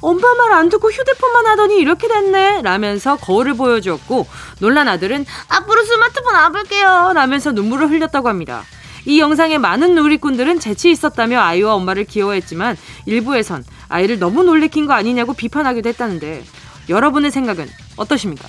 엄마 0.00 0.34
말 0.34 0.48
안 0.58 0.68
듣고 0.68 0.90
휴대폰만 0.90 1.46
하더니 1.46 1.78
이렇게 1.78 2.08
됐네 2.08 2.62
라면서 2.62 3.16
거울을 3.16 3.54
보여주었고 3.54 4.26
놀란 4.60 4.88
아들은 4.88 5.24
앞으로 5.48 5.84
스마트폰 5.84 6.34
안 6.34 6.52
볼게요 6.52 7.12
라면서 7.14 7.52
눈물을 7.52 7.90
흘렸다고 7.90 8.28
합니다. 8.28 8.64
이 9.04 9.20
영상에 9.20 9.56
많은 9.58 9.94
누리꾼들은 9.94 10.58
재치 10.58 10.90
있었다며 10.90 11.40
아이와 11.40 11.74
엄마를 11.74 12.04
귀여워했지만 12.04 12.76
일부에선 13.06 13.64
아이를 13.88 14.18
너무 14.18 14.42
놀래킨 14.42 14.86
거 14.86 14.94
아니냐고 14.94 15.32
비판하기도 15.32 15.88
했다는데 15.90 16.44
여러분의 16.88 17.30
생각은 17.30 17.68
어떠십니까? 17.96 18.48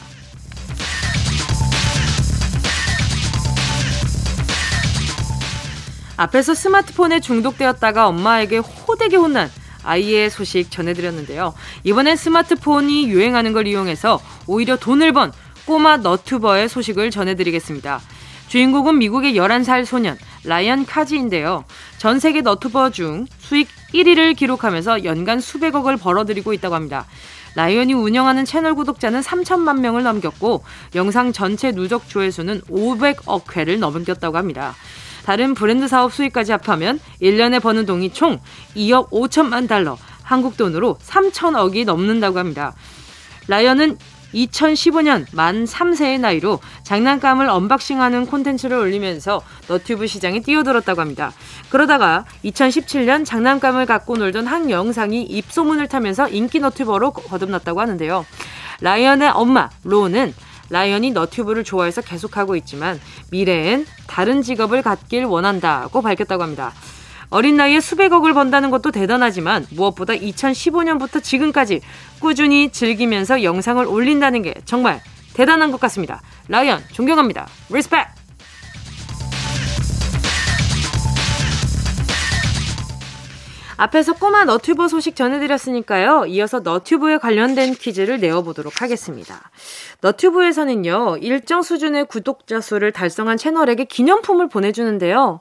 앞에서 6.18 6.54
스마트폰에 6.54 7.22
중독되었다가 7.22 8.08
엄마에게 8.08 8.58
호되게 8.58 9.16
혼난 9.16 9.50
아이의 9.84 10.30
소식 10.30 10.72
전해드렸는데요. 10.72 11.54
이번엔 11.84 12.16
스마트폰이 12.16 13.10
유행하는 13.10 13.54
걸 13.54 13.68
이용해서 13.68 14.20
오히려 14.48 14.78
돈을 14.78 15.14
번 15.14 15.32
꼬마 15.66 15.98
너튜버의 15.98 16.70
소식을 16.70 17.12
전해드리겠습니다. 17.12 18.02
주인공은 18.48 18.98
미국의 18.98 19.36
11살 19.36 19.86
소년 19.86 20.18
라이언 20.44 20.86
카지인데요. 20.86 21.66
전 22.00 22.20
세계 22.20 22.42
너튜버 22.42 22.90
중 22.90 23.28
수익 23.38 23.68
1위를 23.94 24.36
기록하면서 24.36 25.04
연간 25.04 25.40
수백억을 25.40 25.98
벌어들이고 25.98 26.54
있다고 26.54 26.74
합니다. 26.74 27.06
라이언이 27.56 27.94
운영하는 27.94 28.46
채널 28.46 28.74
구독자는 28.74 29.22
3천만 29.22 29.80
명을 29.80 30.04
넘겼고 30.04 30.64
영상 30.96 31.32
전체 31.32 31.72
누적 31.72 32.08
조회수는 32.08 32.62
500억 32.62 33.56
회를 33.56 33.80
넘겼다고 33.80 34.38
합니다. 34.38 34.76
다른 35.30 35.54
브랜드 35.54 35.88
사업 35.88 36.12
수익까지 36.12 36.54
합하면 36.54 37.00
1년에 37.22 37.62
버는 37.62 37.86
돈이 37.86 38.14
총 38.14 38.40
2억 38.76 39.12
5천만 39.12 39.68
달러, 39.68 39.96
한국 40.24 40.58
돈으로 40.58 40.98
3천억이 41.06 41.86
넘는다고 41.86 42.40
합니다. 42.40 42.74
라이언은 43.48 44.00
2015년 44.34 45.28
만 45.34 45.66
3세의 45.66 46.20
나이로 46.20 46.60
장난감을 46.82 47.48
unboxing하는 47.48 48.26
콘텐츠를 48.26 48.78
올리면서 48.78 49.44
너튜브 49.68 50.08
시장에 50.08 50.40
뛰어들었다고 50.40 51.00
합니다. 51.00 51.32
그러다가 51.70 52.26
2017년 52.46 53.24
장난감을 53.24 53.86
갖고 53.86 54.18
놀던 54.18 54.48
한 54.48 54.72
영상이 54.72 55.22
입소문을 55.22 55.90
타면서 55.90 56.28
인기 56.30 56.60
너튜버로 56.60 57.12
거듭났다고 57.12 57.80
하는데요. 57.80 58.26
라이언의 58.82 59.30
엄마 59.30 59.70
로는 59.84 60.34
라이언이 60.70 61.12
너튜브를 61.12 61.64
좋아해서 61.64 62.02
계속하고 62.02 62.56
있지만 62.58 63.00
미래엔 63.32 63.86
다른 64.08 64.42
직업을 64.42 64.82
갖길 64.82 65.26
원한다고 65.26 66.02
밝혔다고 66.02 66.44
합니다. 66.44 66.74
어린 67.30 67.58
나이에 67.58 67.80
수백억을 67.80 68.34
번다는 68.34 68.72
것도 68.72 68.92
대단하지만 68.92 69.66
무엇보다 69.70 70.14
2015년부터 70.14 71.22
지금까지 71.22 71.82
꾸준히 72.20 72.72
즐기면서 72.72 73.44
영상을 73.44 73.86
올린다는 73.86 74.42
게 74.42 74.56
정말 74.66 75.02
대단한 75.34 75.72
것 75.72 75.80
같습니다. 75.80 76.22
라이언 76.48 76.84
존경합니다. 76.92 77.48
respect! 77.70 78.19
앞에서 83.80 84.12
꼬마 84.12 84.44
너튜버 84.44 84.90
소식 84.90 85.16
전해드렸으니까요. 85.16 86.26
이어서 86.26 86.60
너튜브에 86.60 87.18
관련된 87.18 87.76
퀴즈를 87.76 88.20
내어보도록 88.20 88.82
하겠습니다. 88.82 89.40
너튜브에서는요, 90.02 91.20
일정 91.22 91.62
수준의 91.62 92.08
구독자 92.08 92.60
수를 92.60 92.92
달성한 92.92 93.38
채널에게 93.38 93.86
기념품을 93.86 94.50
보내주는데요. 94.50 95.40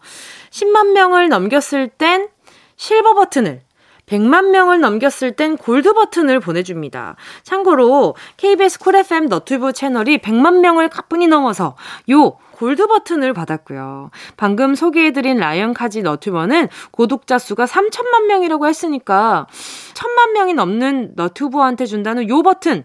10만 0.51 0.93
명을 0.93 1.29
넘겼을 1.29 1.89
땐 1.89 2.29
실버 2.77 3.15
버튼을, 3.15 3.61
100만 4.07 4.51
명을 4.51 4.79
넘겼을 4.81 5.33
땐 5.33 5.57
골드 5.57 5.93
버튼을 5.95 6.39
보내줍니다. 6.39 7.17
참고로 7.43 8.15
KBS 8.37 8.79
쿨 8.79 8.95
FM 8.95 9.27
너튜브 9.27 9.73
채널이 9.73 10.19
100만 10.19 10.61
명을 10.61 10.91
가뿐히 10.91 11.27
넘어서 11.27 11.77
요 12.13 12.39
골드 12.59 12.89
버튼을 12.89 13.35
받았고요. 13.35 14.11
방금 14.37 14.75
소개해드린 14.75 15.37
라이언 15.37 15.75
카지 15.75 16.03
너튜버는 16.03 16.69
구독자 16.91 17.39
수가 17.39 17.67
3천만 17.67 18.27
명이라고 18.27 18.67
했으니까 18.67 19.47
천만 19.95 20.33
명이 20.33 20.55
넘는 20.55 21.13
너튜버한테 21.15 21.87
준다는 21.87 22.29
요 22.29 22.43
버튼 22.43 22.83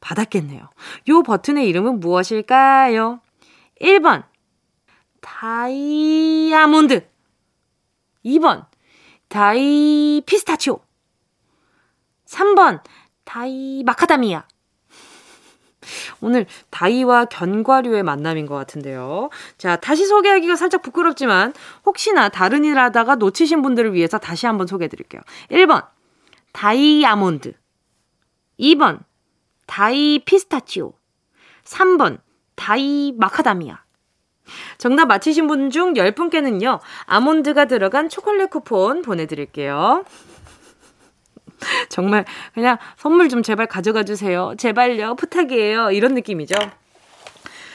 받았겠네요. 0.00 0.68
요 1.08 1.22
버튼의 1.22 1.68
이름은 1.68 2.00
무엇일까요? 2.00 3.20
1번 3.80 4.24
다이아몬드 5.20 7.06
2번 8.24 8.66
다이 9.28 10.20
피스타치오 10.26 10.80
3번 12.26 12.82
다이 13.22 13.84
마카다미아 13.86 14.42
오늘 16.20 16.46
다이와 16.70 17.26
견과류의 17.26 18.02
만남인 18.02 18.46
것 18.46 18.54
같은데요. 18.54 19.30
자, 19.58 19.76
다시 19.76 20.06
소개하기가 20.06 20.56
살짝 20.56 20.82
부끄럽지만 20.82 21.52
혹시나 21.84 22.28
다른 22.28 22.64
일 22.64 22.78
하다가 22.78 23.16
놓치신 23.16 23.62
분들을 23.62 23.94
위해서 23.94 24.18
다시 24.18 24.46
한번 24.46 24.66
소개해 24.66 24.88
드릴게요. 24.88 25.22
1번, 25.50 25.86
다이아몬드. 26.52 27.52
2번, 28.58 29.00
다이 29.66 30.20
피스타치오. 30.24 30.92
3번, 31.64 32.18
다이 32.54 33.14
마카다미아. 33.16 33.82
정답 34.76 35.06
맞히신 35.06 35.46
분 35.46 35.70
중 35.70 35.94
10분께는요, 35.94 36.80
아몬드가 37.06 37.64
들어간 37.66 38.08
초콜릿 38.08 38.50
쿠폰 38.50 39.02
보내드릴게요. 39.02 40.04
정말 41.88 42.24
그냥 42.54 42.78
선물 42.96 43.28
좀 43.28 43.42
제발 43.42 43.66
가져가 43.66 44.02
주세요. 44.04 44.54
제발요. 44.58 45.14
부탁이에요. 45.16 45.90
이런 45.90 46.14
느낌이죠. 46.14 46.54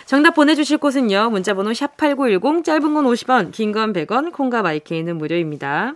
정답 0.05 0.35
보내주실 0.35 0.77
곳은요. 0.77 1.29
문자번호 1.31 1.71
샵8910 1.71 2.63
짧은 2.63 2.93
건 2.93 3.05
50원 3.05 3.51
긴 3.51 3.73
건 3.73 3.91
100원 3.93 4.31
콩과 4.31 4.61
my 4.61 4.77
K는 4.77 5.17
무료입니다. 5.17 5.93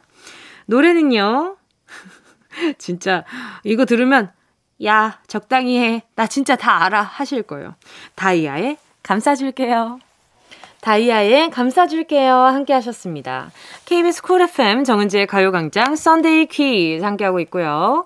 노래는요. 0.66 1.56
진짜 2.78 3.24
이거 3.64 3.86
들으면 3.86 4.32
야 4.86 5.20
적당히 5.28 5.80
해. 5.80 6.04
나 6.16 6.28
진짜 6.28 6.56
다 6.56 6.84
알아 6.84 7.02
하실 7.04 7.44
거예요. 7.44 7.76
다이아의 8.16 8.78
감싸줄게요. 9.04 10.00
다이아의 10.82 11.52
감싸줄게요. 11.52 12.36
함께 12.36 12.74
하셨습니다. 12.74 13.52
KBS 13.86 14.24
Cool 14.24 14.42
FM 14.42 14.84
정은지의 14.84 15.28
가요광장 15.28 15.96
Sunday 15.96 16.48
퀴즈 16.48 17.04
함께하고 17.04 17.40
있고요. 17.42 18.06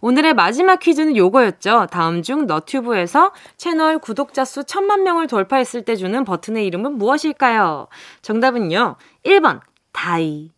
오늘의 0.00 0.34
마지막 0.34 0.78
퀴즈는 0.80 1.16
요거였죠. 1.16 1.86
다음 1.90 2.22
중 2.22 2.46
너튜브에서 2.46 3.32
채널 3.56 3.98
구독자 3.98 4.44
수 4.44 4.64
천만 4.64 5.02
명을 5.04 5.26
돌파했을 5.26 5.82
때 5.84 5.96
주는 5.96 6.24
버튼의 6.24 6.66
이름은 6.66 6.98
무엇일까요? 6.98 7.88
정답은요. 8.22 8.96
1번 9.24 9.60
다이 9.92 10.50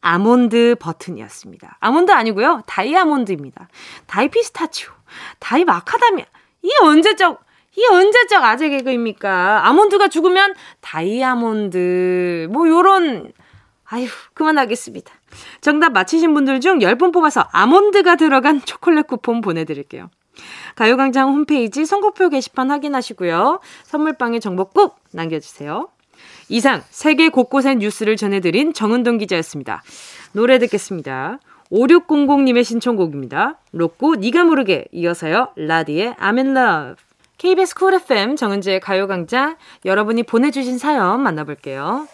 아몬드 0.00 0.76
버튼이었습니다. 0.80 1.78
아몬드 1.80 2.10
아니고요. 2.10 2.62
다이아몬드입니다. 2.66 3.68
다이 4.06 4.28
피스타치오, 4.28 4.90
다이 5.38 5.64
마카다미아. 5.64 6.26
이게 6.62 6.74
언제적 6.82 7.41
이게 7.74 7.86
언제적 7.88 8.42
아재 8.44 8.68
개그입니까? 8.68 9.66
아몬드가 9.66 10.08
죽으면 10.08 10.54
다이아몬드, 10.80 12.48
뭐, 12.50 12.68
요런, 12.68 13.32
아휴, 13.86 14.06
그만하겠습니다. 14.34 15.12
정답 15.60 15.92
맞히신 15.92 16.34
분들 16.34 16.60
중 16.60 16.78
10분 16.80 17.12
뽑아서 17.12 17.48
아몬드가 17.52 18.16
들어간 18.16 18.60
초콜릿 18.62 19.06
쿠폰 19.06 19.40
보내드릴게요. 19.40 20.10
가요광장 20.76 21.28
홈페이지 21.28 21.84
선곡표 21.84 22.30
게시판 22.30 22.70
확인하시고요. 22.70 23.60
선물방에 23.84 24.40
정보 24.40 24.64
꼭 24.64 24.96
남겨주세요. 25.12 25.88
이상 26.48 26.82
세계 26.90 27.28
곳곳의 27.28 27.76
뉴스를 27.76 28.16
전해드린 28.16 28.72
정은동 28.72 29.18
기자였습니다. 29.18 29.82
노래 30.32 30.58
듣겠습니다. 30.58 31.38
5600님의 31.70 32.64
신청곡입니다. 32.64 33.58
로꼬 33.72 34.16
니가 34.16 34.44
모르게 34.44 34.86
이어서요. 34.92 35.52
라디의 35.56 36.14
I'm 36.14 36.36
in 36.36 36.56
love. 36.56 37.11
KBS 37.42 37.74
Cool 37.74 37.94
FM 37.94 38.36
정은지의 38.36 38.78
가요광장 38.78 39.56
여러분이 39.84 40.22
보내주신 40.22 40.78
사연 40.78 41.20
만나볼게요. 41.24 42.06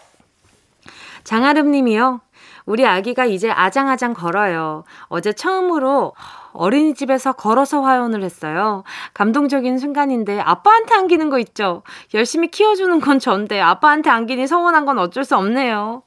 장아름 1.23 1.69
님이요. 1.69 2.21
우리 2.65 2.83
아기가 2.83 3.25
이제 3.25 3.51
아장아장 3.51 4.15
걸어요. 4.15 4.85
어제 5.03 5.31
처음으로 5.31 6.13
어린이집에서 6.53 7.33
걸어서 7.33 7.81
하원을 7.81 8.23
했어요. 8.23 8.83
감동적인 9.13 9.77
순간인데 9.77 10.39
아빠한테 10.39 10.95
안기는 10.95 11.29
거 11.29 11.37
있죠. 11.37 11.83
열심히 12.15 12.47
키워주는 12.49 12.99
건 12.99 13.19
전데 13.19 13.61
아빠한테 13.61 14.09
안기니 14.09 14.47
서운한 14.47 14.87
건 14.87 14.97
어쩔 14.97 15.23
수 15.23 15.37
없네요. 15.37 16.01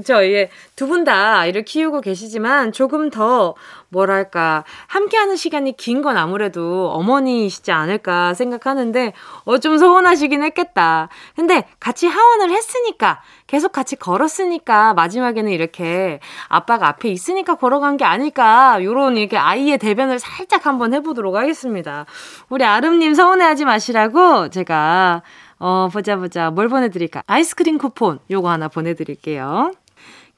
그쵸. 0.00 0.24
예. 0.24 0.50
두 0.76 0.86
분 0.88 1.04
다 1.04 1.38
아이를 1.40 1.64
키우고 1.64 2.00
계시지만 2.00 2.72
조금 2.72 3.10
더 3.10 3.54
뭐랄까, 3.90 4.64
함께하는 4.86 5.36
시간이 5.36 5.76
긴 5.76 6.00
건 6.02 6.16
아무래도 6.16 6.90
어머니이시지 6.92 7.72
않을까 7.72 8.32
생각하는데, 8.34 9.12
어, 9.44 9.58
좀 9.58 9.76
서운하시긴 9.78 10.42
했겠다. 10.44 11.08
근데 11.36 11.66
같이 11.80 12.06
하원을 12.06 12.50
했으니까, 12.50 13.20
계속 13.46 13.72
같이 13.72 13.96
걸었으니까, 13.96 14.94
마지막에는 14.94 15.50
이렇게 15.52 16.20
아빠가 16.48 16.88
앞에 16.88 17.08
있으니까 17.10 17.56
걸어간 17.56 17.96
게 17.96 18.04
아닐까, 18.04 18.78
요런 18.82 19.16
이렇게 19.16 19.36
아이의 19.36 19.78
대변을 19.78 20.18
살짝 20.20 20.66
한번 20.66 20.94
해보도록 20.94 21.34
하겠습니다. 21.36 22.06
우리 22.48 22.64
아름님 22.64 23.14
서운해하지 23.14 23.64
마시라고 23.66 24.48
제가 24.50 25.22
어, 25.62 25.88
보자, 25.92 26.16
보자. 26.16 26.50
뭘 26.50 26.68
보내드릴까? 26.68 27.22
아이스크림 27.26 27.76
쿠폰 27.76 28.18
요거 28.30 28.48
하나 28.48 28.68
보내드릴게요. 28.68 29.72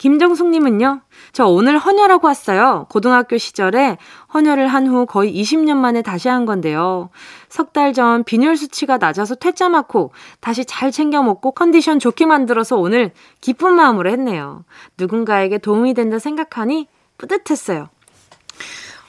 김정숙님은요, 0.02 1.00
저 1.32 1.46
오늘 1.46 1.78
헌혈하고 1.78 2.26
왔어요. 2.26 2.86
고등학교 2.90 3.38
시절에 3.38 3.98
헌혈을 4.34 4.66
한 4.66 4.88
후 4.88 5.06
거의 5.06 5.32
20년 5.32 5.76
만에 5.76 6.02
다시 6.02 6.28
한 6.28 6.44
건데요. 6.44 7.10
석 7.48 7.72
달 7.72 7.92
전 7.94 8.24
빈혈 8.24 8.56
수치가 8.56 8.98
낮아서 8.98 9.36
퇴짜 9.36 9.68
맞고 9.68 10.10
다시 10.40 10.64
잘 10.64 10.90
챙겨 10.90 11.22
먹고 11.22 11.52
컨디션 11.52 12.00
좋게 12.00 12.26
만들어서 12.26 12.76
오늘 12.78 13.12
기쁜 13.40 13.74
마음으로 13.74 14.10
했네요. 14.10 14.64
누군가에게 14.98 15.58
도움이 15.58 15.94
된다 15.94 16.18
생각하니 16.18 16.88
뿌듯했어요. 17.18 17.88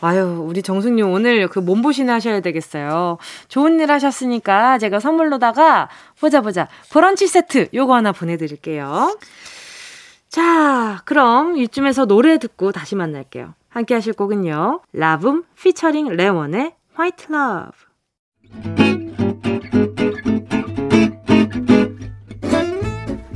아유, 0.01 0.45
우리 0.47 0.61
정숙님 0.61 1.09
오늘 1.09 1.47
그 1.47 1.57
몸보신 1.57 2.11
하셔야 2.11 2.41
되겠어요. 2.41 3.17
좋은 3.47 3.79
일 3.79 3.89
하셨으니까 3.91 4.77
제가 4.77 4.99
선물로다가 4.99 5.89
보자 6.19 6.41
보자. 6.41 6.67
브런치 6.91 7.25
세트 7.25 7.69
요거 7.73 7.95
하나 7.95 8.11
보내드릴게요. 8.11 9.17
자, 10.33 10.99
그럼 11.05 11.57
이쯤에서 11.57 12.05
노래 12.05 12.39
듣고 12.39 12.71
다시 12.71 12.95
만날게요. 12.95 13.53
함께 13.69 13.93
하실 13.93 14.13
곡은요. 14.13 14.81
라붐 14.91 15.43
피처링 15.61 16.07
레원의 16.07 16.73
White 16.95 17.31
Love. 17.31 17.71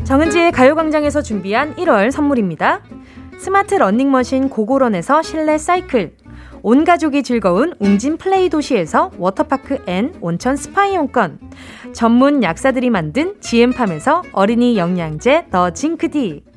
정은지의 0.05 0.51
가요광장에서 0.51 1.21
준비한 1.21 1.75
1월 1.75 2.09
선물입니다. 2.09 2.81
스마트 3.37 3.75
러닝머신 3.75 4.49
고고런에서 4.49 5.21
실내 5.21 5.59
사이클. 5.59 6.17
온 6.63 6.83
가족이 6.83 7.21
즐거운 7.21 7.75
웅진 7.77 8.17
플레이 8.17 8.49
도시에서 8.49 9.11
워터파크 9.19 9.83
and 9.85 10.15
온천 10.19 10.55
스파 10.55 10.87
이용권. 10.87 11.41
전문 11.93 12.41
약사들이 12.41 12.89
만든 12.89 13.39
지엠팜에서 13.39 14.23
어린이 14.31 14.79
영양제 14.79 15.49
더 15.51 15.69
징크디. 15.69 16.46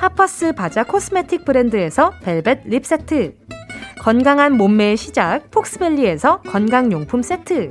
하퍼스 0.00 0.52
바자 0.52 0.82
코스메틱 0.82 1.44
브랜드에서 1.44 2.14
벨벳 2.22 2.62
lip 2.64 2.86
세트. 2.86 3.34
건강한 4.00 4.56
몸매의 4.56 4.96
시작 4.96 5.50
폭스밸리에서 5.50 6.40
건강용품 6.40 7.20
세트. 7.20 7.70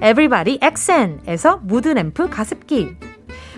에브리바디 0.00 0.60
엑센에서 0.62 1.60
무드램프 1.62 2.30
가습기. 2.30 2.96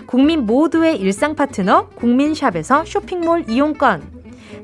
국민 0.05 0.45
모두의 0.45 0.99
일상 0.99 1.33
파트너 1.33 1.87
국민샵에서 1.95 2.83
쇼핑몰 2.83 3.45
이용권. 3.47 4.03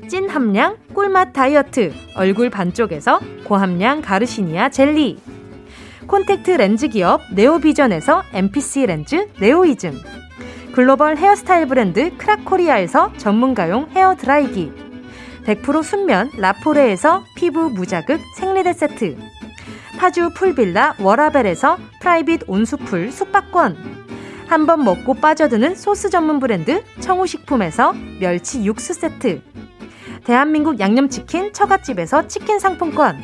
찐 0.06 0.28
함량 0.28 0.76
꿀맛 0.92 1.32
다이어트 1.32 1.94
얼굴 2.16 2.50
반쪽에서 2.50 3.20
고함량 3.46 4.02
가르시니아 4.02 4.68
젤리. 4.68 5.18
콘택트 6.06 6.50
렌즈 6.50 6.88
기업 6.88 7.22
네오비전에서 7.34 8.22
MPC 8.34 8.84
렌즈 8.84 9.28
네오이즘. 9.40 9.98
글로벌 10.72 11.16
헤어스타일 11.16 11.66
브랜드 11.66 12.16
크라코리아에서 12.16 13.12
전문가용 13.16 13.88
헤어 13.90 14.14
드라이기. 14.14 14.72
100% 15.44 15.82
순면 15.82 16.30
라포레에서 16.36 17.24
피부 17.34 17.70
무자극 17.70 18.20
생리대 18.36 18.72
세트. 18.72 19.16
파주 19.98 20.30
풀빌라 20.34 20.94
워라벨에서 21.00 21.76
private 22.00 22.42
온수풀 22.46 23.10
숙박권. 23.10 24.00
한 24.46 24.66
번 24.66 24.84
먹고 24.84 25.14
빠져드는 25.14 25.76
소스 25.76 26.10
전문 26.10 26.40
브랜드 26.40 26.82
청우식품에서 27.00 27.94
멸치 28.20 28.64
육수 28.64 28.94
세트. 28.94 29.42
대한민국 30.24 30.78
양념치킨 30.78 31.52
처갓집에서 31.52 32.28
치킨 32.28 32.58
상품권. 32.58 33.18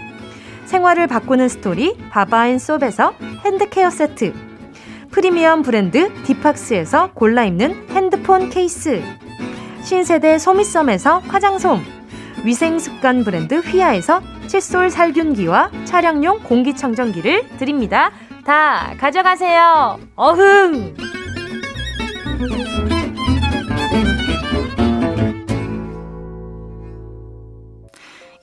생활을 0.64 1.06
바꾸는 1.06 1.48
스토리 1.48 1.96
바바앤솝에서 2.10 3.14
hand 3.44 3.66
care 3.66 3.88
세트 3.90 4.45
프리미엄 5.16 5.62
브랜드 5.62 6.12
디팍스에서 6.24 7.12
골라 7.14 7.46
입는 7.46 7.88
핸드폰 7.88 8.50
케이스 8.50 9.02
신세대 9.82 10.38
소미썸에서 10.38 11.20
화장솜 11.20 11.80
위생습관 12.44 13.24
브랜드 13.24 13.54
휘하에서 13.54 14.20
칫솔 14.46 14.90
살균기와 14.90 15.70
차량용 15.86 16.40
공기청정기를 16.42 17.56
드립니다. 17.56 18.10
다 18.44 18.92
가져가세요. 18.98 19.98
어흥! 20.16 20.94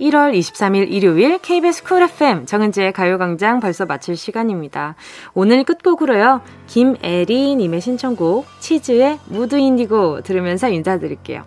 1월 0.04 0.38
23일 0.38 0.92
일요일 0.92 1.38
KBS 1.40 1.84
쿨 1.84 2.04
FM 2.04 2.46
정은지의 2.46 2.92
가요광장 2.92 3.62
벌써 3.62 3.86
마칠 3.86 4.18
시간입니다. 4.18 4.96
오늘 5.34 5.64
끝곡으로요. 5.64 6.42
김애리님의 6.68 7.80
신청곡 7.80 8.46
치즈의 8.60 9.20
무드 9.26 9.56
인디고 9.56 10.22
들으면서 10.22 10.68
인사드릴게요. 10.70 11.44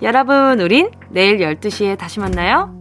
여러분 0.00 0.60
우린 0.60 0.90
내일 1.10 1.38
12시에 1.38 1.98
다시 1.98 2.20
만나요. 2.20 2.77